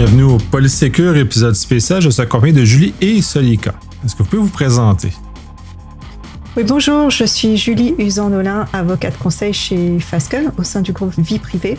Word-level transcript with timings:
bienvenue 0.00 0.22
au 0.22 0.38
Polysécure 0.38 1.14
épisode 1.18 1.54
spécial. 1.54 2.00
Je 2.00 2.08
suis 2.08 2.22
accompagné 2.22 2.54
de 2.54 2.64
Julie 2.64 2.94
et 3.02 3.20
Solika. 3.20 3.74
Est-ce 4.02 4.16
que 4.16 4.22
vous 4.22 4.30
pouvez 4.30 4.40
vous 4.40 4.48
présenter? 4.48 5.10
Oui, 6.56 6.64
bonjour, 6.66 7.10
je 7.10 7.24
suis 7.24 7.58
Julie 7.58 7.94
Usan-Nolin, 7.98 8.64
avocate 8.72 9.18
conseil 9.18 9.52
chez 9.52 9.98
Fasken 9.98 10.52
au 10.56 10.62
sein 10.62 10.80
du 10.80 10.92
groupe 10.92 11.12
Vie 11.18 11.38
Privée. 11.38 11.76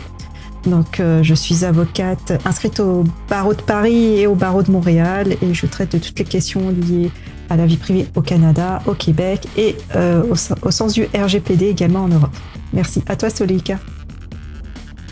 Donc, 0.66 1.00
euh, 1.00 1.24
je 1.24 1.34
suis 1.34 1.64
avocate 1.64 2.40
inscrite 2.44 2.78
au 2.78 3.02
barreau 3.28 3.54
de 3.54 3.62
Paris 3.62 4.20
et 4.20 4.28
au 4.28 4.36
barreau 4.36 4.62
de 4.62 4.70
Montréal 4.70 5.34
et 5.42 5.52
je 5.52 5.66
traite 5.66 5.90
de 5.90 5.98
toutes 5.98 6.20
les 6.20 6.24
questions 6.24 6.70
liées 6.70 7.10
à 7.50 7.56
la 7.56 7.66
vie 7.66 7.76
privée 7.76 8.06
au 8.14 8.20
Canada, 8.20 8.82
au 8.86 8.94
Québec 8.94 9.48
et 9.56 9.74
euh, 9.96 10.22
au, 10.30 10.36
au, 10.68 10.70
sens 10.70 10.92
du 10.92 11.08
RGPD 11.12 11.66
également 11.66 12.04
en 12.04 12.08
Europe. 12.08 12.36
Merci. 12.72 13.02
À 13.08 13.16
toi, 13.16 13.30
Solika. 13.30 13.80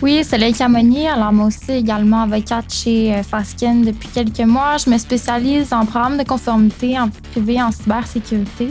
Oui, 0.03 0.23
c'est 0.27 0.39
Leïka 0.39 0.67
Monnier. 0.67 1.09
Alors, 1.09 1.31
moi 1.31 1.49
aussi, 1.49 1.73
également 1.73 2.23
avocate 2.23 2.73
chez 2.73 3.15
euh, 3.15 3.23
Fasken 3.23 3.83
depuis 3.83 4.09
quelques 4.09 4.41
mois. 4.41 4.79
Je 4.83 4.89
me 4.89 4.97
spécialise 4.97 5.75
en 5.75 5.85
programme 5.85 6.17
de 6.17 6.23
conformité 6.25 6.99
en 6.99 7.11
privé 7.33 7.61
en 7.61 7.71
cybersécurité, 7.71 8.69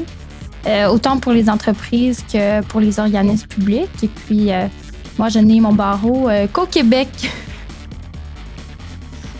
euh, 0.65 0.87
autant 0.87 1.17
pour 1.17 1.31
les 1.31 1.47
entreprises 1.47 2.25
que 2.33 2.63
pour 2.63 2.79
les 2.79 2.99
organismes 2.99 3.45
publics. 3.45 3.91
Et 4.01 4.07
puis, 4.07 4.51
euh, 4.51 4.65
moi, 5.19 5.29
je 5.29 5.37
n'ai 5.37 5.59
mon 5.59 5.71
barreau 5.71 6.29
qu'au 6.51 6.65
Québec. 6.65 7.09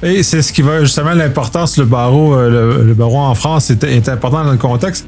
Et 0.03 0.23
c'est 0.23 0.41
ce 0.44 0.53
qui 0.53 0.61
va 0.61 0.81
justement 0.81 1.13
l'importance, 1.13 1.77
le 1.77 1.85
barreau, 1.85 2.33
le, 2.35 2.83
le, 2.83 2.94
barreau 2.94 3.17
en 3.17 3.35
France 3.35 3.69
est, 3.69 4.08
important 4.08 4.45
dans 4.45 4.52
le 4.52 4.58
contexte. 4.58 5.05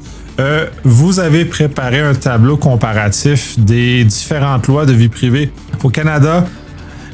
Vous 0.84 1.18
avez 1.18 1.46
préparé 1.46 2.00
un 2.00 2.14
tableau 2.14 2.58
comparatif 2.58 3.58
des 3.58 4.04
différentes 4.04 4.66
lois 4.66 4.84
de 4.84 4.92
vie 4.92 5.08
privée 5.08 5.50
au 5.82 5.88
Canada, 5.88 6.44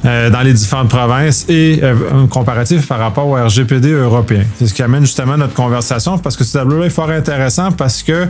euh, 0.05 0.31
dans 0.31 0.43
les 0.43 0.53
différentes 0.53 0.89
provinces 0.89 1.45
et 1.49 1.81
euh, 1.83 1.95
un 2.15 2.27
comparatif 2.29 2.87
par 2.87 3.01
rapport 3.01 3.27
au 3.27 3.35
RGPD 3.35 3.91
européen. 3.91 4.45
C'est 4.57 4.69
ce 4.69 4.75
qui 4.75 4.83
amène 4.83 5.03
justement 5.03 5.37
notre 5.37 5.55
conversation 5.55 6.19
parce 6.19 6.37
que 6.37 6.45
ce 6.45 6.53
tableau-là 6.53 6.87
est 6.87 6.91
fort 6.91 7.11
intéressant 7.11 7.73
parce 7.73 8.05
que 8.05 8.29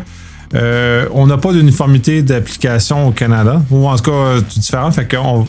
euh, 0.54 1.06
on 1.12 1.26
n'a 1.26 1.36
pas 1.36 1.52
d'uniformité 1.52 2.22
d'application 2.22 3.08
au 3.08 3.10
Canada, 3.10 3.60
ou 3.70 3.86
en 3.86 3.96
tout 3.96 4.10
cas 4.10 4.40
tout 4.40 4.58
différent. 4.58 4.90
Fait 4.92 5.06
qu'on 5.06 5.46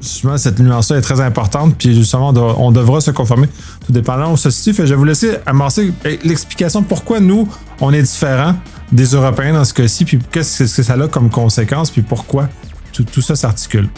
justement, 0.00 0.38
cette 0.38 0.60
nuance-là 0.60 0.98
est 0.98 1.02
très 1.02 1.20
importante, 1.20 1.74
puis 1.76 1.96
justement, 1.96 2.32
on, 2.58 2.70
devra 2.70 3.00
se 3.00 3.10
conformer 3.10 3.48
tout 3.84 3.92
dépendant 3.92 4.32
où 4.32 4.36
se 4.36 4.50
situe. 4.50 4.72
Fait, 4.72 4.86
je 4.86 4.94
vais 4.94 4.96
vous 4.96 5.04
laisser 5.04 5.32
amorcer 5.46 5.92
l'explication 6.22 6.84
pourquoi 6.84 7.18
nous, 7.18 7.48
on 7.80 7.92
est 7.92 8.02
différents 8.02 8.54
des 8.92 9.06
Européens 9.06 9.54
dans 9.54 9.64
ce 9.64 9.74
cas-ci, 9.74 10.04
puis 10.04 10.20
qu'est-ce 10.30 10.76
que 10.76 10.82
ça 10.82 10.94
a 10.94 11.08
comme 11.08 11.28
conséquence, 11.28 11.90
puis 11.90 12.02
pourquoi 12.02 12.48
tout 12.92 13.20
ça 13.20 13.34
s'articule. 13.34 13.88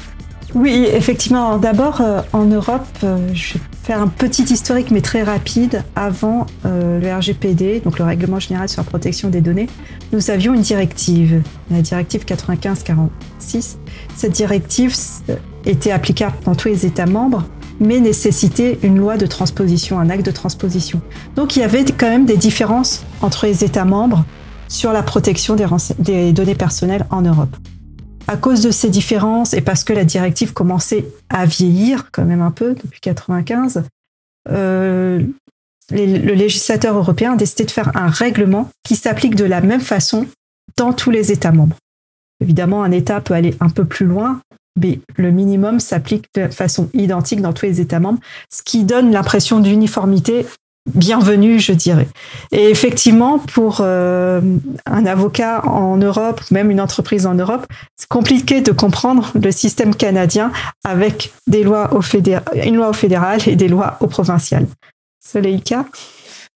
Oui, 0.55 0.86
effectivement. 0.92 1.56
D'abord, 1.56 2.00
euh, 2.00 2.20
en 2.33 2.45
Europe, 2.45 2.86
euh, 3.05 3.17
je 3.33 3.55
vais 3.55 3.61
faire 3.83 4.03
un 4.03 4.08
petit 4.08 4.42
historique, 4.42 4.91
mais 4.91 5.00
très 5.00 5.22
rapide. 5.22 5.83
Avant 5.97 6.47
euh, 6.67 7.00
le 7.00 7.14
RGPD, 7.14 7.81
donc 7.81 7.98
le 7.98 8.05
Règlement 8.05 8.39
général 8.39 8.69
sur 8.69 8.83
la 8.83 8.89
protection 8.89 9.31
des 9.31 9.41
données, 9.41 9.69
nous 10.12 10.31
avions 10.31 10.53
une 10.53 10.61
directive, 10.61 11.42
la 11.70 11.81
directive 11.81 12.25
95-46. 12.27 13.77
Cette 14.14 14.33
directive 14.33 14.94
était 15.64 15.91
applicable 15.91 16.36
dans 16.44 16.55
tous 16.55 16.69
les 16.69 16.84
États 16.84 17.06
membres, 17.06 17.44
mais 17.81 18.00
nécessitait 18.00 18.78
une 18.83 18.98
loi 18.98 19.16
de 19.16 19.27
transposition, 19.27 19.98
un 19.98 20.11
acte 20.11 20.27
de 20.27 20.31
transposition. 20.31 21.00
Donc 21.34 21.56
il 21.56 21.61
y 21.61 21.62
avait 21.62 21.84
quand 21.84 22.11
même 22.11 22.27
des 22.27 22.37
différences 22.37 23.05
entre 23.22 23.47
les 23.47 23.64
États 23.64 23.87
membres 23.87 24.25
sur 24.69 24.92
la 24.92 25.03
protection 25.03 25.56
des, 25.56 25.66
des 25.98 26.33
données 26.33 26.55
personnelles 26.55 27.06
en 27.11 27.22
Europe 27.22 27.56
à 28.33 28.38
cause 28.38 28.62
de 28.62 28.70
ces 28.70 28.88
différences 28.88 29.52
et 29.52 29.61
parce 29.61 29.84
que 29.84 29.92
la 29.92 30.05
directive 30.05 30.55
commençait 30.55 31.05
à 31.28 31.44
vieillir 31.44 32.10
quand 32.12 32.25
même 32.25 32.41
un 32.41 32.50
peu 32.50 32.75
depuis 32.75 33.00
95, 33.00 33.84
euh, 34.50 35.22
le 35.91 36.32
législateur 36.32 36.97
européen 36.97 37.34
a 37.34 37.37
décidé 37.37 37.65
de 37.65 37.70
faire 37.70 37.94
un 37.94 38.09
règlement 38.09 38.70
qui 38.84 38.97
s'applique 38.97 39.34
de 39.34 39.44
la 39.44 39.60
même 39.60 39.82
façon 39.82 40.26
dans 40.78 40.94
tous 40.94 41.10
les 41.10 41.31
États 41.31 41.53
membres. 41.53 41.76
Évidemment, 42.41 42.82
un 42.82 42.91
État 42.91 43.20
peut 43.20 43.34
aller 43.34 43.54
un 43.60 43.69
peu 43.69 43.84
plus 43.84 44.06
loin, 44.06 44.41
mais 44.81 45.00
le 45.16 45.31
minimum 45.31 45.78
s'applique 45.78 46.25
de 46.34 46.49
façon 46.49 46.88
identique 46.94 47.43
dans 47.43 47.53
tous 47.53 47.66
les 47.66 47.82
États 47.82 48.00
membres, 48.00 48.20
ce 48.50 48.62
qui 48.62 48.84
donne 48.84 49.12
l'impression 49.12 49.60
d'uniformité 49.60 50.47
bienvenue, 50.87 51.59
je 51.60 51.72
dirais. 51.72 52.09
Et 52.50 52.70
effectivement, 52.70 53.38
pour 53.38 53.78
euh, 53.81 54.41
un 54.87 55.06
avocat 55.06 55.65
en 55.66 55.97
Europe, 55.97 56.41
même 56.50 56.70
une 56.70 56.81
entreprise 56.81 57.26
en 57.26 57.34
Europe, 57.34 57.66
c'est 57.97 58.09
compliqué 58.09 58.60
de 58.60 58.72
comprendre 58.72 59.31
le 59.34 59.50
système 59.53 59.94
canadien 59.94 60.53
avec 60.84 61.32
des 61.47 61.65
lois 61.65 61.94
au 61.94 62.03
fédéral, 62.03 62.44
une 62.65 62.76
loi 62.76 62.91
au 62.91 62.93
fédéral 62.93 63.41
et 63.47 63.56
des 63.56 63.69
lois 63.69 63.97
au 64.00 64.06
provincial. 64.06 64.66
Soleika? 65.25 65.87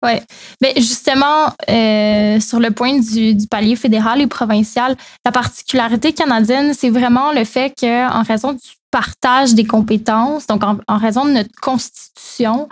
Oui, 0.03 0.19
mais 0.61 0.73
justement, 0.75 1.47
euh, 1.69 2.39
sur 2.39 2.59
le 2.59 2.69
point 2.71 2.99
du, 2.99 3.35
palier 3.49 3.75
fédéral 3.75 4.21
et 4.21 4.27
provincial, 4.27 4.95
la 5.23 5.31
particularité 5.31 6.13
canadienne, 6.13 6.73
c'est 6.73 6.89
vraiment 6.89 7.31
le 7.31 7.43
fait 7.43 7.73
qu'en 7.79 8.21
raison 8.21 8.53
du 8.53 8.59
partage 8.91 9.55
des 9.55 9.65
compétences, 9.65 10.47
donc 10.47 10.63
en, 10.63 10.97
raison 10.97 11.25
de 11.25 11.31
notre 11.31 11.55
constitution, 11.59 12.69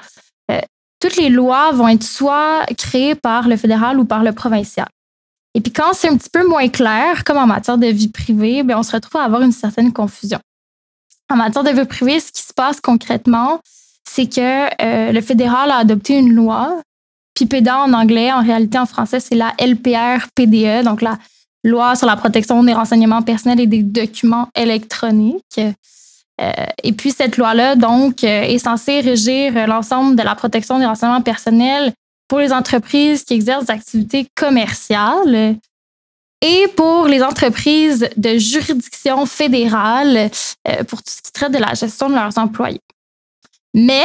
toutes 1.04 1.18
les 1.18 1.30
lois 1.30 1.74
vont 1.74 1.90
être 1.90 2.04
soit 2.04 2.66
créées 2.78 3.14
par 3.14 3.50
le 3.50 3.58
fédéral 3.58 4.00
ou 4.00 4.06
par 4.06 4.24
le 4.24 4.32
provincial. 4.32 4.88
Et 5.54 5.60
puis 5.60 5.74
quand 5.74 5.92
c'est 5.92 6.08
un 6.08 6.16
petit 6.16 6.30
peu 6.30 6.48
moins 6.48 6.70
clair, 6.70 7.26
comme 7.26 7.38
en 7.38 7.46
matière 7.46 7.78
de 7.78 7.88
vie 7.88 8.08
privée, 8.08 8.64
bien, 8.64 8.80
on 8.80 8.84
se 8.84 8.94
retrouve 8.94 9.20
à 9.20 9.26
avoir 9.26 9.42
une 9.42 9.52
certaine 9.52 9.92
confusion. 9.92 10.40
En 11.30 11.36
matière 11.36 11.66
de 11.66 11.72
vie 11.72 11.86
privée, 11.86 12.22
ce 12.22 12.32
qui 12.32 12.42
se 12.42 12.54
passe 12.54 12.80
concrètement, 12.80 13.60
c'est 14.10 14.28
que 14.28 14.82
euh, 14.82 15.12
le 15.12 15.20
fédéral 15.20 15.72
a 15.72 15.76
adopté 15.76 16.18
une 16.18 16.34
loi, 16.34 16.82
puis 17.34 17.48
PEDA 17.48 17.80
en 17.80 17.92
anglais, 17.92 18.32
en 18.32 18.42
réalité 18.42 18.80
en 18.80 18.86
français, 18.86 19.20
c'est 19.20 19.36
la 19.36 19.54
LPR-PDE, 19.60 20.86
donc 20.86 21.02
la 21.02 21.18
loi 21.66 21.98
sur 21.98 22.08
la 22.08 22.16
protection 22.16 22.64
des 22.64 22.74
renseignements 22.74 23.24
personnels 23.24 23.60
et 23.60 23.68
des 23.68 23.84
documents 23.84 24.48
électroniques. 24.56 25.60
Euh, 26.42 26.52
et 26.84 26.94
puis 26.94 27.12
cette 27.12 27.38
loi-là, 27.38 27.76
donc, 27.76 28.24
euh, 28.24 28.44
est 28.44 28.58
censée 28.58 29.02
régir 29.02 29.68
l'ensemble 29.68 30.16
de 30.16 30.24
la 30.24 30.36
protection 30.36 30.80
des 30.80 30.86
renseignements 30.86 31.22
personnels 31.22 31.94
pour 32.28 32.40
les 32.40 32.52
entreprises 32.52 33.24
qui 33.24 33.36
exercent 33.36 33.66
des 33.66 33.74
activités 33.74 34.28
commerciales 34.36 35.58
et 36.42 36.68
pour 36.76 37.08
les 37.08 37.22
entreprises 37.22 38.10
de 38.18 38.38
juridiction 38.38 39.26
fédérale 39.26 40.30
euh, 40.68 40.84
pour 40.86 41.04
tout 41.04 41.12
ce 41.12 41.22
qui 41.22 41.32
traite 41.32 41.54
de 41.54 41.60
la 41.60 41.74
gestion 41.74 42.10
de 42.10 42.16
leurs 42.16 42.38
employés. 42.38 42.82
Mais 43.76 44.04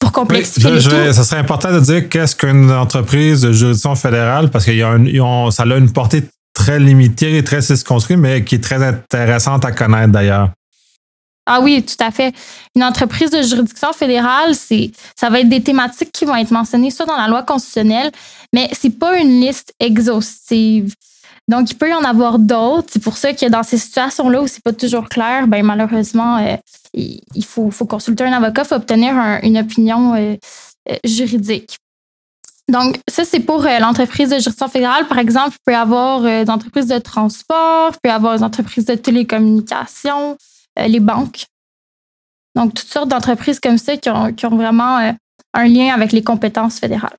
pour 0.00 0.12
complexifier 0.12 0.70
oui, 0.70 0.80
je, 0.80 0.90
je, 0.90 1.12
ça 1.12 1.24
serait 1.24 1.40
important 1.40 1.72
de 1.72 1.80
dire 1.80 2.08
qu'est-ce 2.08 2.36
qu'une 2.36 2.70
entreprise 2.70 3.42
de 3.42 3.52
juridiction 3.52 3.94
fédérale 3.94 4.50
parce 4.50 4.64
que 4.64 4.70
y 4.70 4.82
a 4.82 4.94
une, 4.94 5.50
ça 5.50 5.62
a 5.62 5.76
une 5.76 5.92
portée 5.92 6.24
très 6.54 6.78
limitée 6.78 7.38
et 7.38 7.44
très 7.44 7.62
circonscrite, 7.62 8.18
mais 8.18 8.44
qui 8.44 8.56
est 8.56 8.62
très 8.62 8.82
intéressante 8.82 9.64
à 9.64 9.72
connaître 9.72 10.12
d'ailleurs. 10.12 10.50
Ah 11.50 11.60
oui, 11.62 11.82
tout 11.82 12.04
à 12.04 12.10
fait. 12.10 12.34
Une 12.76 12.84
entreprise 12.84 13.30
de 13.30 13.40
juridiction 13.40 13.94
fédérale, 13.94 14.54
c'est, 14.54 14.90
ça 15.16 15.30
va 15.30 15.40
être 15.40 15.48
des 15.48 15.62
thématiques 15.62 16.12
qui 16.12 16.26
vont 16.26 16.36
être 16.36 16.50
mentionnées 16.50 16.90
soit 16.90 17.06
dans 17.06 17.16
la 17.16 17.26
loi 17.26 17.42
constitutionnelle, 17.42 18.12
mais 18.52 18.68
c'est 18.72 18.98
pas 18.98 19.18
une 19.18 19.40
liste 19.40 19.72
exhaustive. 19.80 20.94
Donc, 21.48 21.70
il 21.70 21.76
peut 21.76 21.88
y 21.88 21.94
en 21.94 22.04
avoir 22.04 22.38
d'autres. 22.38 22.88
C'est 22.90 23.02
pour 23.02 23.16
ça 23.16 23.32
que 23.32 23.46
dans 23.48 23.62
ces 23.62 23.78
situations-là 23.78 24.42
où 24.42 24.46
c'est 24.46 24.62
pas 24.62 24.74
toujours 24.74 25.08
clair, 25.08 25.48
ben 25.48 25.64
malheureusement, 25.64 26.36
euh, 26.36 26.56
il 26.92 27.44
faut, 27.46 27.70
consulter 27.88 28.24
un 28.24 28.32
avocat, 28.34 28.62
il 28.64 28.68
faut 28.68 28.74
obtenir 28.74 29.16
un, 29.16 29.40
une 29.40 29.56
opinion 29.56 30.14
euh, 30.16 30.36
euh, 30.90 30.96
juridique. 31.04 31.78
Donc, 32.70 32.98
ça, 33.08 33.24
c'est 33.24 33.40
pour 33.40 33.62
l'entreprise 33.62 34.28
de 34.28 34.38
juridiction 34.38 34.68
fédérale. 34.68 35.08
Par 35.08 35.18
exemple, 35.18 35.56
il 35.58 35.64
peut 35.64 35.72
y 35.72 35.74
avoir 35.74 36.20
des 36.20 36.50
entreprises 36.50 36.88
de 36.88 36.98
transport, 36.98 37.92
il 37.94 37.98
peut 38.02 38.10
y 38.10 38.12
avoir 38.12 38.36
des 38.36 38.44
entreprises 38.44 38.84
de 38.84 38.94
télécommunications, 38.94 40.36
les 40.86 41.00
banques. 41.00 41.46
Donc, 42.58 42.74
toutes 42.74 42.88
sortes 42.88 43.08
d'entreprises 43.08 43.60
comme 43.60 43.78
ça 43.78 43.96
qui 43.96 44.10
ont, 44.10 44.56
vraiment 44.56 44.98
euh, 44.98 45.12
un 45.54 45.68
lien 45.68 45.94
avec 45.94 46.10
les 46.10 46.24
compétences 46.24 46.80
fédérales. 46.80 47.16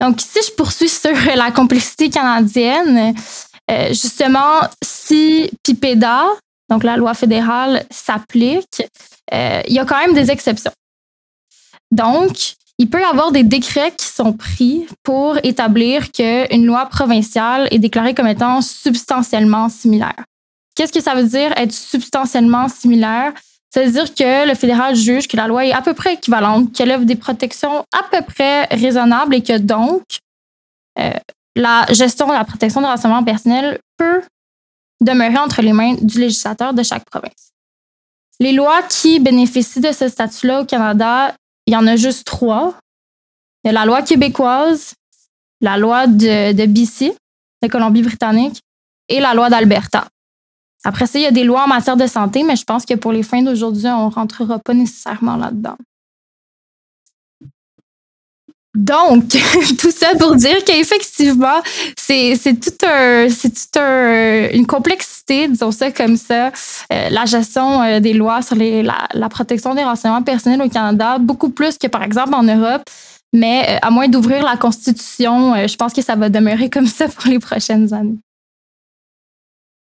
Donc, 0.00 0.22
ici, 0.22 0.38
je 0.46 0.52
poursuis 0.54 0.88
sur 0.88 1.12
la 1.36 1.50
complexité 1.50 2.08
canadienne. 2.08 3.14
Euh, 3.70 3.88
justement, 3.88 4.60
si 4.82 5.50
PIPEDA, 5.62 6.24
donc 6.70 6.84
la 6.84 6.96
loi 6.96 7.12
fédérale, 7.12 7.84
s'applique, 7.90 8.82
euh, 9.32 9.60
il 9.68 9.74
y 9.74 9.78
a 9.78 9.84
quand 9.84 9.98
même 9.98 10.14
des 10.14 10.30
exceptions. 10.30 10.72
Donc, 11.90 12.54
il 12.78 12.88
peut 12.88 13.00
y 13.00 13.04
avoir 13.04 13.30
des 13.30 13.44
décrets 13.44 13.92
qui 13.92 14.06
sont 14.06 14.32
pris 14.32 14.86
pour 15.02 15.36
établir 15.44 16.10
qu'une 16.10 16.64
loi 16.64 16.86
provinciale 16.86 17.68
est 17.70 17.78
déclarée 17.78 18.14
comme 18.14 18.26
étant 18.26 18.62
substantiellement 18.62 19.68
similaire. 19.68 20.24
Qu'est-ce 20.74 20.92
que 20.92 21.00
ça 21.00 21.14
veut 21.14 21.24
dire 21.24 21.52
être 21.56 21.72
substantiellement 21.72 22.68
similaire? 22.68 23.32
Ça 23.72 23.84
veut 23.84 23.90
dire 23.90 24.14
que 24.14 24.48
le 24.48 24.54
fédéral 24.54 24.94
juge 24.94 25.26
que 25.26 25.36
la 25.36 25.48
loi 25.48 25.66
est 25.66 25.72
à 25.72 25.82
peu 25.82 25.94
près 25.94 26.14
équivalente, 26.14 26.72
qu'elle 26.72 26.92
offre 26.92 27.04
des 27.04 27.16
protections 27.16 27.84
à 27.92 28.02
peu 28.10 28.22
près 28.22 28.64
raisonnables 28.66 29.34
et 29.34 29.42
que 29.42 29.58
donc 29.58 30.02
euh, 30.98 31.10
la 31.56 31.86
gestion 31.90 32.28
de 32.28 32.32
la 32.32 32.44
protection 32.44 32.80
des 32.80 32.86
renseignements 32.86 33.24
personnels 33.24 33.80
peut 33.96 34.22
demeurer 35.00 35.38
entre 35.38 35.60
les 35.62 35.72
mains 35.72 35.94
du 35.94 36.20
législateur 36.20 36.72
de 36.72 36.82
chaque 36.82 37.04
province. 37.04 37.50
les 38.40 38.52
lois 38.52 38.82
qui 38.82 39.20
bénéficient 39.20 39.80
de 39.80 39.92
ce 39.92 40.08
statut-là 40.08 40.62
au 40.62 40.64
Canada, 40.64 41.34
il 41.66 41.74
y 41.74 41.76
en 41.76 41.86
a 41.86 41.96
juste 41.96 42.26
trois. 42.26 42.74
Il 43.62 43.68
y 43.68 43.70
a 43.70 43.72
la 43.72 43.86
loi 43.86 44.02
québécoise, 44.02 44.94
la 45.60 45.78
loi 45.78 46.06
de, 46.06 46.52
de 46.52 46.66
BC, 46.66 47.16
de 47.62 47.68
Colombie-Britannique, 47.68 48.60
et 49.08 49.20
la 49.20 49.34
loi 49.34 49.50
d'Alberta. 49.50 50.06
Après 50.84 51.06
ça, 51.06 51.18
il 51.18 51.22
y 51.22 51.26
a 51.26 51.30
des 51.30 51.44
lois 51.44 51.64
en 51.64 51.68
matière 51.68 51.96
de 51.96 52.06
santé, 52.06 52.42
mais 52.42 52.56
je 52.56 52.64
pense 52.64 52.84
que 52.84 52.94
pour 52.94 53.12
les 53.12 53.22
fins 53.22 53.42
d'aujourd'hui, 53.42 53.86
on 53.86 54.08
ne 54.08 54.14
rentrera 54.14 54.58
pas 54.58 54.74
nécessairement 54.74 55.36
là-dedans. 55.36 55.76
Donc, 58.74 59.28
tout 59.80 59.90
ça 59.92 60.08
pour 60.18 60.34
dire 60.34 60.64
qu'effectivement, 60.64 61.60
c'est 61.96 62.36
tout 62.60 62.86
un, 62.86 63.28
tout 63.28 63.78
un, 63.78 64.48
une 64.52 64.66
complexité, 64.66 65.46
disons 65.48 65.70
ça 65.70 65.92
comme 65.92 66.16
ça, 66.16 66.48
euh, 66.92 67.08
la 67.08 67.24
gestion 67.24 67.82
euh, 67.82 68.00
des 68.00 68.12
lois 68.12 68.42
sur 68.42 68.56
la, 68.56 69.28
protection 69.28 69.74
des 69.74 69.84
renseignements 69.84 70.22
personnels 70.22 70.60
au 70.60 70.68
Canada, 70.68 71.18
beaucoup 71.18 71.50
plus 71.50 71.78
que 71.78 71.86
par 71.86 72.02
exemple 72.02 72.34
en 72.34 72.42
Europe. 72.42 72.82
Mais 73.32 73.64
euh, 73.68 73.78
à 73.80 73.90
moins 73.90 74.08
d'ouvrir 74.08 74.44
la 74.44 74.56
Constitution, 74.56 75.54
je 75.66 75.76
pense 75.76 75.92
que 75.92 76.02
ça 76.02 76.16
va 76.16 76.28
demeurer 76.28 76.68
comme 76.72 76.86
ça 76.86 77.06
pour 77.08 77.30
les 77.30 77.38
prochaines 77.38 77.92
années. 77.94 78.18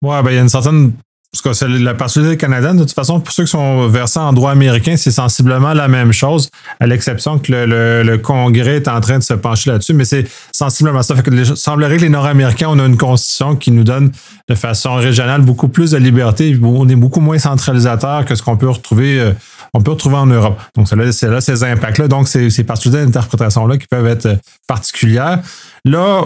Ouais, 0.06 0.22
ben 0.22 0.30
il 0.30 0.36
y 0.36 0.38
a 0.38 0.42
une 0.42 0.50
certaine 0.50 0.94
parce 1.36 1.42
que 1.42 1.54
c'est 1.54 1.68
la 1.68 1.94
particularité 1.94 2.38
canadienne, 2.38 2.78
de 2.78 2.84
toute 2.84 2.94
façon, 2.94 3.20
pour 3.20 3.34
ceux 3.34 3.44
qui 3.44 3.52
sont 3.52 3.90
versés 3.90 4.20
en 4.20 4.32
droit 4.32 4.52
américain, 4.52 4.96
c'est 4.96 5.12
sensiblement 5.12 5.74
la 5.74 5.90
même 5.90 6.14
chose, 6.14 6.50
à 6.80 6.88
l'exception 6.88 7.40
que 7.40 7.52
le, 7.52 8.18
Congrès 8.20 8.78
est 8.78 8.88
en 8.88 9.02
train 9.02 9.18
de 9.18 9.24
se 9.24 9.34
pencher 9.34 9.72
là-dessus, 9.72 9.94
mais 9.94 10.06
c'est 10.06 10.26
sensiblement 10.54 11.02
ça. 11.02 11.14
Fait 11.14 11.24
que 11.24 11.32
il 11.32 11.58
semblerait 11.58 11.98
que 11.98 12.04
les 12.04 12.10
Nord-Américains, 12.10 12.68
on 12.70 12.80
a 12.80 12.86
une 12.86 12.96
constitution 12.96 13.58
qui 13.58 13.72
nous 13.72 13.84
donne 13.84 14.12
de 14.48 14.56
façon 14.56 14.96
régionale 14.96 15.42
beaucoup 15.42 15.68
plus 15.68 15.92
de 15.92 15.98
liberté. 15.98 16.58
On 16.64 16.88
est 16.88 16.96
beaucoup 16.96 17.20
moins 17.20 17.38
centralisateur 17.38 18.24
que 18.24 18.36
ce 18.36 18.42
qu'on 18.42 18.56
peut 18.56 18.70
retrouver, 18.70 19.20
euh, 19.20 19.34
on 19.74 19.82
peut 19.82 19.92
retrouver 19.92 20.16
en 20.16 20.28
Europe. 20.28 20.62
Donc, 20.78 20.88
c'est 20.88 21.28
là, 21.28 21.42
ces 21.42 21.64
impacts-là. 21.66 22.08
Donc, 22.08 22.30
c'est 22.30 22.50
ces 22.50 22.64
particularités 22.64 23.12
d'interprétation-là 23.12 23.78
qui 23.78 23.88
peuvent 23.88 24.08
être 24.08 24.38
particulières. 24.68 25.42
Là, 25.84 26.22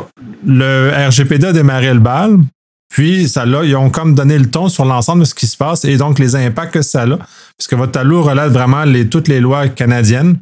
le 0.45 0.91
RGPD 1.07 1.47
a 1.47 1.51
démarré 1.51 1.91
le 1.95 1.99
bal. 1.99 2.37
Puis, 2.89 3.29
ça 3.29 3.45
là, 3.45 3.63
ils 3.63 3.75
ont 3.75 3.89
comme 3.89 4.15
donné 4.15 4.37
le 4.37 4.49
ton 4.49 4.67
sur 4.67 4.83
l'ensemble 4.83 5.21
de 5.21 5.25
ce 5.25 5.35
qui 5.35 5.47
se 5.47 5.55
passe 5.55 5.85
et 5.85 5.97
donc 5.97 6.17
les 6.17 6.35
impacts 6.35 6.73
que 6.73 6.81
ça 6.81 7.03
a, 7.03 7.17
puisque 7.57 7.73
votre 7.73 7.91
tableau 7.91 8.23
relève 8.23 8.51
vraiment 8.51 8.83
les, 8.83 9.07
toutes 9.07 9.27
les 9.27 9.39
lois 9.39 9.67
canadiennes 9.67 10.39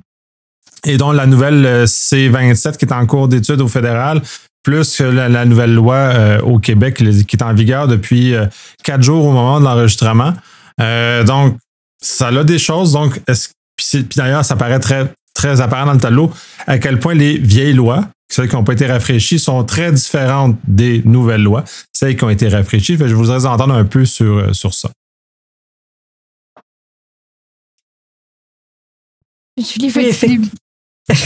et 0.86 0.98
dont 0.98 1.12
la 1.12 1.26
nouvelle 1.26 1.66
euh, 1.66 1.86
C27 1.86 2.78
qui 2.78 2.86
est 2.86 2.94
en 2.94 3.06
cours 3.06 3.28
d'étude 3.28 3.60
au 3.60 3.68
fédéral, 3.68 4.22
plus 4.64 5.02
la, 5.02 5.28
la 5.28 5.46
nouvelle 5.46 5.74
loi 5.74 5.96
euh, 5.96 6.40
au 6.42 6.60
Québec 6.60 6.96
qui 7.28 7.36
est 7.36 7.44
en 7.44 7.54
vigueur 7.54 7.88
depuis 7.88 8.34
euh, 8.34 8.46
quatre 8.84 9.02
jours 9.02 9.26
au 9.26 9.32
moment 9.32 9.60
de 9.60 9.66
l'enregistrement. 9.66 10.34
donc, 11.26 11.58
ça 12.02 12.28
a 12.28 12.44
des 12.44 12.60
choses. 12.60 12.94
Donc, 12.94 13.22
puis, 13.76 14.08
d'ailleurs, 14.16 14.46
ça 14.46 14.56
paraît 14.56 14.80
très, 14.80 15.12
très 15.34 15.62
apparent 15.62 15.88
dans 15.88 15.94
le 15.94 16.00
tableau 16.00 16.32
à 16.66 16.78
quel 16.78 17.00
point 17.00 17.14
les 17.14 17.38
vieilles 17.38 17.74
lois, 17.74 18.06
celles 18.30 18.50
qui 18.50 18.56
n'ont 18.56 18.64
pas 18.64 18.74
été 18.74 18.86
rafraîchies 18.86 19.40
sont 19.40 19.64
très 19.64 19.92
différentes 19.92 20.58
des 20.68 21.02
nouvelles 21.06 21.44
lois, 21.44 21.64
celles 21.94 22.18
qui 22.18 22.24
ont 22.24 22.30
été 22.30 22.48
rafraîchies. 22.48 22.98
je 22.98 23.16
voudrais 23.16 23.46
entendre 23.46 23.74
un 23.74 23.86
peu 23.86 24.06
sur, 24.06 24.38
euh, 24.38 24.54
sur 24.54 24.74
ça. 24.74 24.90
Julie, 29.58 29.92
oui, 29.96 30.12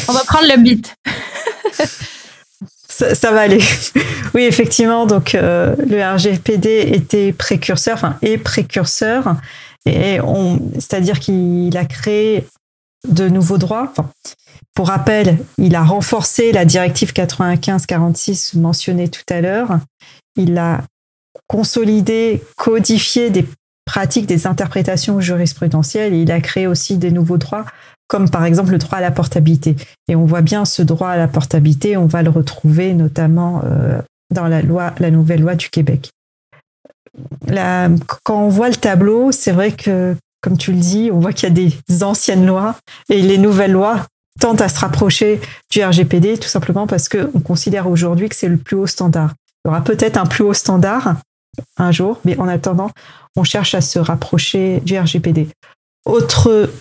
on 0.07 0.13
va 0.13 0.23
prendre 0.23 0.47
le 0.47 0.61
beat. 0.61 0.95
ça, 2.87 3.31
va 3.31 3.41
aller. 3.41 3.59
Oui, 4.33 4.43
effectivement, 4.43 5.05
donc 5.05 5.35
euh, 5.35 5.75
le 5.77 6.01
RGPD 6.01 6.91
était 6.93 7.33
précurseur, 7.33 7.95
enfin 7.95 8.17
est 8.21 8.37
précurseur, 8.37 9.35
et 9.85 10.19
c'est-à-dire 10.75 11.19
qu'il 11.19 11.75
a 11.75 11.83
créé 11.83 12.45
de 13.07 13.27
nouveaux 13.29 13.57
droits. 13.57 13.93
Pour 14.73 14.87
rappel, 14.87 15.39
il 15.57 15.75
a 15.75 15.83
renforcé 15.83 16.51
la 16.51 16.65
directive 16.65 17.13
95-46 17.13 18.57
mentionnée 18.57 19.09
tout 19.09 19.25
à 19.29 19.41
l'heure. 19.41 19.79
Il 20.35 20.57
a 20.57 20.81
consolidé, 21.47 22.41
codifié 22.55 23.29
des 23.29 23.45
pratiques, 23.85 24.27
des 24.27 24.47
interprétations 24.47 25.19
jurisprudentielles 25.19 26.13
il 26.13 26.31
a 26.31 26.39
créé 26.39 26.67
aussi 26.67 26.97
des 26.97 27.11
nouveaux 27.11 27.37
droits, 27.37 27.65
comme 28.07 28.29
par 28.29 28.45
exemple 28.45 28.71
le 28.71 28.77
droit 28.77 28.99
à 28.99 29.01
la 29.01 29.11
portabilité. 29.11 29.75
Et 30.07 30.15
on 30.15 30.25
voit 30.25 30.41
bien 30.41 30.65
ce 30.65 30.81
droit 30.81 31.09
à 31.09 31.17
la 31.17 31.27
portabilité, 31.27 31.97
on 31.97 32.05
va 32.05 32.23
le 32.23 32.29
retrouver 32.29 32.93
notamment 32.93 33.61
euh, 33.65 34.01
dans 34.33 34.47
la, 34.47 34.61
loi, 34.61 34.93
la 34.99 35.11
nouvelle 35.11 35.41
loi 35.41 35.55
du 35.55 35.69
Québec. 35.69 36.11
quand 37.45 38.43
on 38.45 38.49
voit 38.49 38.69
le 38.69 38.75
tableau, 38.75 39.31
c'est 39.31 39.51
vrai 39.51 39.71
que, 39.73 40.15
comme 40.41 40.57
tu 40.57 40.71
le 40.71 40.79
dis, 40.79 41.09
on 41.11 41.19
voit 41.19 41.33
qu'il 41.33 41.49
y 41.49 41.51
a 41.51 41.69
des 41.87 42.03
anciennes 42.03 42.45
lois 42.45 42.75
et 43.09 43.21
les 43.21 43.37
nouvelles 43.37 43.71
lois 43.71 44.05
tente 44.39 44.61
à 44.61 44.69
se 44.69 44.79
rapprocher 44.79 45.39
du 45.69 45.83
RGPD, 45.83 46.37
tout 46.37 46.47
simplement 46.47 46.87
parce 46.87 47.09
qu'on 47.09 47.39
considère 47.39 47.87
aujourd'hui 47.87 48.29
que 48.29 48.35
c'est 48.35 48.47
le 48.47 48.57
plus 48.57 48.75
haut 48.75 48.87
standard. 48.87 49.33
Il 49.63 49.67
y 49.67 49.71
aura 49.71 49.83
peut-être 49.83 50.17
un 50.17 50.25
plus 50.25 50.43
haut 50.43 50.53
standard 50.53 51.15
un 51.77 51.91
jour, 51.91 52.19
mais 52.25 52.37
en 52.39 52.47
attendant, 52.47 52.91
on 53.35 53.43
cherche 53.43 53.75
à 53.75 53.81
se 53.81 53.99
rapprocher 53.99 54.79
du 54.81 54.97
RGPD. 54.97 55.49
Autre 56.05 56.71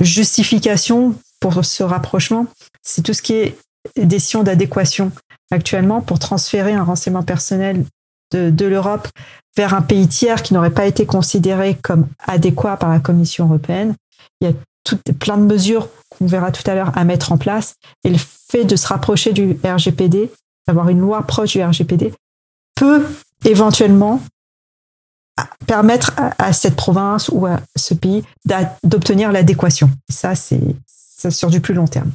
justification 0.00 1.14
pour 1.40 1.64
ce 1.64 1.82
rapprochement, 1.82 2.46
c'est 2.82 3.02
tout 3.02 3.14
ce 3.14 3.22
qui 3.22 3.34
est 3.34 3.56
décision 3.96 4.42
d'adéquation. 4.42 5.12
Actuellement, 5.52 6.00
pour 6.00 6.18
transférer 6.18 6.72
un 6.72 6.82
renseignement 6.82 7.22
personnel 7.22 7.84
de, 8.32 8.66
l'Europe 8.66 9.08
vers 9.56 9.74
un 9.74 9.82
pays 9.82 10.08
tiers 10.08 10.42
qui 10.42 10.54
n'aurait 10.54 10.70
pas 10.70 10.86
été 10.86 11.06
considéré 11.06 11.76
comme 11.82 12.06
adéquat 12.26 12.76
par 12.76 12.90
la 12.90 13.00
Commission 13.00 13.46
européenne, 13.46 13.94
il 14.40 14.48
y 14.48 14.50
a 14.50 15.12
plein 15.18 15.38
de 15.38 15.44
mesures 15.44 15.88
qu'on 16.10 16.26
verra 16.26 16.52
tout 16.52 16.68
à 16.68 16.74
l'heure 16.74 16.96
à 16.96 17.04
mettre 17.04 17.32
en 17.32 17.38
place. 17.38 17.74
Et 18.04 18.10
le 18.10 18.18
fait 18.18 18.64
de 18.64 18.76
se 18.76 18.86
rapprocher 18.86 19.32
du 19.32 19.58
RGPD, 19.64 20.30
d'avoir 20.66 20.88
une 20.88 21.00
loi 21.00 21.22
proche 21.22 21.52
du 21.52 21.62
RGPD, 21.62 22.12
peut 22.74 23.06
éventuellement 23.44 24.20
permettre 25.66 26.12
à, 26.38 26.52
cette 26.52 26.76
province 26.76 27.28
ou 27.28 27.46
à 27.46 27.60
ce 27.76 27.94
pays 27.94 28.24
d'obtenir 28.84 29.32
l'adéquation. 29.32 29.90
Ça, 30.10 30.34
c'est 30.34 30.60
sur 31.30 31.50
du 31.50 31.60
plus 31.60 31.74
long 31.74 31.86
terme. 31.86 32.12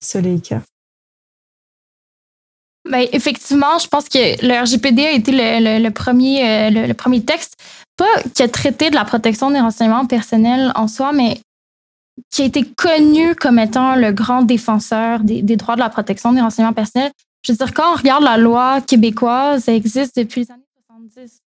Soleika. 0.00 0.62
Ben, 2.90 3.06
effectivement, 3.12 3.78
je 3.78 3.86
pense 3.86 4.08
que 4.08 4.44
le 4.44 4.62
RGPD 4.62 5.06
a 5.06 5.12
été 5.12 5.30
le, 5.30 5.90
premier, 5.90 6.44
euh, 6.44 6.70
le, 6.88 6.92
premier 6.92 7.24
texte, 7.24 7.54
pas 7.96 8.04
qui 8.34 8.42
a 8.42 8.48
traité 8.48 8.90
de 8.90 8.96
la 8.96 9.04
protection 9.04 9.52
des 9.52 9.60
renseignements 9.60 10.06
personnels 10.06 10.72
en 10.74 10.88
soi, 10.88 11.12
mais 11.12 11.40
qui 12.32 12.42
a 12.42 12.46
été 12.46 12.64
connu 12.64 13.36
comme 13.36 13.60
étant 13.60 13.94
le 13.94 14.10
grand 14.10 14.42
défenseur 14.42 15.20
des, 15.20 15.42
droits 15.56 15.76
de 15.76 15.80
la 15.80 15.88
protection 15.88 16.32
des 16.32 16.40
renseignements 16.40 16.72
personnels. 16.72 17.12
Je 17.46 17.52
veux 17.52 17.58
dire, 17.58 17.72
quand 17.72 17.92
on 17.92 17.96
regarde 17.96 18.24
la 18.24 18.36
loi 18.36 18.80
québécoise, 18.80 19.68
elle 19.68 19.76
existe 19.76 20.16
depuis 20.16 20.42
les 20.42 20.50
années 20.50 20.64
70. 20.88 21.42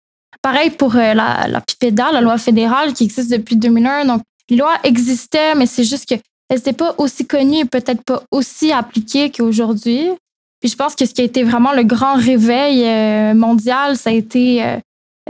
Pareil 0.43 0.71
pour 0.71 0.97
euh, 0.97 1.15
la, 1.15 1.47
la 1.47 1.61
PIPEDA, 1.61 2.11
la 2.11 2.21
loi 2.21 2.37
fédérale 2.39 2.95
qui 2.95 3.05
existe 3.05 3.31
depuis 3.31 3.55
2001. 3.55 4.07
Donc, 4.07 4.23
les 4.51 4.57
lois 4.57 4.75
existaient, 4.83 5.55
mais 5.55 5.67
c'est 5.67 5.85
juste 5.85 6.07
qu'elles 6.07 6.21
n'étaient 6.51 6.73
pas 6.73 6.97
aussi 6.99 7.29
connues 7.29 7.61
et 7.61 7.65
peut-être 7.65 8.03
pas 8.03 8.25
aussi 8.33 8.73
appliquées 8.73 9.31
qu'aujourd'hui. 9.31 10.11
Puis 10.61 10.71
je 10.71 10.77
pense 10.77 10.95
que 10.95 11.07
ce 11.07 11.15
qui 11.15 11.21
a 11.21 11.25
été 11.25 11.45
vraiment 11.45 11.73
le 11.73 11.85
grand 11.85 12.15
réveil 12.15 12.85
euh, 12.85 13.35
mondial, 13.35 13.97
ça 13.97 14.11
a 14.11 14.13
été 14.13 14.65
euh, 14.65 14.77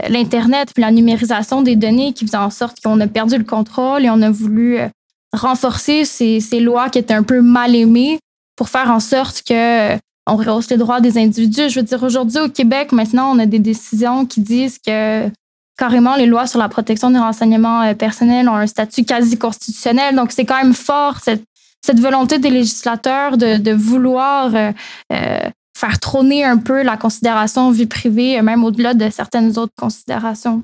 l'Internet 0.09 0.71
puis 0.73 0.81
la 0.81 0.91
numérisation 0.91 1.61
des 1.61 1.75
données 1.75 2.13
qui 2.13 2.25
faisait 2.25 2.37
en 2.37 2.49
sorte 2.49 2.79
qu'on 2.81 2.99
a 2.99 3.07
perdu 3.07 3.37
le 3.37 3.43
contrôle 3.43 4.05
et 4.05 4.09
on 4.09 4.21
a 4.21 4.31
voulu 4.31 4.79
euh, 4.79 4.87
renforcer 5.31 6.05
ces, 6.05 6.39
ces, 6.39 6.59
lois 6.59 6.89
qui 6.89 6.97
étaient 6.97 7.13
un 7.13 7.23
peu 7.23 7.41
mal 7.41 7.75
aimées 7.75 8.19
pour 8.55 8.69
faire 8.69 8.89
en 8.89 8.99
sorte 8.99 9.43
que 9.47 9.95
on 10.25 10.35
rehausse 10.35 10.69
les 10.69 10.77
droits 10.77 11.01
des 11.01 11.17
individus. 11.17 11.69
Je 11.69 11.79
veux 11.79 11.85
dire, 11.85 12.03
aujourd'hui 12.03 12.39
au 12.39 12.49
Québec, 12.49 12.91
maintenant, 12.91 13.35
on 13.35 13.39
a 13.39 13.47
des 13.47 13.57
décisions 13.57 14.25
qui 14.27 14.41
disent 14.41 14.77
que 14.77 15.27
carrément 15.75 16.15
les 16.15 16.27
lois 16.27 16.45
sur 16.45 16.59
la 16.59 16.69
protection 16.69 17.09
des 17.09 17.17
renseignements 17.17 17.95
personnels 17.95 18.47
ont 18.47 18.55
un 18.55 18.67
statut 18.67 19.05
quasi 19.05 19.39
constitutionnel. 19.39 20.15
Donc, 20.15 20.31
c'est 20.31 20.45
quand 20.45 20.61
même 20.61 20.75
fort 20.75 21.19
cette 21.19 21.43
cette 21.81 21.99
volonté 21.99 22.39
des 22.39 22.49
législateurs 22.49 23.37
de, 23.37 23.73
vouloir 23.73 24.53
euh, 24.53 24.71
euh, 25.13 25.49
faire 25.77 25.99
trôner 25.99 26.43
un 26.43 26.57
peu 26.57 26.83
la 26.83 26.97
considération 26.97 27.71
vie 27.71 27.85
privée, 27.85 28.41
même 28.41 28.63
au-delà 28.63 28.93
de 28.93 29.09
certaines 29.09 29.57
autres 29.57 29.73
considérations. 29.77 30.61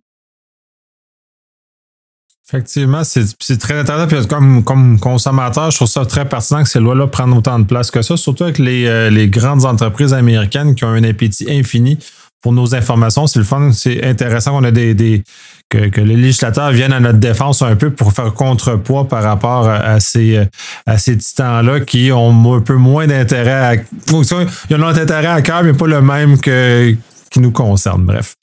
Effectivement, 2.48 3.04
c'est 3.04 3.58
très 3.58 3.80
intéressant. 3.80 4.08
Puis 4.08 4.64
comme, 4.64 5.00
consommateur, 5.00 5.72
je 5.72 5.78
trouve 5.78 5.88
ça 5.88 6.06
très 6.06 6.30
pertinent 6.30 6.62
que 6.62 6.70
ces 6.70 6.80
lois-là 6.80 7.08
prennent 7.08 7.34
autant 7.34 7.58
de 7.58 7.64
place 7.64 7.90
que 7.90 8.04
ça, 8.04 8.18
surtout 8.18 8.44
avec 8.44 8.60
les, 8.60 8.86
euh, 8.86 9.10
les 9.10 9.28
grandes 9.30 9.66
entreprises 9.66 10.14
américaines 10.14 10.76
qui 10.76 10.86
ont 10.86 10.90
un 10.90 11.04
appétit 11.04 11.50
infini 11.50 11.98
pour 12.46 12.54
nos 12.54 12.76
informations. 12.76 13.26
C'est 13.26 13.40
le 13.40 13.46
fun, 13.46 13.72
c'est 13.74 14.04
intéressant 14.04 14.52
qu'on 14.52 14.64
a 14.66 14.70
des, 14.70 14.94
des 14.94 15.24
que, 15.68 15.80
les 16.00 16.16
législateurs 16.16 16.70
viennent 16.70 16.94
à 16.94 17.00
notre 17.00 17.18
défense 17.18 17.64
un 17.64 17.76
peu 17.76 17.90
pour 17.90 18.14
faire 18.14 18.36
contrepoids 18.36 19.08
par 19.08 19.24
rapport 19.24 19.68
à 19.68 20.00
ces, 20.00 20.40
à 20.86 21.00
ces 21.00 21.18
titans-là 21.18 21.80
qui 21.80 22.12
ont 22.12 22.54
un 22.54 22.62
peu 22.62 22.76
moins 22.76 23.08
d'intérêt 23.08 23.52
à. 23.52 23.74
Ils 24.12 24.76
ont 24.76 24.88
intérêt 24.88 25.26
à 25.26 25.42
cœur, 25.42 25.64
mais 25.64 25.74
pas 25.74 25.88
le 25.88 26.04
même 26.04 26.38
que, 26.40 26.96
qui 27.32 27.40
nous 27.40 27.50
concerne. 27.50 28.04
Bref. 28.04 28.36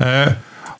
Euh, 0.00 0.30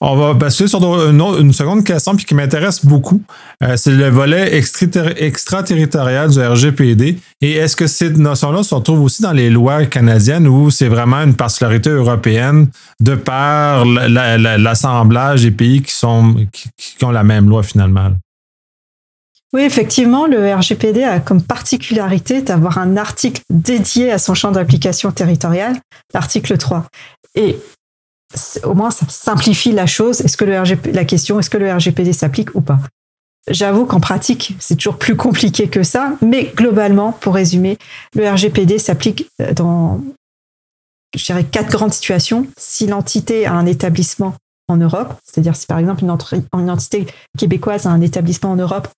On 0.02 0.16
va 0.16 0.34
passer 0.34 0.66
sur 0.66 0.82
une, 0.82 1.52
seconde 1.52 1.84
question 1.84 2.16
puis 2.16 2.24
qui 2.24 2.34
m'intéresse 2.34 2.86
beaucoup. 2.86 3.20
Euh, 3.62 3.76
c'est 3.76 3.90
le 3.90 4.08
volet 4.08 4.56
extraterritorial 4.56 6.30
du 6.30 6.40
RGPD. 6.40 7.18
Et 7.42 7.52
est-ce 7.52 7.76
que 7.76 7.86
ces 7.86 8.08
notions-là 8.08 8.62
se 8.62 8.74
retrouvent 8.74 9.02
aussi 9.02 9.20
dans 9.20 9.32
les 9.32 9.50
lois 9.50 9.84
canadiennes 9.84 10.48
ou 10.48 10.70
c'est 10.70 10.88
vraiment 10.88 11.18
une 11.18 11.34
particularité 11.34 11.90
européenne 11.90 12.68
de 13.00 13.14
par 13.14 13.84
l'assemblage 13.84 15.42
des 15.42 15.50
pays 15.50 15.82
qui, 15.82 15.94
ont 16.06 17.10
la 17.10 17.22
même 17.22 17.50
loi 17.50 17.62
finalement? 17.62 18.10
Oui, 19.52 19.62
effectivement, 19.62 20.26
le 20.26 20.54
RGPD 20.54 21.02
a 21.02 21.20
comme 21.20 21.42
particularité 21.42 22.40
d'avoir 22.40 22.78
un 22.78 22.96
article 22.96 23.42
dédié 23.50 24.12
à 24.12 24.18
son 24.18 24.32
champ 24.32 24.52
d'application 24.52 25.10
territorial, 25.10 25.76
l'article 26.14 26.56
3. 26.56 26.86
Et 27.34 27.58
au 28.64 28.74
moins, 28.74 28.90
ça 28.90 29.06
simplifie 29.08 29.72
la 29.72 29.86
chose. 29.86 30.20
Est-ce 30.20 30.36
que 30.36 30.44
le 30.44 30.92
la 30.92 31.04
question, 31.04 31.40
est-ce 31.40 31.50
que 31.50 31.58
le 31.58 31.72
RGPD 31.72 32.12
s'applique 32.12 32.54
ou 32.54 32.60
pas? 32.60 32.78
J'avoue 33.48 33.86
qu'en 33.86 34.00
pratique, 34.00 34.54
c'est 34.60 34.76
toujours 34.76 34.98
plus 34.98 35.16
compliqué 35.16 35.68
que 35.68 35.82
ça, 35.82 36.12
mais 36.20 36.52
globalement, 36.54 37.12
pour 37.12 37.34
résumer, 37.34 37.78
le 38.14 38.28
RGPD 38.28 38.78
s'applique 38.78 39.28
euh, 39.40 39.54
dans, 39.54 40.00
je 41.16 41.40
quatre 41.42 41.70
grandes 41.70 41.92
situations. 41.92 42.46
Si 42.56 42.86
l'entité 42.86 43.46
a 43.46 43.54
un 43.54 43.66
établissement 43.66 44.34
en 44.68 44.76
Europe, 44.76 45.14
c'est-à-dire 45.24 45.56
si 45.56 45.66
par 45.66 45.78
exemple 45.78 46.04
une 46.04 46.70
entité 46.70 47.06
québécoise 47.36 47.86
a 47.86 47.90
un 47.90 48.00
établissement 48.00 48.52
en 48.52 48.56
Europe, 48.56 48.88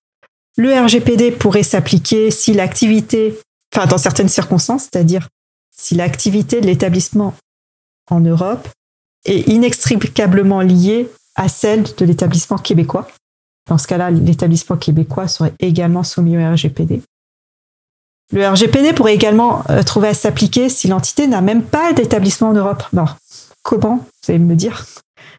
le 0.55 0.71
RGPD 0.71 1.31
pourrait 1.31 1.63
s'appliquer 1.63 2.29
si 2.29 2.53
l'activité, 2.53 3.39
enfin 3.73 3.87
dans 3.87 3.97
certaines 3.97 4.29
circonstances, 4.29 4.83
c'est-à-dire 4.83 5.29
si 5.75 5.95
l'activité 5.95 6.61
de 6.61 6.67
l'établissement 6.67 7.33
en 8.11 8.19
Europe 8.19 8.67
est 9.25 9.47
inextricablement 9.47 10.61
liée 10.61 11.09
à 11.35 11.47
celle 11.49 11.83
de 11.83 12.05
l'établissement 12.05 12.57
québécois. 12.57 13.07
Dans 13.69 13.77
ce 13.77 13.87
cas-là, 13.87 14.11
l'établissement 14.11 14.77
québécois 14.77 15.27
serait 15.27 15.53
également 15.59 16.03
soumis 16.03 16.37
au 16.37 16.51
RGPD. 16.51 17.01
Le 18.31 18.47
RGPD 18.47 18.93
pourrait 18.93 19.13
également 19.13 19.63
euh, 19.69 19.83
trouver 19.83 20.09
à 20.09 20.13
s'appliquer 20.13 20.69
si 20.69 20.87
l'entité 20.87 21.27
n'a 21.27 21.41
même 21.41 21.63
pas 21.63 21.93
d'établissement 21.93 22.49
en 22.49 22.53
Europe. 22.53 22.83
Non. 22.91 23.05
Comment 23.61 23.97
Vous 23.97 24.29
allez 24.29 24.39
me 24.39 24.55
dire? 24.55 24.85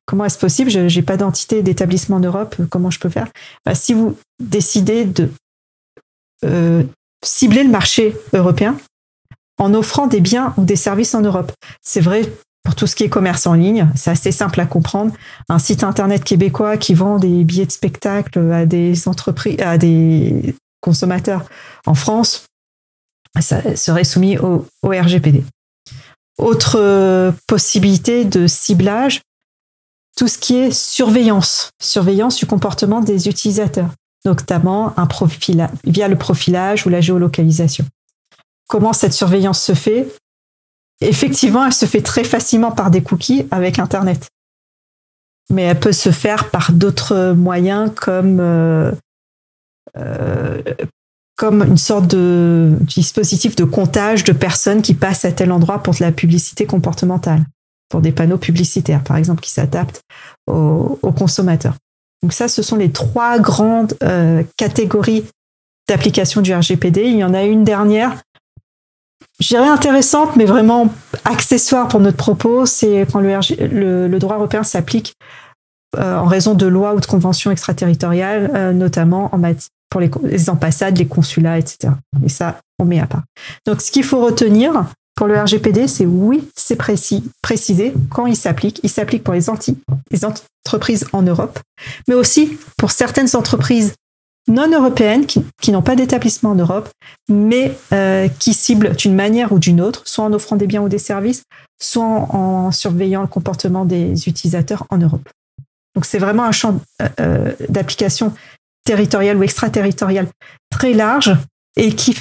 Comment 0.07 0.25
est-ce 0.25 0.39
possible? 0.39 0.71
Je 0.71 0.81
n'ai 0.81 1.03
pas 1.03 1.17
d'entité 1.17 1.63
d'établissement 1.63 2.17
en 2.17 2.21
Europe. 2.21 2.57
Comment 2.71 2.91
je 2.91 2.99
peux 2.99 3.09
faire? 3.09 3.29
Bah, 3.65 3.75
Si 3.75 3.95
vous 3.95 4.17
décidez 4.39 5.05
de 5.05 5.29
euh, 6.45 6.83
cibler 7.25 7.65
le 7.65 7.71
marché 7.71 8.17
européen 8.33 8.77
en 9.59 9.75
offrant 9.75 10.07
des 10.07 10.21
biens 10.21 10.55
ou 10.57 10.65
des 10.65 10.77
services 10.77 11.15
en 11.15 11.21
Europe, 11.21 11.53
c'est 11.83 12.01
vrai 12.01 12.23
pour 12.65 12.75
tout 12.75 12.87
ce 12.87 12.97
qui 12.97 13.05
est 13.05 13.09
commerce 13.09 13.47
en 13.47 13.53
ligne, 13.55 13.89
c'est 13.95 14.11
assez 14.11 14.33
simple 14.33 14.59
à 14.59 14.67
comprendre. 14.67 15.13
Un 15.49 15.59
site 15.59 15.85
internet 15.85 16.25
québécois 16.25 16.77
qui 16.77 16.95
vend 16.95 17.19
des 17.19 17.45
billets 17.45 17.67
de 17.67 17.71
spectacle 17.71 18.39
à 18.51 18.67
des 18.67 19.07
entreprises, 19.07 19.61
à 19.61 19.79
des 19.79 20.57
consommateurs 20.81 21.45
en 21.87 21.95
France, 21.95 22.47
serait 23.41 24.05
soumis 24.05 24.39
au 24.39 24.67
RGPD. 24.83 25.45
Autre 26.39 27.33
possibilité 27.47 28.25
de 28.25 28.47
ciblage, 28.47 29.21
tout 30.17 30.29
ce 30.29 30.39
qui 30.39 30.57
est 30.57 30.71
surveillance, 30.73 31.71
surveillance 31.83 32.37
du 32.37 32.47
comportement 32.47 33.01
des 33.01 33.29
utilisateurs, 33.29 33.91
notamment 34.25 34.95
via 35.85 36.09
le 36.09 36.17
profilage 36.17 36.87
ou 36.87 36.89
la 36.89 37.01
géolocalisation. 37.01 37.85
Comment 38.69 38.93
cette 38.93 39.13
surveillance 39.13 39.61
se 39.61 39.75
fait? 39.75 40.09
Effectivement, 41.05 41.67
elle 41.67 41.73
se 41.73 41.87
fait 41.87 42.01
très 42.01 42.25
facilement 42.25 42.73
par 42.73 42.91
des 42.91 43.03
cookies 43.03 43.47
avec 43.51 43.79
Internet. 43.79 44.29
Mais 45.51 45.63
elle 45.63 45.79
peut 45.79 45.93
se 45.93 46.11
faire 46.11 46.51
par 46.51 46.73
d'autres 46.73 47.33
moyens 47.33 47.91
comme, 47.95 48.41
euh, 48.41 48.91
euh, 49.97 50.63
comme 51.37 51.63
une 51.63 51.77
sorte 51.77 52.07
de 52.07 52.73
dispositif 52.81 53.55
de 53.55 53.65
comptage 53.65 54.25
de 54.25 54.33
personnes 54.33 54.81
qui 54.81 54.95
passent 54.95 55.25
à 55.25 55.33
tel 55.33 55.53
endroit 55.53 55.83
pour 55.83 55.95
de 55.95 56.01
la 56.01 56.13
publicité 56.13 56.65
comportementale 56.65 57.45
pour 57.91 58.01
des 58.01 58.11
panneaux 58.11 58.39
publicitaires, 58.39 59.05
par 59.05 59.17
exemple, 59.17 59.41
qui 59.41 59.51
s'adaptent 59.51 60.01
aux, 60.47 60.99
consommateurs. 61.17 61.77
Donc 62.23 62.33
ça, 62.33 62.49
ce 62.49 62.63
sont 62.63 62.77
les 62.77 62.91
trois 62.91 63.39
grandes 63.39 63.95
euh, 64.03 64.43
catégories 64.57 65.25
d'application 65.89 66.41
du 66.41 66.55
RGPD. 66.55 67.05
Il 67.05 67.17
y 67.17 67.25
en 67.25 67.35
a 67.35 67.45
une 67.45 67.63
dernière, 67.63 68.23
je 69.41 69.49
dirais 69.49 69.69
intéressante, 69.69 70.37
mais 70.37 70.45
vraiment 70.45 70.93
accessoire 71.25 71.89
pour 71.89 72.01
notre 72.01 72.17
propos, 72.17 72.67
c'est 72.67 73.07
quand 73.13 73.21
le, 73.21 74.19
droit 74.19 74.37
européen 74.37 74.63
s'applique 74.63 75.15
euh, 75.97 76.17
en 76.19 76.27
raison 76.27 76.55
de 76.55 76.67
lois 76.67 76.95
ou 76.95 77.01
de 77.01 77.07
conventions 77.07 77.51
extraterritoriales, 77.51 78.51
euh, 78.55 78.73
notamment 78.73 79.35
en 79.35 79.41
pour 79.91 80.01
les, 80.01 80.51
ambassades, 80.51 80.99
les 80.99 81.07
consulats, 81.07 81.59
etc. 81.59 81.93
Et 82.25 82.29
ça, 82.29 82.59
on 82.81 82.85
met 82.85 83.01
à 83.01 83.07
part. 83.07 83.23
Donc, 83.67 83.81
ce 83.81 83.93
qu'il 83.93 84.03
faut 84.03 84.21
retenir, 84.21 84.87
pour 85.15 85.29
le 85.29 85.41
RGPD, 85.41 85.87
c'est 85.87 86.07
oui, 86.07 86.49
c'est 86.57 86.75
précis, 86.75 87.23
précisé 87.43 87.95
quand 88.11 88.27
il 88.27 88.35
s'applique. 88.35 88.81
Il 88.83 88.91
s'applique 88.91 89.23
pour 89.23 89.35
les, 89.35 89.47
les 90.11 90.25
entreprises 90.25 91.07
en 91.13 91.23
Europe, 91.23 91.61
mais 92.09 92.15
aussi 92.15 92.59
pour 92.77 92.91
certaines 92.91 93.37
entreprises 93.37 93.95
non 94.47 94.71
européennes 94.71 95.27
qui, 95.27 95.73
n'ont 95.73 95.83
pas 95.83 95.97
d'établissement 95.97 96.51
en 96.51 96.55
Europe, 96.55 96.89
mais 97.29 97.77
euh, 97.93 98.29
qui 98.29 98.53
ciblent 98.53 98.95
d'une 98.95 99.15
manière 99.15 99.53
ou 99.53 99.59
d'une 99.59 99.81
autre, 99.81 100.03
soit 100.05 100.25
en 100.25 100.33
offrant 100.33 100.57
des 100.57 100.67
biens 100.67 100.83
ou 100.83 100.89
des 100.89 100.99
services, 100.99 101.45
soit 101.81 102.05
en, 102.05 102.71
surveillant 102.71 103.23
le 103.23 103.29
comportement 103.29 103.85
des 103.85 104.29
utilisateurs 104.29 104.87
en 104.91 104.99
Europe. 104.99 105.29
Donc 105.95 106.05
c'est 106.05 106.19
vraiment 106.19 106.45
un 106.45 106.53
champ 106.53 106.81
euh, 107.01 107.09
euh, 107.21 107.53
d'application 107.69 108.35
territorial 108.85 109.37
ou 109.37 109.43
extraterritorial 109.43 110.27
très 110.71 110.93
large 110.93 111.35
et 111.77 111.95
qui 111.95 112.17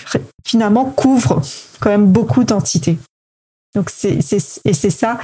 finalement 0.46 0.86
couvre 0.86 1.42
quand 1.80 1.90
même 1.90 2.08
beaucoup 2.08 2.44
d'entités. 2.44 2.98
Donc 3.76 3.90
c'est, 3.90 4.20
et 4.66 4.74
c'est 4.74 4.90
ça 4.90 5.20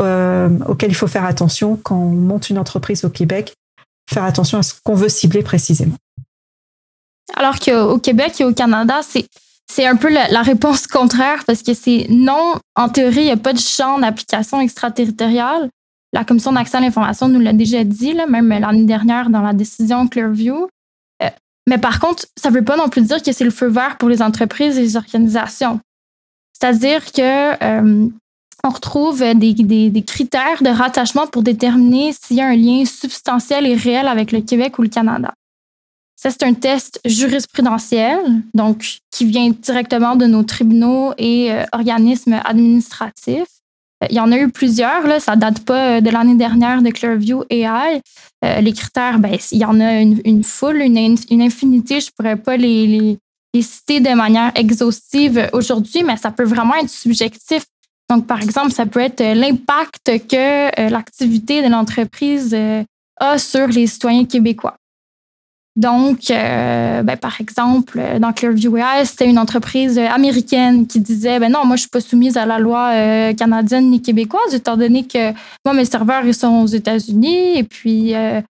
euh, 0.00 0.50
auquel 0.66 0.90
il 0.90 0.94
faut 0.94 1.06
faire 1.06 1.24
attention 1.24 1.76
quand 1.76 1.96
on 1.96 2.10
monte 2.10 2.50
une 2.50 2.58
entreprise 2.58 3.04
au 3.04 3.10
Québec, 3.10 3.54
faire 4.10 4.24
attention 4.24 4.58
à 4.58 4.62
ce 4.62 4.74
qu'on 4.84 4.94
veut 4.94 5.08
cibler 5.08 5.42
précisément. 5.42 5.96
Alors 7.34 7.58
qu'au 7.58 7.98
Québec 7.98 8.40
et 8.40 8.44
au 8.44 8.52
Canada, 8.52 9.00
c'est, 9.02 9.86
un 9.86 9.96
peu 9.96 10.08
la, 10.08 10.42
réponse 10.42 10.86
contraire 10.86 11.44
parce 11.46 11.62
que 11.62 11.74
c'est 11.74 12.06
non, 12.08 12.54
en 12.76 12.88
théorie, 12.88 13.22
il 13.22 13.24
n'y 13.24 13.30
a 13.30 13.36
pas 13.36 13.52
de 13.52 13.58
champ 13.58 13.98
d'application 13.98 14.60
extraterritoriale. 14.60 15.68
La 16.12 16.24
Commission 16.24 16.52
d'accès 16.52 16.76
à 16.76 16.80
l'information 16.80 17.28
nous 17.28 17.40
l'a 17.40 17.52
déjà 17.52 17.84
dit, 17.84 18.12
là, 18.12 18.26
même 18.26 18.48
l'année 18.48 18.84
dernière 18.84 19.28
dans 19.28 19.42
la 19.42 19.52
décision 19.52 20.06
Clearview. 20.06 20.68
Mais 21.68 21.78
par 21.78 21.98
contre, 21.98 22.26
ça 22.36 22.50
ne 22.50 22.54
veut 22.54 22.64
pas 22.64 22.76
non 22.76 22.88
plus 22.88 23.02
dire 23.02 23.22
que 23.22 23.32
c'est 23.32 23.44
le 23.44 23.50
feu 23.50 23.66
vert 23.66 23.96
pour 23.98 24.08
les 24.08 24.22
entreprises 24.22 24.78
et 24.78 24.82
les 24.82 24.96
organisations. 24.96 25.80
C'est-à-dire 26.52 27.04
que 27.12 27.64
euh, 27.64 28.08
on 28.64 28.68
retrouve 28.68 29.20
des, 29.34 29.52
des, 29.52 30.02
critères 30.02 30.62
de 30.62 30.68
rattachement 30.68 31.26
pour 31.26 31.42
déterminer 31.42 32.12
s'il 32.12 32.36
y 32.36 32.40
a 32.40 32.46
un 32.46 32.56
lien 32.56 32.84
substantiel 32.84 33.66
et 33.66 33.74
réel 33.74 34.06
avec 34.06 34.32
le 34.32 34.40
Québec 34.40 34.78
ou 34.78 34.82
le 34.82 34.88
Canada. 34.88 35.34
Ça, 36.16 36.30
c'est 36.30 36.44
un 36.44 36.54
test 36.54 37.00
jurisprudentiel, 37.04 38.18
donc 38.54 39.00
qui 39.10 39.26
vient 39.26 39.50
directement 39.50 40.16
de 40.16 40.26
nos 40.26 40.42
tribunaux 40.42 41.12
et 41.18 41.52
euh, 41.52 41.64
organismes 41.72 42.40
administratifs. 42.44 43.56
Euh, 44.02 44.06
il 44.10 44.16
y 44.16 44.20
en 44.20 44.30
a 44.32 44.38
eu 44.38 44.48
plusieurs, 44.50 45.06
là, 45.06 45.20
ça 45.20 45.36
date 45.36 45.60
pas 45.64 45.96
euh, 45.96 46.00
de 46.00 46.10
l'année 46.10 46.34
dernière 46.34 46.82
de 46.82 46.90
Clearview 46.90 47.44
AI. 47.50 48.02
Euh, 48.44 48.60
les 48.60 48.72
critères, 48.72 49.18
ben, 49.18 49.36
il 49.52 49.58
y 49.58 49.64
en 49.64 49.80
a 49.80 50.00
une, 50.00 50.44
foule, 50.44 50.82
une, 50.82 50.98
infinité. 50.98 52.00
Je 52.00 52.10
pourrais 52.16 52.36
pas 52.36 52.56
les 52.56 53.18
citer 53.60 54.00
de 54.00 54.10
manière 54.10 54.52
exhaustive 54.54 55.48
aujourd'hui, 55.54 56.02
mais 56.02 56.16
ça 56.18 56.30
peut 56.30 56.44
vraiment 56.44 56.74
être 56.74 56.90
subjectif. 56.90 57.64
Donc, 58.10 58.26
par 58.26 58.42
exemple, 58.42 58.70
ça 58.70 58.84
peut 58.84 59.00
être 59.00 59.22
l'impact 59.22 60.26
que 60.28 60.90
l'activité 60.90 61.62
de 61.62 61.68
l'entreprise 61.68 62.54
a 63.18 63.38
sur 63.38 63.66
les 63.66 63.86
citoyens 63.86 64.26
québécois. 64.26 64.76
Donc, 65.76 66.30
euh, 66.30 67.02
ben, 67.02 67.16
par 67.18 67.38
exemple, 67.38 68.00
dans 68.18 68.32
Clearview 68.32 68.78
AI, 68.78 69.04
c'était 69.04 69.28
une 69.28 69.38
entreprise 69.38 69.98
américaine 69.98 70.86
qui 70.86 71.00
disait 71.00 71.38
ben 71.38 71.52
non, 71.52 71.66
moi, 71.66 71.76
je 71.76 71.82
suis 71.82 71.90
pas 71.90 72.00
soumise 72.00 72.38
à 72.38 72.46
la 72.46 72.58
loi 72.58 72.92
euh, 72.92 73.34
canadienne 73.34 73.90
ni 73.90 74.00
québécoise, 74.00 74.54
étant 74.54 74.78
donné 74.78 75.06
que 75.06 75.32
moi, 75.66 75.74
mes 75.74 75.84
serveurs, 75.84 76.24
ils 76.24 76.34
sont 76.34 76.62
aux 76.62 76.66
États-Unis 76.66 77.58
et 77.58 77.62
puis 77.62 78.14
euh, 78.14 78.40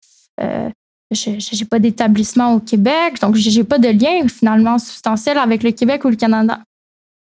je 1.10 1.30
n'ai 1.30 1.64
pas 1.68 1.80
d'établissement 1.80 2.54
au 2.54 2.60
Québec, 2.60 3.20
donc 3.20 3.34
je 3.34 3.50
n'ai 3.58 3.64
pas 3.64 3.78
de 3.78 3.88
lien 3.88 4.28
finalement 4.28 4.78
substantiel 4.78 5.36
avec 5.38 5.64
le 5.64 5.72
Québec 5.72 6.04
ou 6.04 6.10
le 6.10 6.16
Canada. 6.16 6.60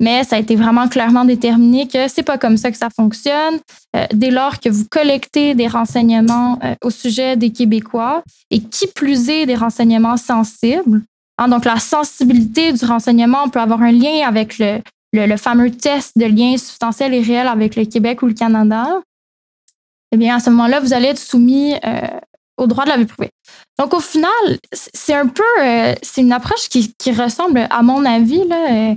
Mais 0.00 0.24
ça 0.24 0.36
a 0.36 0.38
été 0.38 0.56
vraiment 0.56 0.88
clairement 0.88 1.26
déterminé 1.26 1.86
que 1.86 2.08
c'est 2.08 2.22
pas 2.22 2.38
comme 2.38 2.56
ça 2.56 2.70
que 2.70 2.78
ça 2.78 2.88
fonctionne. 2.88 3.60
Euh, 3.94 4.06
dès 4.12 4.30
lors 4.30 4.58
que 4.58 4.70
vous 4.70 4.86
collectez 4.90 5.54
des 5.54 5.68
renseignements 5.68 6.58
euh, 6.64 6.74
au 6.82 6.90
sujet 6.90 7.36
des 7.36 7.50
Québécois 7.50 8.22
et 8.50 8.60
qui 8.60 8.86
plus 8.86 9.28
est 9.28 9.46
des 9.46 9.54
renseignements 9.54 10.16
sensibles, 10.16 11.02
hein, 11.36 11.48
donc 11.48 11.66
la 11.66 11.78
sensibilité 11.78 12.72
du 12.72 12.84
renseignement 12.84 13.48
peut 13.48 13.60
avoir 13.60 13.82
un 13.82 13.92
lien 13.92 14.26
avec 14.26 14.58
le, 14.58 14.80
le, 15.12 15.36
fameux 15.36 15.70
test 15.70 16.16
de 16.16 16.24
lien 16.24 16.56
substantiel 16.56 17.12
et 17.12 17.20
réel 17.20 17.46
avec 17.46 17.76
le 17.76 17.84
Québec 17.84 18.22
ou 18.22 18.26
le 18.26 18.34
Canada. 18.34 18.86
eh 20.12 20.16
bien, 20.16 20.36
à 20.36 20.40
ce 20.40 20.48
moment-là, 20.50 20.80
vous 20.80 20.94
allez 20.94 21.08
être 21.08 21.18
soumis 21.18 21.74
au 22.60 22.66
droit 22.66 22.84
de 22.84 22.90
la 22.90 22.96
vie 22.96 23.06
privée. 23.06 23.30
Donc, 23.78 23.94
au 23.94 24.00
final, 24.00 24.58
c'est 24.72 25.14
un 25.14 25.26
peu, 25.26 25.42
c'est 26.02 26.20
une 26.20 26.32
approche 26.32 26.68
qui, 26.68 27.12
ressemble, 27.12 27.66
à 27.70 27.82
mon 27.82 28.04
avis, 28.04 28.46
là, 28.46 28.94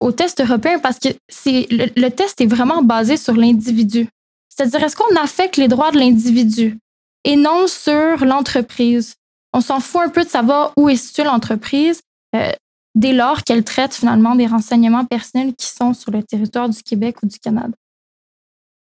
au 0.00 0.12
test 0.12 0.40
européen 0.40 0.78
parce 0.78 0.98
que 0.98 1.08
le, 1.48 2.08
test 2.08 2.40
est 2.40 2.46
vraiment 2.46 2.82
basé 2.82 3.16
sur 3.16 3.34
l'individu. 3.34 4.08
C'est-à-dire, 4.48 4.82
est-ce 4.82 4.96
qu'on 4.96 5.16
affecte 5.16 5.56
les 5.56 5.68
droits 5.68 5.92
de 5.92 5.98
l'individu 5.98 6.78
et 7.24 7.36
non 7.36 7.66
sur 7.66 8.24
l'entreprise? 8.24 9.14
On 9.52 9.60
s'en 9.60 9.80
fout 9.80 10.02
un 10.04 10.08
peu 10.08 10.24
de 10.24 10.28
savoir 10.28 10.72
où 10.76 10.88
est 10.88 10.96
située 10.96 11.24
l'entreprise 11.24 12.00
euh, 12.34 12.50
dès 12.94 13.12
lors 13.12 13.42
qu'elle 13.42 13.64
traite 13.64 13.94
finalement 13.94 14.34
des 14.34 14.46
renseignements 14.46 15.04
personnels 15.04 15.54
qui 15.54 15.66
sont 15.66 15.94
sur 15.94 16.10
le 16.10 16.22
territoire 16.22 16.68
du 16.68 16.82
Québec 16.82 17.22
ou 17.22 17.26
du 17.26 17.38
Canada. 17.38 17.74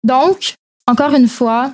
Donc, 0.04 0.56
encore 0.88 1.14
une 1.14 1.28
fois, 1.28 1.66
euh, 1.68 1.74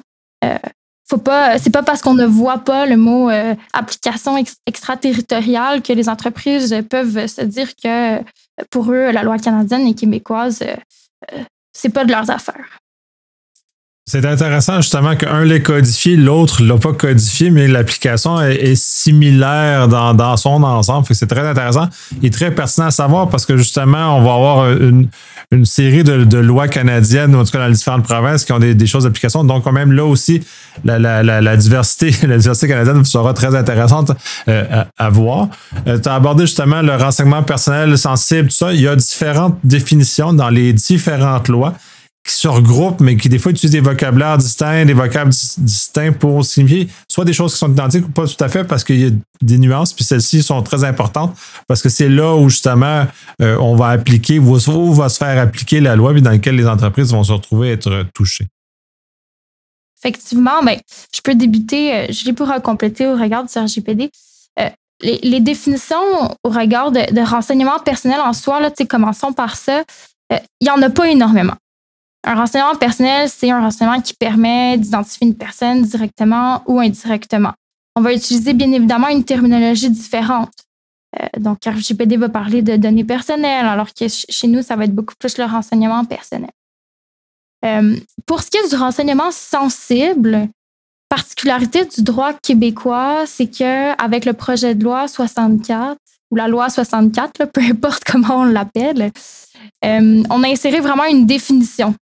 faut 1.13 1.19
pas, 1.19 1.59
c'est 1.59 1.69
pas 1.69 1.83
parce 1.83 2.01
qu'on 2.01 2.15
ne 2.15 2.25
voit 2.25 2.59
pas 2.59 2.87
le 2.87 2.97
mot 2.97 3.29
euh, 3.29 3.53
application 3.73 4.35
extraterritoriale 4.65 5.83
que 5.83 5.93
les 5.93 6.09
entreprises 6.09 6.75
peuvent 6.89 7.27
se 7.27 7.41
dire 7.41 7.75
que 7.75 8.19
pour 8.71 8.91
eux, 8.91 9.11
la 9.11 9.21
loi 9.21 9.37
canadienne 9.37 9.85
et 9.85 9.93
québécoise, 9.93 10.63
c'est 11.71 11.89
pas 11.89 12.03
de 12.03 12.11
leurs 12.11 12.31
affaires. 12.31 12.79
C'est 14.05 14.25
intéressant 14.25 14.81
justement 14.81 15.15
qu'un 15.15 15.45
l'ait 15.45 15.61
codifié, 15.61 16.17
l'autre 16.17 16.61
l'a 16.61 16.77
pas 16.77 16.91
codifié, 16.91 17.49
mais 17.51 17.69
l'application 17.69 18.41
est, 18.41 18.75
similaire 18.75 19.87
dans, 19.87 20.35
son 20.35 20.61
ensemble. 20.61 21.07
C'est 21.11 21.25
très 21.25 21.47
intéressant 21.47 21.87
et 22.21 22.29
très 22.29 22.51
pertinent 22.51 22.87
à 22.87 22.91
savoir 22.91 23.29
parce 23.29 23.45
que 23.45 23.55
justement, 23.55 24.17
on 24.17 24.21
va 24.21 24.33
avoir 24.33 24.71
une, 24.71 25.07
série 25.63 26.03
de, 26.03 26.37
lois 26.37 26.67
canadiennes, 26.67 27.33
ou 27.33 27.39
en 27.39 27.45
tout 27.45 27.51
cas 27.51 27.59
dans 27.59 27.67
les 27.67 27.75
différentes 27.75 28.03
provinces, 28.03 28.43
qui 28.43 28.51
ont 28.51 28.59
des, 28.59 28.87
choses 28.87 29.05
d'application. 29.05 29.45
Donc, 29.45 29.63
quand 29.63 29.71
même, 29.71 29.93
là 29.93 30.03
aussi, 30.03 30.43
la, 30.83 31.55
diversité, 31.55 32.11
la 32.27 32.37
diversité 32.37 32.67
canadienne 32.67 33.05
sera 33.05 33.33
très 33.33 33.55
intéressante 33.55 34.11
euh, 34.49 34.83
à, 34.97 35.09
voir. 35.09 35.47
Euh, 35.87 35.97
tu 35.97 36.09
as 36.09 36.15
abordé 36.15 36.45
justement 36.45 36.81
le 36.81 36.95
renseignement 36.95 37.43
personnel 37.43 37.97
sensible, 37.97 38.49
tout 38.49 38.55
ça. 38.55 38.73
Il 38.73 38.81
y 38.81 38.87
a 38.87 38.97
différentes 38.97 39.59
définitions 39.63 40.33
dans 40.33 40.49
les 40.49 40.73
différentes 40.73 41.47
lois 41.47 41.73
qui 42.23 42.33
se 42.33 42.47
regroupent, 42.47 43.01
mais 43.01 43.17
qui 43.17 43.27
des 43.27 43.37
fois 43.37 43.51
utilisent 43.51 43.73
des 43.73 43.81
vocabulaires 43.81 44.37
distincts, 44.37 44.85
des 44.85 44.93
vocables 44.93 45.31
distincts 45.57 46.13
pour 46.13 46.45
signifier 46.45 46.87
soit 47.09 47.25
des 47.25 47.33
choses 47.33 47.51
qui 47.53 47.59
sont 47.59 47.71
identiques 47.71 48.05
ou 48.05 48.11
pas 48.11 48.25
tout 48.25 48.41
à 48.41 48.47
fait 48.47 48.63
parce 48.63 48.85
qu'il 48.85 48.99
y 48.99 49.07
a 49.07 49.11
des 49.41 49.57
nuances, 49.57 49.91
puis 49.91 50.05
celles-ci 50.05 50.41
sont 50.41 50.61
très 50.63 50.85
importantes 50.85 51.37
parce 51.67 51.81
que 51.81 51.89
c'est 51.89 52.07
là 52.07 52.35
où 52.35 52.47
justement 52.47 53.05
euh, 53.41 53.57
on 53.59 53.75
va 53.75 53.89
appliquer, 53.89 54.39
où, 54.39 54.93
va 54.93 55.09
se 55.09 55.17
faire 55.17 55.37
appliquer 55.37 55.81
la 55.81 55.97
loi, 55.97 56.13
puis 56.13 56.21
dans 56.21 56.31
laquelle 56.31 56.55
les 56.55 56.67
entreprises 56.67 57.11
vont 57.11 57.23
se 57.23 57.33
retrouver 57.33 57.71
être 57.71 58.05
touchées. 58.13 58.47
Effectivement, 59.99 60.63
ben, 60.63 60.77
je 61.13 61.21
peux 61.21 61.35
débuter, 61.35 61.93
euh, 61.93 62.05
je 62.09 62.25
l'ai 62.25 62.33
pour 62.33 62.49
compléter 62.61 63.05
au 63.05 63.15
regard 63.15 63.43
du 63.45 63.57
RGPD. 63.57 64.09
Euh, 64.59 64.69
les, 65.01 65.39
définitions 65.41 65.97
au 66.43 66.49
regard 66.49 66.91
de, 66.91 67.13
de 67.13 67.21
renseignements 67.21 67.79
personnels 67.79 68.21
en 68.21 68.31
soi, 68.31 68.61
là, 68.61 68.71
commençons 68.89 69.33
par 69.33 69.57
ça. 69.57 69.83
Il 70.31 70.65
n'y 70.65 70.69
en 70.69 70.81
a 70.81 70.89
pas 70.89 71.09
énormément. 71.09 71.55
Un 72.25 72.35
renseignement 72.35 72.75
personnel, 72.75 73.29
c'est 73.29 73.51
un 73.51 73.59
renseignement 73.59 73.99
qui 73.99 74.13
permet 74.13 74.77
d'identifier 74.77 75.27
une 75.27 75.35
personne 75.35 75.81
directement 75.81 76.63
ou 76.67 76.79
indirectement. 76.79 77.51
On 77.95 78.01
va 78.01 78.13
utiliser 78.13 78.53
bien 78.53 78.71
évidemment 78.71 79.09
une 79.09 79.25
terminologie 79.25 79.89
différente. 79.89 80.53
Euh, 81.21 81.27
donc, 81.37 81.59
RGPD 81.65 82.17
va 82.17 82.29
parler 82.29 82.61
de 82.61 82.77
données 82.77 83.03
personnelles, 83.03 83.65
alors 83.65 83.93
que 83.93 84.07
chez 84.07 84.47
nous, 84.47 84.63
ça 84.63 84.75
va 84.75 84.85
être 84.85 84.95
beaucoup 84.95 85.15
plus 85.19 85.37
le 85.37 85.43
renseignement 85.43 86.05
personnel. 86.05 86.49
Euh, 87.65 87.97
pour 88.25 88.41
ce 88.41 88.49
qui 88.49 88.57
est 88.57 88.69
du 88.69 88.75
renseignement 88.75 89.31
sensible, 89.31 90.49
particularité 91.09 91.85
du 91.85 92.03
droit 92.03 92.33
québécois, 92.33 93.25
c'est 93.25 93.47
que 93.47 94.01
avec 94.01 94.25
le 94.25 94.33
projet 94.33 94.75
de 94.75 94.83
loi 94.83 95.07
64 95.07 95.97
ou 96.31 96.35
la 96.35 96.47
loi 96.47 96.69
64, 96.69 97.45
peu 97.53 97.61
importe 97.61 98.03
comment 98.05 98.39
on 98.39 98.45
l'appelle, 98.45 99.11
euh, 99.85 100.23
on 100.29 100.43
a 100.43 100.47
inséré 100.47 100.79
vraiment 100.79 101.05
une 101.05 101.25
définition 101.25 101.93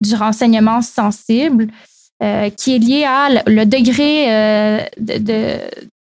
du 0.00 0.14
renseignement 0.14 0.82
sensible 0.82 1.68
euh, 2.22 2.48
qui 2.48 2.74
est 2.74 2.78
lié 2.78 3.04
à 3.04 3.28
le 3.46 3.64
degré 3.64 4.32
euh, 4.32 4.80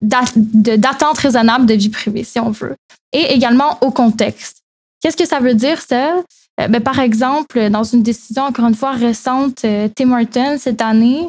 d'attente 0.00 1.18
raisonnable 1.18 1.66
de 1.66 1.74
vie 1.74 1.90
privée, 1.90 2.24
si 2.24 2.40
on 2.40 2.50
veut, 2.50 2.76
et 3.12 3.34
également 3.34 3.78
au 3.82 3.90
contexte. 3.90 4.62
Qu'est-ce 5.02 5.18
que 5.18 5.26
ça 5.26 5.40
veut 5.40 5.54
dire, 5.54 5.82
ça? 5.82 6.16
Euh, 6.60 6.68
ben, 6.68 6.80
par 6.80 6.98
exemple, 6.98 7.68
dans 7.68 7.84
une 7.84 8.02
décision, 8.02 8.44
encore 8.44 8.66
une 8.66 8.74
fois, 8.74 8.92
récente, 8.92 9.66
Tim 9.96 10.12
Horton, 10.12 10.56
cette 10.58 10.80
année, 10.80 11.28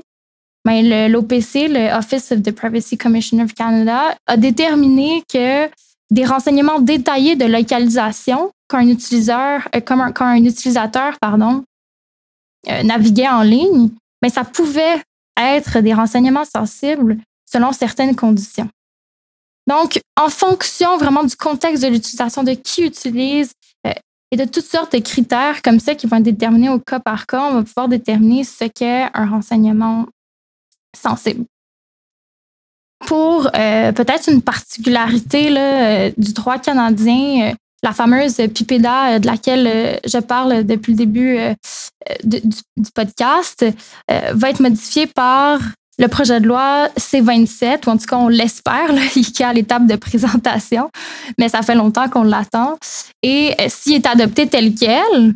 ben, 0.63 1.11
l'OPC, 1.11 1.67
le 1.67 1.97
Office 1.97 2.31
of 2.31 2.41
the 2.41 2.51
Privacy 2.51 2.97
Commissioner 2.97 3.43
of 3.43 3.53
Canada, 3.53 4.15
a 4.27 4.37
déterminé 4.37 5.23
que 5.31 5.69
des 6.09 6.25
renseignements 6.25 6.79
détaillés 6.79 7.35
de 7.35 7.45
localisation 7.45 8.51
quand 8.69 8.77
un 8.77 8.87
utilisateur, 8.87 9.67
quand 9.85 10.25
un 10.25 10.43
utilisateur 10.43 11.17
pardon, 11.19 11.63
euh, 12.67 12.83
naviguer 12.83 13.27
en 13.29 13.41
ligne, 13.41 13.89
mais 14.21 14.29
ça 14.29 14.43
pouvait 14.43 15.01
être 15.37 15.79
des 15.79 15.93
renseignements 15.93 16.45
sensibles 16.45 17.17
selon 17.45 17.71
certaines 17.71 18.15
conditions. 18.15 18.67
Donc, 19.67 20.01
en 20.19 20.29
fonction 20.29 20.97
vraiment 20.97 21.23
du 21.23 21.35
contexte 21.35 21.83
de 21.83 21.89
l'utilisation, 21.89 22.43
de 22.43 22.53
qui 22.53 22.83
utilise 22.83 23.53
euh, 23.87 23.93
et 24.31 24.37
de 24.37 24.45
toutes 24.45 24.65
sortes 24.65 24.93
de 24.93 24.99
critères 24.99 25.61
comme 25.61 25.79
ça 25.79 25.95
qui 25.95 26.07
vont 26.07 26.17
être 26.17 26.23
déterminés 26.23 26.69
au 26.69 26.79
cas 26.79 26.99
par 26.99 27.27
cas, 27.27 27.49
on 27.49 27.53
va 27.53 27.63
pouvoir 27.63 27.87
déterminer 27.87 28.43
ce 28.43 28.65
qu'est 28.65 29.07
un 29.13 29.25
renseignement 29.25 30.05
sensible. 30.95 31.45
Pour 33.05 33.49
euh, 33.55 33.93
peut-être 33.93 34.29
une 34.29 34.41
particularité 34.41 36.13
du 36.17 36.33
droit 36.33 36.59
canadien, 36.59 37.53
la 37.83 37.93
fameuse 37.93 38.35
PIPEDA 38.35 39.15
euh, 39.15 39.19
de 39.19 39.27
laquelle 39.27 39.67
euh, 39.67 39.95
je 40.05 40.17
parle 40.17 40.63
depuis 40.63 40.93
le 40.93 40.97
début 40.97 41.37
euh, 41.37 41.53
du, 42.23 42.41
podcast, 42.93 43.65
va 44.07 44.49
être 44.49 44.61
modifiée 44.61 45.05
par 45.05 45.59
le 45.97 46.07
projet 46.07 46.39
de 46.39 46.47
loi 46.47 46.87
C27, 46.97 47.85
ou 47.85 47.89
en 47.89 47.97
tout 47.97 48.05
cas, 48.05 48.17
on 48.17 48.29
l'espère, 48.29 48.87
qui 49.11 49.19
est 49.39 49.41
à 49.41 49.53
l'étape 49.53 49.85
de 49.85 49.97
présentation, 49.97 50.89
mais 51.37 51.49
ça 51.49 51.61
fait 51.61 51.75
longtemps 51.75 52.07
qu'on 52.09 52.23
l'attend. 52.23 52.77
Et 53.21 53.53
s'il 53.67 53.95
est 53.95 54.07
adopté 54.07 54.47
tel 54.47 54.73
quel, 54.75 55.33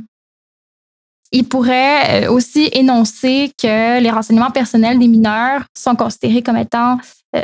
il 1.33 1.47
pourrait 1.47 2.27
aussi 2.27 2.69
énoncer 2.71 3.51
que 3.61 3.99
les 3.99 4.09
renseignements 4.09 4.51
personnels 4.51 4.99
des 4.99 5.09
mineurs 5.09 5.63
sont 5.77 5.95
considérés 5.95 6.41
comme 6.41 6.57
étant 6.57 6.97